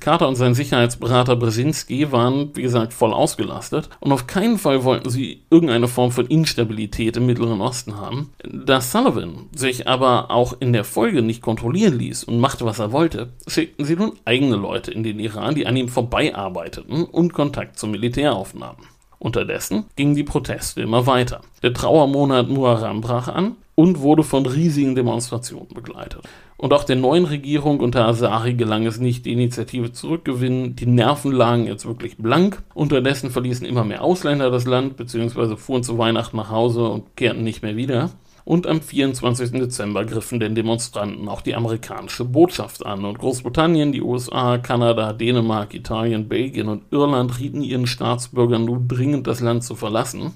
[0.00, 5.10] Carter und sein Sicherheitsberater Brzezinski waren, wie gesagt, voll ausgelastet und auf keinen Fall wollten
[5.10, 8.30] sie irgendeine Form von Instabilität im Mittleren Osten haben.
[8.42, 12.92] Da Sullivan sich aber auch in der Folge nicht kontrollieren ließ und machte, was er
[12.92, 17.78] wollte, schickten sie nun eigene Leute in den Iran, die an ihm vorbeiarbeiteten und Kontakt
[17.78, 18.86] zum Militär aufnahmen.
[19.18, 21.40] Unterdessen gingen die Proteste immer weiter.
[21.62, 26.22] Der Trauermonat Muharram brach an und wurde von riesigen Demonstrationen begleitet.
[26.58, 30.74] Und auch der neuen Regierung unter Asari gelang es nicht, die Initiative zurückgewinnen.
[30.74, 32.64] Die Nerven lagen jetzt wirklich blank.
[32.74, 37.44] Unterdessen verließen immer mehr Ausländer das Land, beziehungsweise fuhren zu Weihnachten nach Hause und kehrten
[37.44, 38.10] nicht mehr wieder.
[38.44, 39.52] Und am 24.
[39.52, 43.04] Dezember griffen den Demonstranten auch die amerikanische Botschaft an.
[43.04, 49.28] Und Großbritannien, die USA, Kanada, Dänemark, Italien, Belgien und Irland rieten ihren Staatsbürgern nun dringend
[49.28, 50.34] das Land zu verlassen.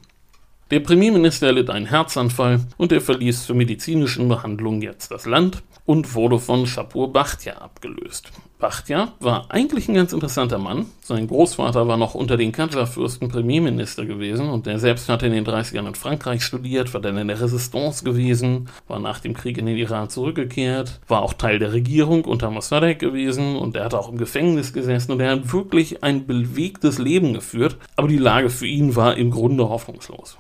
[0.73, 6.15] Der Premierminister erlitt einen Herzanfall und er verließ zur medizinischen Behandlung jetzt das Land und
[6.15, 8.33] wurde von Shapur Bachtia abgelöst.
[8.59, 10.87] Bachtja war eigentlich ein ganz interessanter Mann.
[11.03, 15.45] Sein Großvater war noch unter den Kadja-Fürsten Premierminister gewesen und er selbst hatte in den
[15.45, 19.67] 30ern in Frankreich studiert, war dann in der Resistance gewesen, war nach dem Krieg in
[19.67, 24.09] den Iran zurückgekehrt, war auch Teil der Regierung unter Mossadegh gewesen und er hat auch
[24.09, 28.67] im Gefängnis gesessen und er hat wirklich ein bewegtes Leben geführt, aber die Lage für
[28.67, 30.39] ihn war im Grunde hoffnungslos.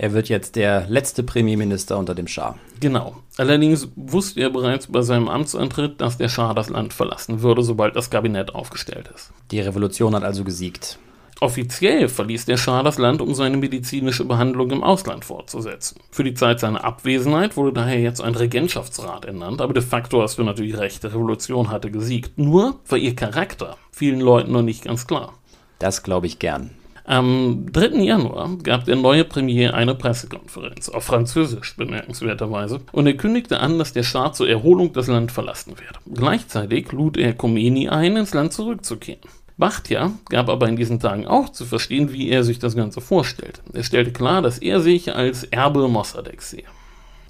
[0.00, 2.54] Er wird jetzt der letzte Premierminister unter dem Schah.
[2.80, 3.16] Genau.
[3.36, 7.96] Allerdings wusste er bereits bei seinem Amtsantritt, dass der Schah das Land verlassen würde, sobald
[7.96, 9.30] das Kabinett aufgestellt ist.
[9.50, 10.98] Die Revolution hat also gesiegt.
[11.40, 16.00] Offiziell verließ der Schah das Land, um seine medizinische Behandlung im Ausland fortzusetzen.
[16.10, 20.38] Für die Zeit seiner Abwesenheit wurde daher jetzt ein Regentschaftsrat ernannt, aber de facto hast
[20.38, 22.38] du natürlich recht, die Revolution hatte gesiegt.
[22.38, 25.34] Nur war ihr Charakter vielen Leuten noch nicht ganz klar.
[25.78, 26.70] Das glaube ich gern.
[27.10, 28.04] Am 3.
[28.04, 33.92] Januar gab der neue Premier eine Pressekonferenz, auf Französisch bemerkenswerterweise, und er kündigte an, dass
[33.92, 35.98] der Staat zur Erholung das Land verlassen werde.
[36.14, 39.22] Gleichzeitig lud er Khomeini ein, ins Land zurückzukehren.
[39.58, 43.60] Bachtja gab aber in diesen Tagen auch zu verstehen, wie er sich das Ganze vorstellt.
[43.72, 46.62] Er stellte klar, dass er sich als Erbe Mossadegs sehe.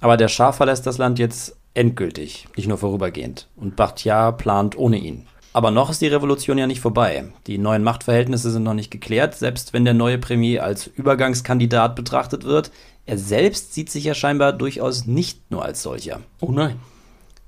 [0.02, 3.48] Aber der Schah verlässt das Land jetzt endgültig, nicht nur vorübergehend.
[3.56, 5.26] Und Bachtja plant ohne ihn.
[5.52, 7.24] Aber noch ist die Revolution ja nicht vorbei.
[7.46, 12.44] Die neuen Machtverhältnisse sind noch nicht geklärt, selbst wenn der neue Premier als Übergangskandidat betrachtet
[12.44, 12.70] wird.
[13.04, 16.20] Er selbst sieht sich ja scheinbar durchaus nicht nur als solcher.
[16.40, 16.76] Oh nein.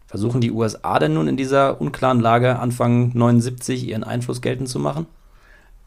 [0.08, 4.78] Versuchen die USA denn nun in dieser unklaren Lage Anfang 79 ihren Einfluss geltend zu
[4.78, 5.06] machen?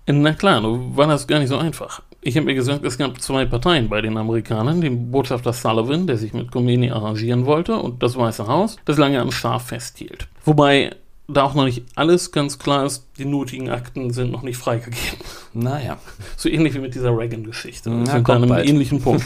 [0.07, 2.01] Na klar, nur war das gar nicht so einfach.
[2.21, 6.17] Ich habe mir gesagt, es gab zwei Parteien bei den Amerikanern, den Botschafter Sullivan, der
[6.17, 10.27] sich mit Khomeini arrangieren wollte, und das Weiße Haus, das lange am Schaf festhielt.
[10.43, 10.95] Wobei
[11.27, 15.19] da auch noch nicht alles ganz klar ist, die nötigen Akten sind noch nicht freigegeben.
[15.53, 15.97] Naja.
[16.37, 17.89] So ähnlich wie mit dieser Reagan-Geschichte.
[17.89, 18.69] Wir sind kommt an einem bald.
[18.69, 19.23] ähnlichen Punkt.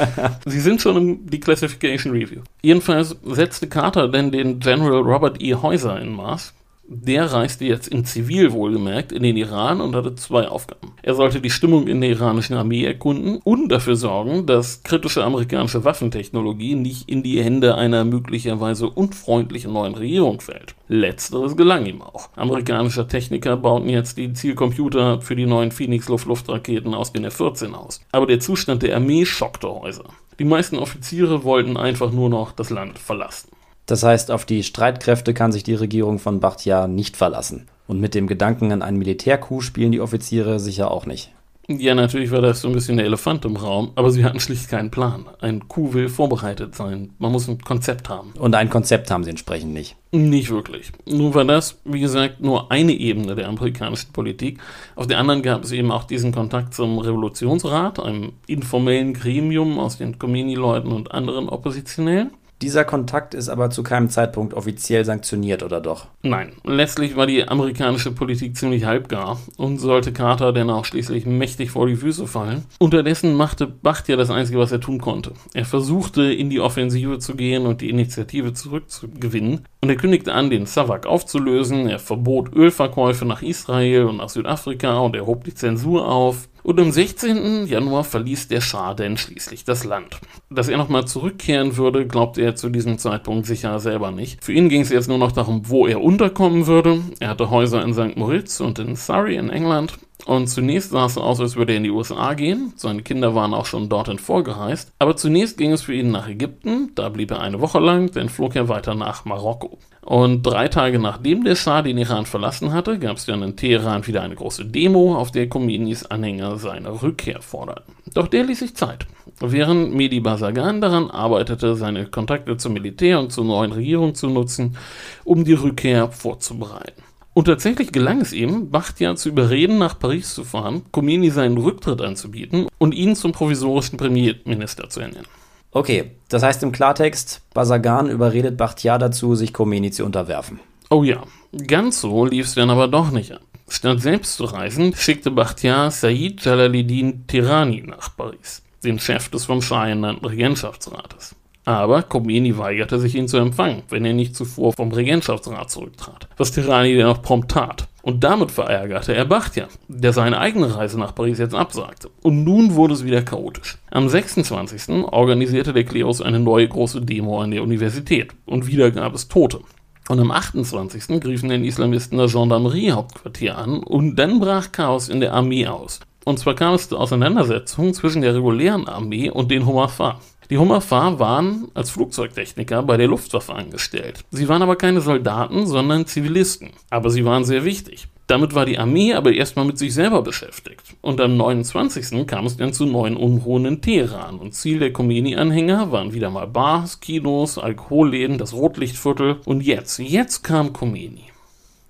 [0.46, 2.40] Sie sind schon im Declassification Review.
[2.62, 5.54] Jedenfalls setzte Carter denn den General Robert E.
[5.54, 6.54] Heuser in Maß.
[6.94, 10.92] Der reiste jetzt in Zivil wohlgemerkt in den Iran und hatte zwei Aufgaben.
[11.02, 15.84] Er sollte die Stimmung in der iranischen Armee erkunden und dafür sorgen, dass kritische amerikanische
[15.84, 20.74] Waffentechnologie nicht in die Hände einer möglicherweise unfreundlichen neuen Regierung fällt.
[20.88, 22.28] Letzteres gelang ihm auch.
[22.36, 28.02] Amerikanische Techniker bauten jetzt die Zielcomputer für die neuen Phoenix-Luftluftraketen aus den F-14 aus.
[28.12, 30.04] Aber der Zustand der Armee schockte Häuser.
[30.38, 33.51] Die meisten Offiziere wollten einfach nur noch das Land verlassen.
[33.86, 37.68] Das heißt, auf die Streitkräfte kann sich die Regierung von Bachtjar nicht verlassen.
[37.86, 41.32] Und mit dem Gedanken an einen Militärcoup spielen die Offiziere sicher auch nicht.
[41.68, 44.68] Ja, natürlich war das so ein bisschen der Elefant im Raum, aber sie hatten schlicht
[44.68, 45.26] keinen Plan.
[45.40, 47.10] Ein Coup will vorbereitet sein.
[47.18, 48.32] Man muss ein Konzept haben.
[48.36, 49.96] Und ein Konzept haben sie entsprechend nicht.
[50.10, 50.90] Nicht wirklich.
[51.06, 54.58] Nun war das, wie gesagt, nur eine Ebene der amerikanischen Politik.
[54.96, 59.98] Auf der anderen gab es eben auch diesen Kontakt zum Revolutionsrat, einem informellen Gremium aus
[59.98, 62.32] den Khomeini-Leuten und anderen Oppositionellen.
[62.62, 66.06] Dieser Kontakt ist aber zu keinem Zeitpunkt offiziell sanktioniert, oder doch?
[66.22, 71.72] Nein, letztlich war die amerikanische Politik ziemlich halbgar und sollte Carter denn auch schließlich mächtig
[71.72, 72.62] vor die Füße fallen.
[72.78, 75.32] Unterdessen machte Bacht ja das Einzige, was er tun konnte.
[75.54, 79.66] Er versuchte, in die Offensive zu gehen und die Initiative zurückzugewinnen.
[79.80, 81.88] Und er kündigte an, den Savak aufzulösen.
[81.88, 86.48] Er verbot Ölverkäufe nach Israel und nach Südafrika und er hob die Zensur auf.
[86.62, 87.66] Und am 16.
[87.66, 90.20] Januar verließ der Schah denn schließlich das Land.
[90.48, 94.44] Dass er nochmal zurückkehren würde, glaubte er zu diesem Zeitpunkt sicher selber nicht.
[94.44, 97.00] Für ihn ging es jetzt nur noch darum, wo er unterkommen würde.
[97.18, 98.16] Er hatte Häuser in St.
[98.16, 99.94] Moritz und in Surrey in England.
[100.24, 102.72] Und zunächst sah es aus, als würde er in die USA gehen.
[102.76, 104.92] Seine Kinder waren auch schon dorthin vorgereist.
[105.00, 106.92] Aber zunächst ging es für ihn nach Ägypten.
[106.94, 109.78] Da blieb er eine Woche lang, dann flog er weiter nach Marokko.
[110.04, 114.06] Und drei Tage nachdem der Schah den Iran verlassen hatte, gab es dann in Teheran
[114.06, 117.94] wieder eine große Demo, auf der Khomeinis Anhänger seine Rückkehr forderten.
[118.12, 119.06] Doch der ließ sich Zeit.
[119.40, 124.76] Während Mehdi Basagan daran arbeitete, seine Kontakte zum Militär und zur neuen Regierung zu nutzen,
[125.24, 127.02] um die Rückkehr vorzubereiten.
[127.34, 132.02] Und tatsächlich gelang es ihm, Bakhtiar zu überreden, nach Paris zu fahren, Khomeini seinen Rücktritt
[132.02, 135.26] anzubieten und ihn zum provisorischen Premierminister zu ernennen.
[135.72, 140.60] Okay, das heißt im Klartext, Basagan überredet Bachtjar dazu, sich Khomeini zu unterwerfen.
[140.90, 141.22] Oh ja,
[141.66, 143.40] ganz so lief es dann aber doch nicht an.
[143.68, 149.62] Statt selbst zu reisen, schickte Bakhtiar Said Jalaluddin Tirani nach Paris, den Chef des vom
[149.62, 151.34] Schah ernannten Regentschaftsrates.
[151.64, 156.52] Aber Khomeini weigerte sich, ihn zu empfangen, wenn er nicht zuvor vom Regentschaftsrat zurücktrat, was
[156.52, 157.86] Tirani dann auch prompt tat.
[158.02, 162.10] Und damit verärgerte er Bachtja, der seine eigene Reise nach Paris jetzt absagte.
[162.22, 163.78] Und nun wurde es wieder chaotisch.
[163.92, 165.04] Am 26.
[165.04, 168.32] organisierte der Klerus eine neue große Demo an der Universität.
[168.44, 169.60] Und wieder gab es Tote.
[170.08, 171.20] Und am 28.
[171.20, 176.00] griffen den Islamisten das Gendarmerie-Hauptquartier an und dann brach Chaos in der Armee aus.
[176.24, 180.20] Und zwar kam es zur Auseinandersetzung zwischen der regulären Armee und den Homafa.
[180.52, 184.22] Die Hummerfahr waren als Flugzeugtechniker bei der Luftwaffe angestellt.
[184.32, 186.72] Sie waren aber keine Soldaten, sondern Zivilisten.
[186.90, 188.06] Aber sie waren sehr wichtig.
[188.26, 190.94] Damit war die Armee aber erstmal mit sich selber beschäftigt.
[191.00, 192.26] Und am 29.
[192.26, 194.38] kam es dann zu neuen Unruhen in Teheran.
[194.38, 199.36] Und Ziel der Khomeini-Anhänger waren wieder mal Bars, Kinos, Alkoholläden, das Rotlichtviertel.
[199.46, 201.30] Und jetzt, jetzt kam Khomeini.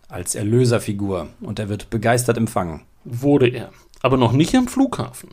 [0.08, 1.30] Als Erlöserfigur.
[1.40, 2.82] Und er wird begeistert empfangen.
[3.02, 3.72] Wurde er
[4.02, 5.30] aber noch nicht am Flughafen.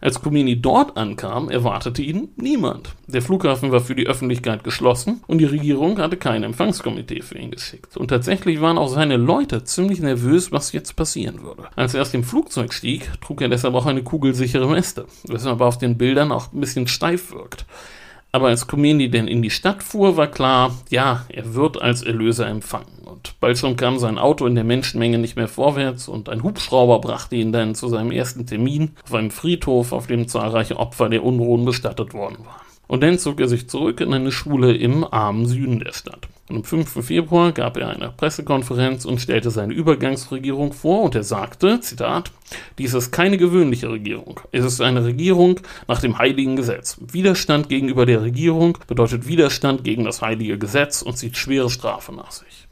[0.00, 2.94] Als Khomeini dort ankam, erwartete ihn niemand.
[3.06, 7.50] Der Flughafen war für die Öffentlichkeit geschlossen und die Regierung hatte kein Empfangskomitee für ihn
[7.50, 7.96] geschickt.
[7.96, 11.68] Und tatsächlich waren auch seine Leute ziemlich nervös, was jetzt passieren würde.
[11.74, 15.66] Als er aus dem Flugzeug stieg, trug er deshalb auch eine kugelsichere Weste, weshalb er
[15.66, 17.66] auf den Bildern auch ein bisschen steif wirkt.
[18.34, 22.46] Aber als Khomeini denn in die Stadt fuhr, war klar, ja, er wird als Erlöser
[22.46, 23.02] empfangen.
[23.04, 26.98] Und bald schon kam sein Auto in der Menschenmenge nicht mehr vorwärts und ein Hubschrauber
[27.00, 31.22] brachte ihn dann zu seinem ersten Termin auf einem Friedhof, auf dem zahlreiche Opfer der
[31.22, 32.62] Unruhen bestattet worden waren.
[32.88, 36.26] Und dann zog er sich zurück in eine Schule im armen Süden der Stadt.
[36.48, 37.04] Und am 5.
[37.04, 42.32] Februar gab er eine Pressekonferenz und stellte seine Übergangsregierung vor und er sagte, Zitat,
[42.78, 44.40] dies ist keine gewöhnliche Regierung.
[44.50, 46.98] Es ist eine Regierung nach dem heiligen Gesetz.
[47.00, 52.32] Widerstand gegenüber der Regierung bedeutet Widerstand gegen das heilige Gesetz und zieht schwere Strafe nach
[52.32, 52.66] sich.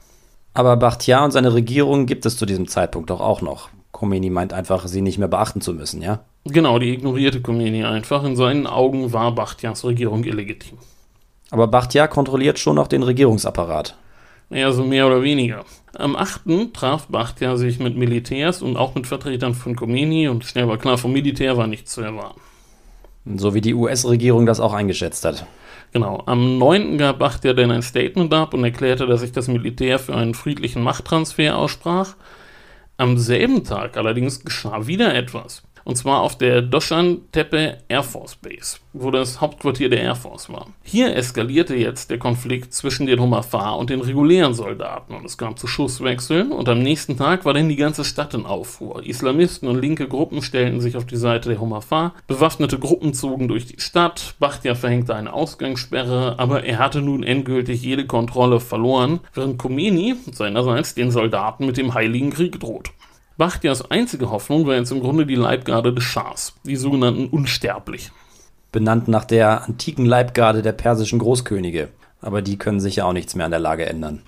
[0.52, 3.70] Aber Bachtiar und seine Regierung gibt es zu diesem Zeitpunkt doch auch noch.
[3.92, 6.24] Khomeini meint einfach, sie nicht mehr beachten zu müssen, ja?
[6.44, 8.24] Genau, die ignorierte Khomeini einfach.
[8.24, 10.78] In seinen Augen war Bachtiars Regierung illegitim.
[11.50, 13.96] Aber Bachtiar kontrolliert schon noch den Regierungsapparat.
[14.50, 15.64] Ja, so mehr oder weniger.
[15.94, 16.72] Am 8.
[16.72, 20.98] traf Bachtiar sich mit Militärs und auch mit Vertretern von Khomeini und schnell war klar,
[20.98, 22.40] vom Militär war nichts zu erwarten.
[23.36, 25.46] So wie die US-Regierung das auch eingeschätzt hat.
[25.92, 26.22] Genau.
[26.26, 26.98] Am 9.
[26.98, 30.82] gab Bachtiar dann ein Statement ab und erklärte, dass sich das Militär für einen friedlichen
[30.82, 32.14] Machttransfer aussprach.
[32.96, 35.62] Am selben Tag allerdings geschah wieder etwas.
[35.84, 40.50] Und zwar auf der Doshan Tepe Air Force Base, wo das Hauptquartier der Air Force
[40.50, 40.66] war.
[40.82, 45.56] Hier eskalierte jetzt der Konflikt zwischen den Humafar und den regulären Soldaten und es kam
[45.56, 49.04] zu Schusswechseln und am nächsten Tag war dann die ganze Stadt in Aufruhr.
[49.04, 53.66] Islamisten und linke Gruppen stellten sich auf die Seite der Humafar, bewaffnete Gruppen zogen durch
[53.66, 59.58] die Stadt, Bachtiar verhängte eine Ausgangssperre, aber er hatte nun endgültig jede Kontrolle verloren, während
[59.58, 62.90] Khomeini seinerseits den Soldaten mit dem Heiligen Krieg droht.
[63.40, 68.12] Bachtias einzige Hoffnung war jetzt im Grunde die Leibgarde des Schahs, die sogenannten Unsterblichen.
[68.70, 71.88] Benannt nach der antiken Leibgarde der persischen Großkönige.
[72.20, 74.20] Aber die können sich ja auch nichts mehr an der Lage ändern.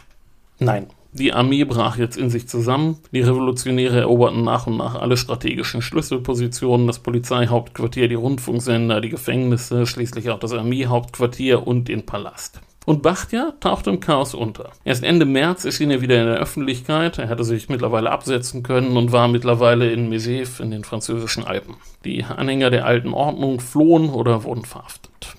[0.61, 3.01] Nein, die Armee brach jetzt in sich zusammen.
[3.13, 9.85] Die Revolutionäre eroberten nach und nach alle strategischen Schlüsselpositionen, das Polizeihauptquartier, die Rundfunksender, die Gefängnisse,
[9.85, 12.63] schließlich auch das Armeehauptquartier und den Palast.
[12.85, 14.71] Und Bachtiar tauchte im Chaos unter.
[14.85, 17.19] Erst Ende März erschien er wieder in der Öffentlichkeit.
[17.19, 21.77] Er hatte sich mittlerweile absetzen können und war mittlerweile in Mesef in den französischen Alpen.
[22.05, 25.37] Die Anhänger der alten Ordnung flohen oder wurden verhaftet.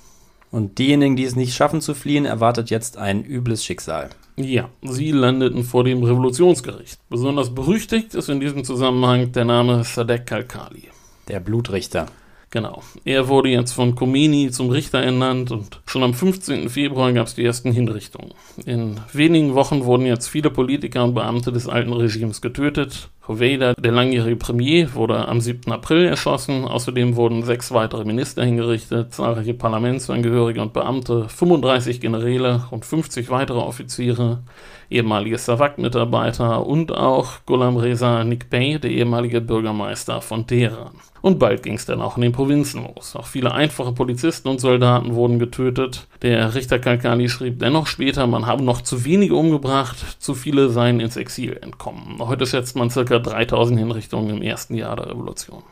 [0.52, 4.12] Und diejenigen, die es nicht schaffen zu fliehen, erwartet jetzt ein übles Schicksal.
[4.36, 7.00] Ja, sie landeten vor dem Revolutionsgericht.
[7.10, 10.90] Besonders berüchtigt ist in diesem Zusammenhang der Name Sadek Kalkali.
[11.28, 12.06] Der Blutrichter.
[12.54, 12.84] Genau.
[13.04, 16.70] Er wurde jetzt von Khomeini zum Richter ernannt und schon am 15.
[16.70, 18.36] Februar gab es die ersten Hinrichtungen.
[18.68, 23.10] In wenigen Wochen wurden jetzt viele Politiker und Beamte des alten Regimes getötet.
[23.28, 25.72] Hoveyda, der langjährige Premier, wurde am 7.
[25.72, 26.66] April erschossen.
[26.66, 33.58] Außerdem wurden sechs weitere Minister hingerichtet, zahlreiche Parlamentsangehörige und Beamte, 35 Generäle und 50 weitere
[33.58, 34.44] Offiziere,
[34.92, 40.92] ehemalige Savak-Mitarbeiter und auch Ghulam Reza Nikbey, der ehemalige Bürgermeister von Teheran.
[41.24, 43.16] Und bald ging es dann auch in den Provinzen los.
[43.16, 46.06] Auch viele einfache Polizisten und Soldaten wurden getötet.
[46.22, 51.00] Der Richter Kalkani schrieb dennoch später, man habe noch zu wenige umgebracht, zu viele seien
[51.00, 52.20] ins Exil entkommen.
[52.20, 53.04] Heute schätzt man ca.
[53.20, 55.64] 3000 Hinrichtungen im ersten Jahr der Revolution.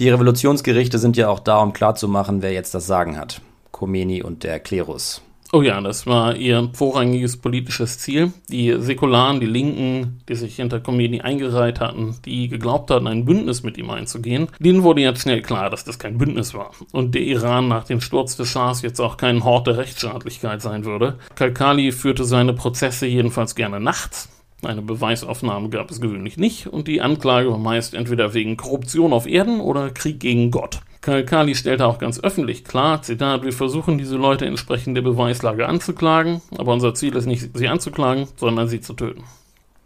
[0.00, 3.42] Die Revolutionsgerichte sind ja auch da, um klarzumachen, wer jetzt das Sagen hat.
[3.72, 5.20] Khomeini und der Klerus.
[5.54, 8.32] Oh ja, das war ihr vorrangiges politisches Ziel.
[8.50, 13.62] Die Säkularen, die Linken, die sich hinter Khomeini eingereiht hatten, die geglaubt hatten, ein Bündnis
[13.62, 16.72] mit ihm einzugehen, denen wurde jetzt schnell klar, dass das kein Bündnis war.
[16.90, 20.84] Und der Iran nach dem Sturz des Schahs jetzt auch kein Hort der Rechtsstaatlichkeit sein
[20.84, 21.20] würde.
[21.36, 24.28] Kalkali führte seine Prozesse jedenfalls gerne nachts.
[24.62, 29.28] Eine Beweisaufnahme gab es gewöhnlich nicht und die Anklage war meist entweder wegen Korruption auf
[29.28, 30.80] Erden oder Krieg gegen Gott.
[31.04, 36.40] Kalkali stellte auch ganz öffentlich klar, Zitat, wir versuchen diese Leute entsprechend der Beweislage anzuklagen,
[36.56, 39.22] aber unser Ziel ist nicht, sie anzuklagen, sondern sie zu töten.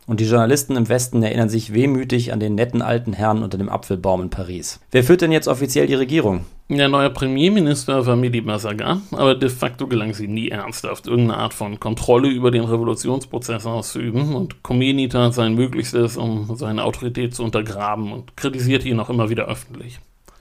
[0.06, 3.68] Und die Journalisten im Westen erinnern sich wehmütig an den netten alten Herrn unter dem
[3.68, 4.78] Apfelbaum in Paris.
[4.92, 6.44] Wer führt denn jetzt offiziell die Regierung?
[6.68, 11.52] Der neue Premierminister war Mehdi Masagan, aber de facto gelang sie nie ernsthaft, irgendeine Art
[11.52, 17.42] von Kontrolle über den Revolutionsprozess auszuüben und Khomeini tat sein Möglichstes, um seine Autorität zu
[17.42, 19.98] untergraben und kritisierte ihn auch immer wieder öffentlich.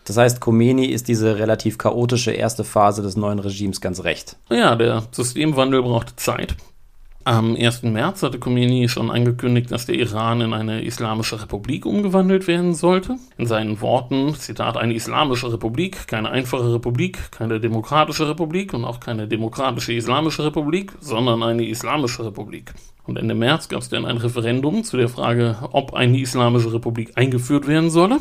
[0.08, 4.38] Das heißt, Khomeini ist diese relativ chaotische erste Phase des neuen Regimes ganz recht.
[4.50, 6.56] Ja, der Systemwandel braucht Zeit.
[7.26, 7.84] Am 1.
[7.84, 13.18] März hatte Khomeini schon angekündigt, dass der Iran in eine islamische Republik umgewandelt werden sollte.
[13.38, 19.02] In seinen Worten, Zitat, eine islamische Republik, keine einfache Republik, keine demokratische Republik und auch
[19.02, 22.74] keine demokratische islamische Republik, sondern eine islamische Republik.
[23.04, 27.12] Und Ende März gab es dann ein Referendum zu der Frage, ob eine islamische Republik
[27.16, 28.20] eingeführt werden solle.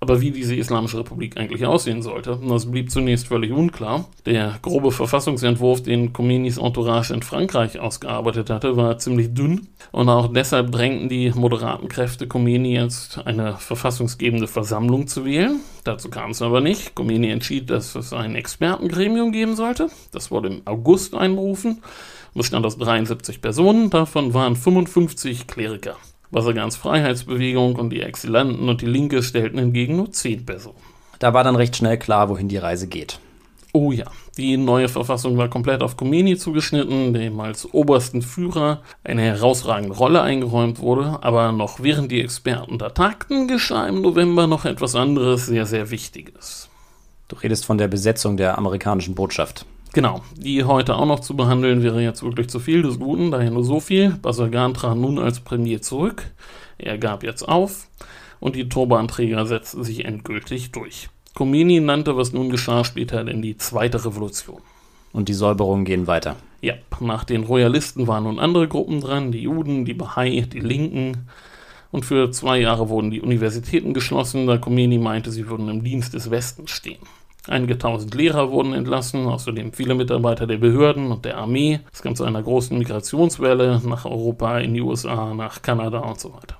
[0.00, 4.04] Aber wie diese Islamische Republik eigentlich aussehen sollte, das blieb zunächst völlig unklar.
[4.26, 9.66] Der grobe Verfassungsentwurf, den Khomeinis Entourage in Frankreich ausgearbeitet hatte, war ziemlich dünn.
[9.90, 15.60] Und auch deshalb drängten die moderaten Kräfte Khomeini jetzt eine verfassungsgebende Versammlung zu wählen.
[15.82, 16.94] Dazu kam es aber nicht.
[16.94, 19.88] Khomeini entschied, dass es ein Expertengremium geben sollte.
[20.12, 21.82] Das wurde im August einberufen.
[22.34, 25.96] Bestand aus 73 Personen, davon waren 55 Kleriker.
[26.30, 30.76] Wassergans Freiheitsbewegung und die Exilanten und die Linke stellten hingegen nur zehn Personen.
[31.18, 33.18] Da war dann recht schnell klar, wohin die Reise geht.
[33.72, 34.06] Oh ja,
[34.38, 40.22] die neue Verfassung war komplett auf Khomeini zugeschnitten, dem als obersten Führer eine herausragende Rolle
[40.22, 45.46] eingeräumt wurde, aber noch während die Experten da tagten, geschah im November noch etwas anderes
[45.46, 46.70] sehr, sehr Wichtiges.
[47.28, 49.66] Du redest von der Besetzung der amerikanischen Botschaft.
[49.94, 53.50] Genau, die heute auch noch zu behandeln wäre jetzt wirklich zu viel des Guten, daher
[53.50, 54.10] nur so viel.
[54.10, 56.30] Basagan trat nun als Premier zurück,
[56.76, 57.88] er gab jetzt auf
[58.40, 61.08] und die Turbanträger setzten sich endgültig durch.
[61.34, 64.60] Khomeini nannte, was nun geschah, später denn die zweite Revolution.
[65.12, 66.36] Und die Säuberungen gehen weiter.
[66.60, 71.28] Ja, nach den Royalisten waren nun andere Gruppen dran, die Juden, die Bahai, die Linken.
[71.90, 76.12] Und für zwei Jahre wurden die Universitäten geschlossen, da Khomeini meinte, sie würden im Dienst
[76.12, 76.98] des Westens stehen.
[77.48, 81.80] Einige tausend Lehrer wurden entlassen, außerdem viele Mitarbeiter der Behörden und der Armee.
[81.92, 86.34] Es kam zu einer großen Migrationswelle nach Europa, in die USA, nach Kanada und so
[86.34, 86.56] weiter.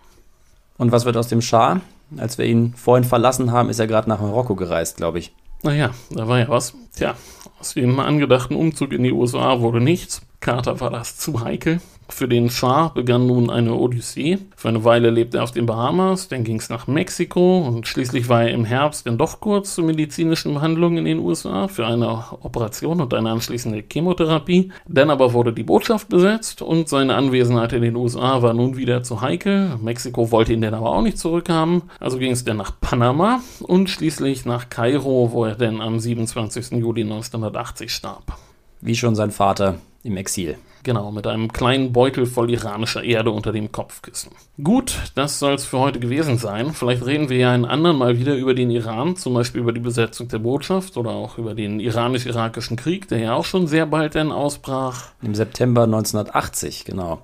[0.78, 1.80] Und was wird aus dem Schah?
[2.16, 5.32] Als wir ihn vorhin verlassen haben, ist er gerade nach Marokko gereist, glaube ich.
[5.62, 6.74] Naja, da war ja was.
[6.96, 7.14] Tja,
[7.60, 10.22] aus dem angedachten Umzug in die USA wurde nichts.
[10.40, 11.80] Carter war das zu heikel.
[12.10, 14.38] Für den Schah begann nun eine Odyssee.
[14.56, 18.28] Für eine Weile lebte er auf den Bahamas, dann ging es nach Mexiko und schließlich
[18.28, 22.08] war er im Herbst dann doch kurz zur medizinischen Behandlung in den USA für eine
[22.42, 24.72] Operation und eine anschließende Chemotherapie.
[24.88, 29.02] Dann aber wurde die Botschaft besetzt und seine Anwesenheit in den USA war nun wieder
[29.02, 29.76] zu heikel.
[29.80, 31.82] Mexiko wollte ihn dann aber auch nicht zurückhaben.
[32.00, 36.72] Also ging es dann nach Panama und schließlich nach Kairo, wo er dann am 27.
[36.72, 38.38] Juli 1980 starb.
[38.80, 40.56] Wie schon sein Vater im Exil.
[40.82, 44.32] Genau, mit einem kleinen Beutel voll iranischer Erde unter dem Kopfkissen.
[44.62, 46.72] Gut, das soll es für heute gewesen sein.
[46.72, 49.80] Vielleicht reden wir ja ein anderen Mal wieder über den Iran, zum Beispiel über die
[49.80, 54.14] Besetzung der Botschaft oder auch über den iranisch-irakischen Krieg, der ja auch schon sehr bald
[54.14, 55.08] dann ausbrach.
[55.22, 57.20] Im September 1980, genau.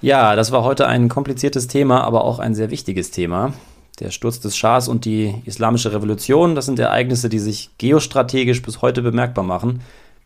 [0.00, 3.52] Ja, das war heute ein kompliziertes Thema, aber auch ein sehr wichtiges Thema.
[3.98, 8.80] Der Sturz des Schahs und die Islamische Revolution, das sind Ereignisse, die sich geostrategisch bis
[8.80, 9.80] heute bemerkbar machen.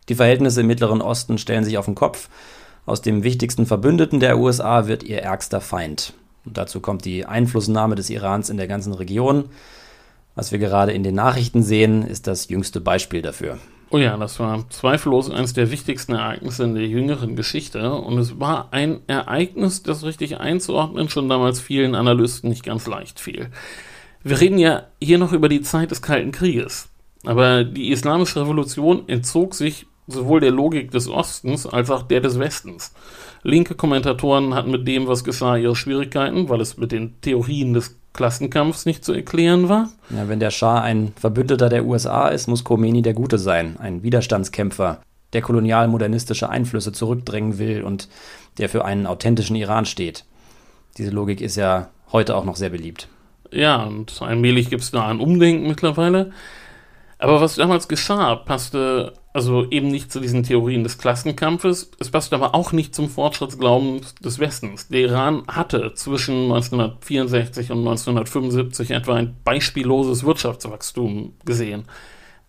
[0.09, 2.29] Die Verhältnisse im Mittleren Osten stellen sich auf den Kopf.
[2.85, 6.13] Aus dem wichtigsten Verbündeten der USA wird ihr ärgster Feind.
[6.45, 9.45] Und dazu kommt die Einflussnahme des Irans in der ganzen Region.
[10.35, 13.59] Was wir gerade in den Nachrichten sehen, ist das jüngste Beispiel dafür.
[13.91, 17.93] Oh ja, das war zweifellos eines der wichtigsten Ereignisse in der jüngeren Geschichte.
[17.93, 23.19] Und es war ein Ereignis, das richtig einzuordnen schon damals vielen Analysten nicht ganz leicht
[23.19, 23.51] fiel.
[24.23, 26.89] Wir reden ja hier noch über die Zeit des Kalten Krieges.
[27.23, 32.39] Aber die Islamische Revolution entzog sich sowohl der Logik des Ostens als auch der des
[32.39, 32.93] Westens.
[33.43, 37.97] Linke Kommentatoren hatten mit dem, was geschah, ihre Schwierigkeiten, weil es mit den Theorien des
[38.13, 39.89] Klassenkampfs nicht zu erklären war.
[40.09, 44.03] Ja, wenn der Schah ein Verbündeter der USA ist, muss Khomeini der Gute sein, ein
[44.03, 45.01] Widerstandskämpfer,
[45.33, 48.07] der kolonialmodernistische Einflüsse zurückdrängen will und
[48.59, 50.25] der für einen authentischen Iran steht.
[50.97, 53.07] Diese Logik ist ja heute auch noch sehr beliebt.
[53.51, 56.31] Ja, und allmählich gibt es da ein Umdenken mittlerweile.
[57.17, 62.35] Aber was damals geschah, passte also eben nicht zu diesen Theorien des Klassenkampfes, es passte
[62.35, 64.87] aber auch nicht zum Fortschrittsglauben des Westens.
[64.87, 71.85] Der Iran hatte zwischen 1964 und 1975 etwa ein beispielloses Wirtschaftswachstum gesehen.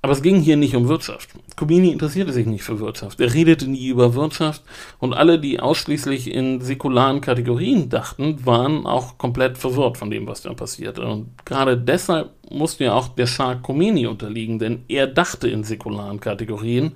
[0.05, 1.31] Aber es ging hier nicht um Wirtschaft.
[1.57, 3.23] Khomeini interessierte sich nicht für Wirtschaft.
[3.23, 4.63] Er redete nie über Wirtschaft
[4.99, 10.43] und alle, die ausschließlich in säkularen Kategorien dachten, waren auch komplett verwirrt von dem, was
[10.43, 11.07] da passierte.
[11.07, 16.21] Und gerade deshalb musste ja auch der Schah Khomeini unterliegen, denn er dachte in säkularen
[16.21, 16.93] Kategorien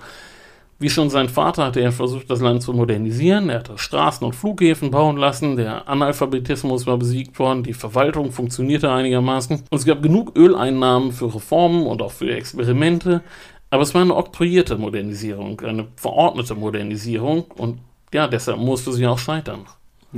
[0.80, 3.48] wie schon sein Vater hatte er versucht, das Land zu modernisieren.
[3.48, 5.56] Er hatte Straßen und Flughäfen bauen lassen.
[5.56, 7.64] Der Analphabetismus war besiegt worden.
[7.64, 9.64] Die Verwaltung funktionierte einigermaßen.
[9.70, 13.22] Und es gab genug Öleinnahmen für Reformen und auch für Experimente.
[13.70, 17.42] Aber es war eine oktroyierte Modernisierung, eine verordnete Modernisierung.
[17.56, 17.80] Und
[18.14, 19.66] ja, deshalb musste sie auch scheitern.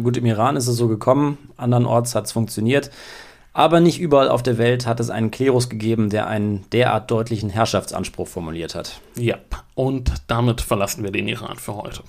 [0.01, 1.39] Gut, im Iran ist es so gekommen.
[1.57, 2.91] Andernorts hat es funktioniert.
[3.53, 7.51] Aber nicht überall auf der Welt hat es einen Klerus gegeben, der einen derart deutlichen
[7.51, 9.01] Herrschaftsanspruch formuliert hat.
[9.17, 9.39] Ja,
[9.75, 12.05] und damit verlassen wir den Iran für heute.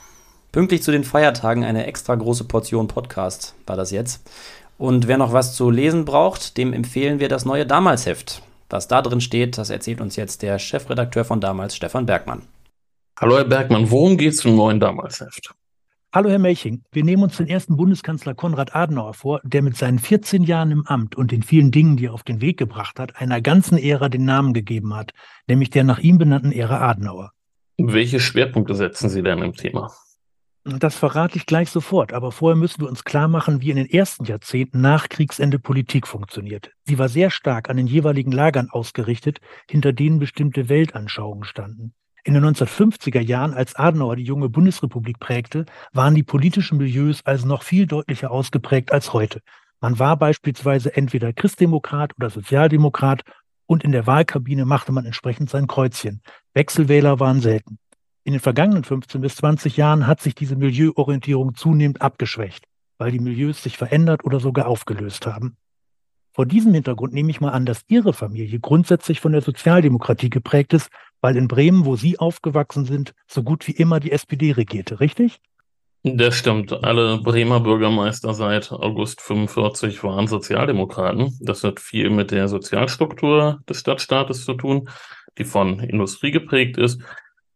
[0.52, 4.30] Pünktlich zu den Feiertagen eine extra große Portion Podcast war das jetzt.
[4.78, 8.42] Und wer noch was zu lesen braucht, dem empfehlen wir das neue Damalsheft.
[8.70, 12.44] Was da drin steht, das erzählt uns jetzt der Chefredakteur von damals, Stefan Bergmann.
[13.20, 15.54] Hallo Herr Bergmann, worum geht es im neuen Damalsheft?
[16.14, 19.98] Hallo Herr Melching, wir nehmen uns den ersten Bundeskanzler Konrad Adenauer vor, der mit seinen
[19.98, 23.22] 14 Jahren im Amt und den vielen Dingen, die er auf den Weg gebracht hat,
[23.22, 25.14] einer ganzen Ära den Namen gegeben hat,
[25.48, 27.32] nämlich der nach ihm benannten Ära Adenauer.
[27.78, 29.90] Welche Schwerpunkte setzen Sie denn im Thema?
[30.66, 33.90] Das verrate ich gleich sofort, aber vorher müssen wir uns klar machen, wie in den
[33.90, 36.72] ersten Jahrzehnten nach Kriegsende Politik funktioniert.
[36.84, 39.40] Sie war sehr stark an den jeweiligen Lagern ausgerichtet,
[39.70, 41.94] hinter denen bestimmte Weltanschauungen standen.
[42.24, 47.48] In den 1950er Jahren, als Adenauer die junge Bundesrepublik prägte, waren die politischen Milieus also
[47.48, 49.42] noch viel deutlicher ausgeprägt als heute.
[49.80, 53.24] Man war beispielsweise entweder Christdemokrat oder Sozialdemokrat
[53.66, 56.22] und in der Wahlkabine machte man entsprechend sein Kreuzchen.
[56.54, 57.80] Wechselwähler waren selten.
[58.24, 62.66] In den vergangenen 15 bis 20 Jahren hat sich diese Milieuorientierung zunehmend abgeschwächt,
[63.00, 65.58] weil die Milieus sich verändert oder sogar aufgelöst haben.
[66.34, 70.74] Vor diesem Hintergrund nehme ich mal an, dass Ihre Familie grundsätzlich von der Sozialdemokratie geprägt
[70.74, 70.90] ist,
[71.22, 75.40] weil in Bremen, wo Sie aufgewachsen sind, so gut wie immer die SPD regierte, richtig?
[76.04, 76.74] Das stimmt.
[76.84, 81.38] Alle Bremer Bürgermeister seit August 45 waren Sozialdemokraten.
[81.40, 84.90] Das hat viel mit der Sozialstruktur des Stadtstaates zu tun,
[85.38, 87.04] die von Industrie geprägt ist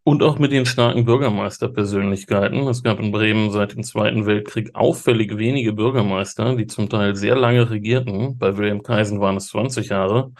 [0.04, 2.68] und auch mit den starken Bürgermeisterpersönlichkeiten.
[2.68, 7.36] Es gab in Bremen seit dem Zweiten Weltkrieg auffällig wenige Bürgermeister, die zum Teil sehr
[7.36, 8.38] lange regierten.
[8.38, 10.32] Bei Wilhelm Kaisen waren es 20 Jahre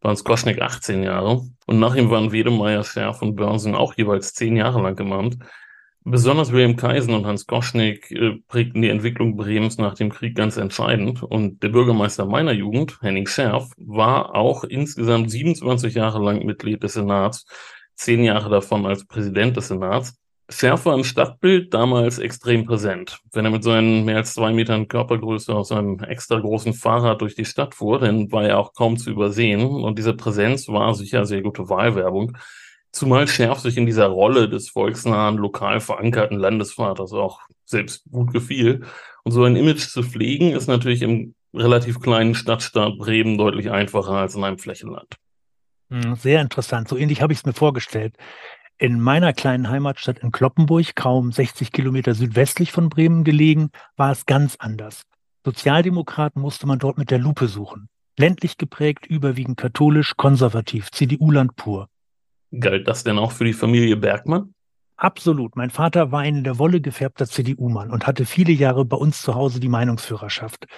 [0.00, 4.56] waren Skoschnik 18 Jahre und nach ihm waren Wedemeyer, Scherf und Börsen auch jeweils 10
[4.56, 5.38] Jahre lang im.
[6.04, 10.56] Besonders Wilhelm Kaisen und Hans Goschnik äh, prägten die Entwicklung Bremens nach dem Krieg ganz
[10.56, 11.22] entscheidend.
[11.22, 16.94] Und der Bürgermeister meiner Jugend, Henning Scherf, war auch insgesamt 27 Jahre lang Mitglied des
[16.94, 17.46] Senats,
[17.94, 20.18] zehn Jahre davon als Präsident des Senats.
[20.50, 23.18] Schärfer im Stadtbild damals extrem präsent.
[23.32, 27.34] Wenn er mit seinen mehr als zwei Metern Körpergröße aus einem extra großen Fahrrad durch
[27.34, 29.66] die Stadt fuhr, dann war er auch kaum zu übersehen.
[29.66, 32.36] Und diese Präsenz war sicher sehr gute Wahlwerbung.
[32.92, 38.86] Zumal Schärf sich in dieser Rolle des volksnahen, lokal verankerten Landesvaters auch selbst gut gefiel.
[39.24, 44.12] Und so ein Image zu pflegen, ist natürlich im relativ kleinen Stadtstaat Bremen deutlich einfacher
[44.12, 45.16] als in einem Flächenland.
[45.90, 46.88] Hm, sehr interessant.
[46.88, 48.14] So ähnlich habe ich es mir vorgestellt.
[48.80, 54.24] In meiner kleinen Heimatstadt in Kloppenburg, kaum 60 Kilometer südwestlich von Bremen gelegen, war es
[54.24, 55.02] ganz anders.
[55.44, 57.88] Sozialdemokraten musste man dort mit der Lupe suchen.
[58.16, 61.88] Ländlich geprägt, überwiegend katholisch, konservativ, CDU-Land pur.
[62.56, 64.54] Galt das denn auch für die Familie Bergmann?
[64.96, 65.56] Absolut.
[65.56, 69.22] Mein Vater war ein in der Wolle gefärbter CDU-Mann und hatte viele Jahre bei uns
[69.22, 70.68] zu Hause die Meinungsführerschaft.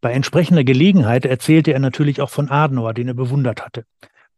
[0.00, 3.84] Bei entsprechender Gelegenheit erzählte er natürlich auch von Adenauer, den er bewundert hatte.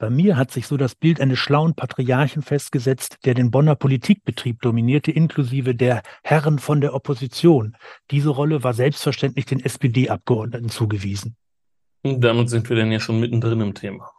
[0.02, 4.60] Bei mir hat sich so das Bild eines schlauen Patriarchen festgesetzt, der den Bonner Politikbetrieb
[4.60, 7.76] dominierte, inklusive der Herren von der Opposition.
[8.10, 11.36] Diese Rolle war selbstverständlich den SPD-Abgeordneten zugewiesen.
[12.02, 14.10] damit sind wir dann ja schon mittendrin im Thema.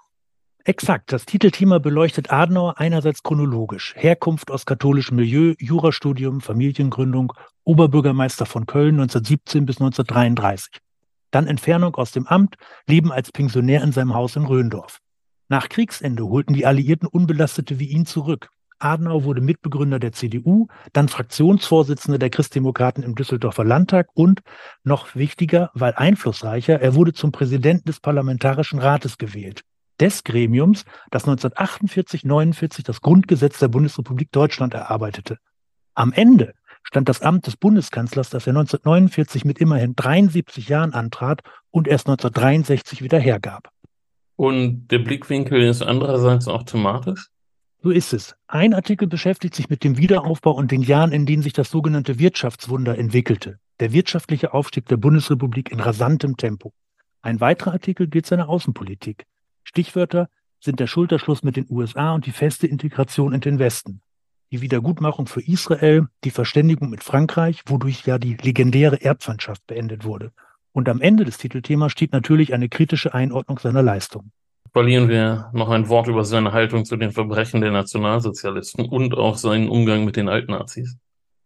[0.63, 1.11] Exakt.
[1.11, 3.93] Das Titelthema beleuchtet Adenauer einerseits chronologisch.
[3.97, 7.33] Herkunft aus katholischem Milieu, Jurastudium, Familiengründung,
[7.65, 10.79] Oberbürgermeister von Köln 1917 bis 1933.
[11.31, 12.55] Dann Entfernung aus dem Amt,
[12.87, 15.02] Leben als Pensionär in seinem Haus in Röndorf.
[15.53, 18.49] Nach Kriegsende holten die Alliierten Unbelastete wie ihn zurück.
[18.79, 24.41] Adenauer wurde Mitbegründer der CDU, dann Fraktionsvorsitzender der Christdemokraten im Düsseldorfer Landtag und,
[24.83, 29.61] noch wichtiger, weil einflussreicher, er wurde zum Präsidenten des Parlamentarischen Rates gewählt.
[29.99, 35.37] Des Gremiums, das 1948-49 das Grundgesetz der Bundesrepublik Deutschland erarbeitete.
[35.93, 41.41] Am Ende stand das Amt des Bundeskanzlers, das er 1949 mit immerhin 73 Jahren antrat
[41.69, 43.72] und erst 1963 wieder hergab.
[44.35, 47.29] Und der Blickwinkel ist andererseits auch thematisch?
[47.81, 48.35] So ist es.
[48.47, 52.17] Ein Artikel beschäftigt sich mit dem Wiederaufbau und den Jahren, in denen sich das sogenannte
[52.17, 53.59] Wirtschaftswunder entwickelte.
[53.79, 56.73] Der wirtschaftliche Aufstieg der Bundesrepublik in rasantem Tempo.
[57.21, 59.25] Ein weiterer Artikel gilt seiner Außenpolitik.
[59.63, 60.29] Stichwörter
[60.61, 64.01] sind der Schulterschluss mit den USA und die feste Integration in den Westen.
[64.53, 70.31] Die Wiedergutmachung für Israel, die Verständigung mit Frankreich, wodurch ja die legendäre Erbfeindschaft beendet wurde.
[70.73, 74.31] Und am Ende des Titelthemas steht natürlich eine kritische Einordnung seiner Leistung.
[74.73, 79.37] Verlieren wir noch ein Wort über seine Haltung zu den Verbrechen der Nationalsozialisten und auch
[79.37, 80.97] seinen Umgang mit den Altnazis.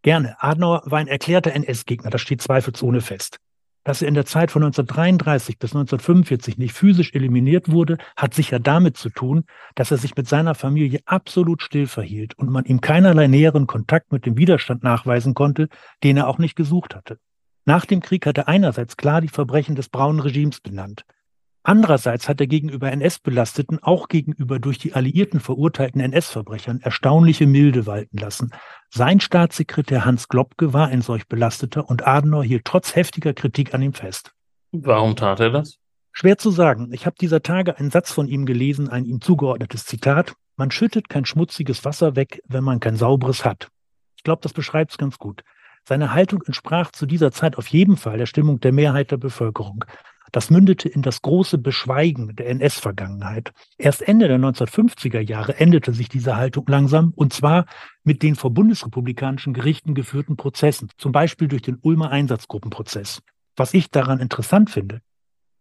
[0.02, 0.38] Gerne.
[0.40, 3.40] Adenauer war ein erklärter NS-Gegner, das steht zweifelsohne fest.
[3.84, 8.60] Dass er in der Zeit von 1933 bis 1945 nicht physisch eliminiert wurde, hat sicher
[8.60, 9.44] damit zu tun,
[9.76, 14.12] dass er sich mit seiner Familie absolut still verhielt und man ihm keinerlei näheren Kontakt
[14.12, 15.68] mit dem Widerstand nachweisen konnte,
[16.04, 17.18] den er auch nicht gesucht hatte.
[17.68, 21.04] Nach dem Krieg hat er einerseits klar die Verbrechen des braunen Regimes benannt.
[21.64, 28.20] Andererseits hat er gegenüber NS-Belasteten, auch gegenüber durch die Alliierten verurteilten NS-Verbrechern, erstaunliche Milde walten
[28.20, 28.52] lassen.
[28.90, 33.82] Sein Staatssekretär Hans Globke war ein solch Belasteter und Adenauer hielt trotz heftiger Kritik an
[33.82, 34.32] ihm fest.
[34.72, 35.78] Warum tat er das?
[36.14, 36.94] Schwer zu sagen.
[36.94, 40.36] Ich habe dieser Tage einen Satz von ihm gelesen, ein ihm zugeordnetes Zitat.
[40.56, 43.68] Man schüttet kein schmutziges Wasser weg, wenn man kein sauberes hat.
[44.16, 45.44] Ich glaube, das beschreibt es ganz gut.
[45.88, 49.86] Seine Haltung entsprach zu dieser Zeit auf jeden Fall der Stimmung der Mehrheit der Bevölkerung.
[50.34, 53.54] Das mündete in das große Beschweigen der NS-Vergangenheit.
[53.78, 57.68] Erst Ende der 1950er Jahre endete sich diese Haltung langsam, und zwar
[58.04, 63.22] mit den vor bundesrepublikanischen Gerichten geführten Prozessen, zum Beispiel durch den Ulmer Einsatzgruppenprozess.
[63.56, 65.00] Was ich daran interessant finde,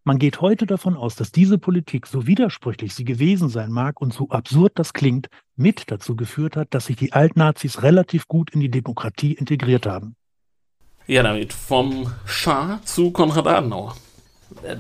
[0.07, 4.15] man geht heute davon aus, dass diese Politik, so widersprüchlich sie gewesen sein mag und
[4.15, 8.61] so absurd das klingt, mit dazu geführt hat, dass sich die Altnazis relativ gut in
[8.61, 10.15] die Demokratie integriert haben.
[11.09, 13.97] Ja, damit vom Schah zu Konrad Adenauer.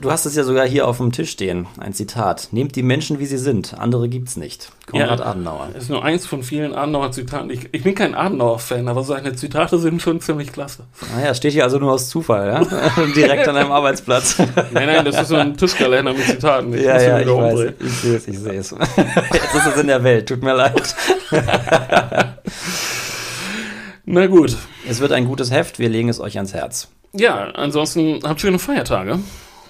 [0.01, 2.49] Du hast es ja sogar hier auf dem Tisch stehen, ein Zitat.
[2.51, 4.71] Nehmt die Menschen, wie sie sind, andere gibt's nicht.
[4.87, 5.69] Konrad ja, Adenauer.
[5.77, 7.51] Ist nur eins von vielen Adenauer-Zitaten.
[7.51, 10.85] Ich, ich, bin kein Adenauer-Fan, aber seine Zitate sind schon ziemlich klasse.
[11.15, 12.65] Naja, steht hier also nur aus Zufall, ja?
[13.17, 14.39] Direkt an einem Arbeitsplatz.
[14.73, 16.73] nein, nein, das ist so ein Tischkalender mit Zitaten.
[16.73, 17.75] Ich ja, ja, ich weiß.
[17.79, 18.71] Ich sehe es, ich sehe es.
[18.71, 20.95] Jetzt ist es in der Welt, tut mir leid.
[24.05, 24.57] Na gut.
[24.89, 26.89] Es wird ein gutes Heft, wir legen es euch ans Herz.
[27.13, 29.19] Ja, ansonsten habt schöne Feiertage.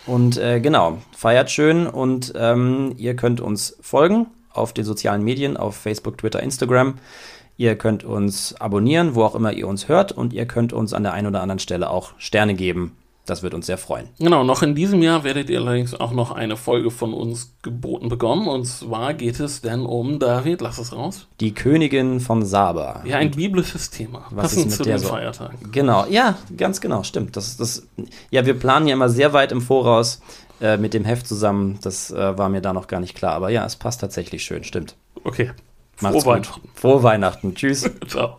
[0.06, 5.56] Und äh, genau, feiert schön und ähm, ihr könnt uns folgen auf den sozialen Medien,
[5.56, 6.94] auf Facebook, Twitter, Instagram.
[7.56, 11.02] Ihr könnt uns abonnieren, wo auch immer ihr uns hört und ihr könnt uns an
[11.02, 12.96] der einen oder anderen Stelle auch Sterne geben.
[13.26, 14.08] Das wird uns sehr freuen.
[14.18, 18.08] Genau, noch in diesem Jahr werdet ihr allerdings auch noch eine Folge von uns geboten
[18.08, 18.46] bekommen.
[18.46, 21.26] Und zwar geht es denn um, David, lass es raus.
[21.40, 23.02] Die Königin von Saba.
[23.04, 24.26] Ja, ein biblisches Thema.
[24.30, 25.08] Was Passend ist mit zu der den so?
[25.08, 25.72] Feiertagen.
[25.72, 27.36] Genau, ja, ganz genau, stimmt.
[27.36, 27.86] Das, das,
[28.30, 30.20] ja, wir planen ja immer sehr weit im Voraus
[30.60, 31.78] äh, mit dem Heft zusammen.
[31.82, 33.32] Das äh, war mir da noch gar nicht klar.
[33.32, 34.94] Aber ja, es passt tatsächlich schön, stimmt.
[35.24, 35.50] Okay.
[36.00, 36.46] Macht's Frohe gut.
[36.46, 36.68] Weihnachten.
[36.74, 37.54] Frohe Weihnachten.
[37.54, 37.90] Tschüss.
[38.06, 38.38] Ciao.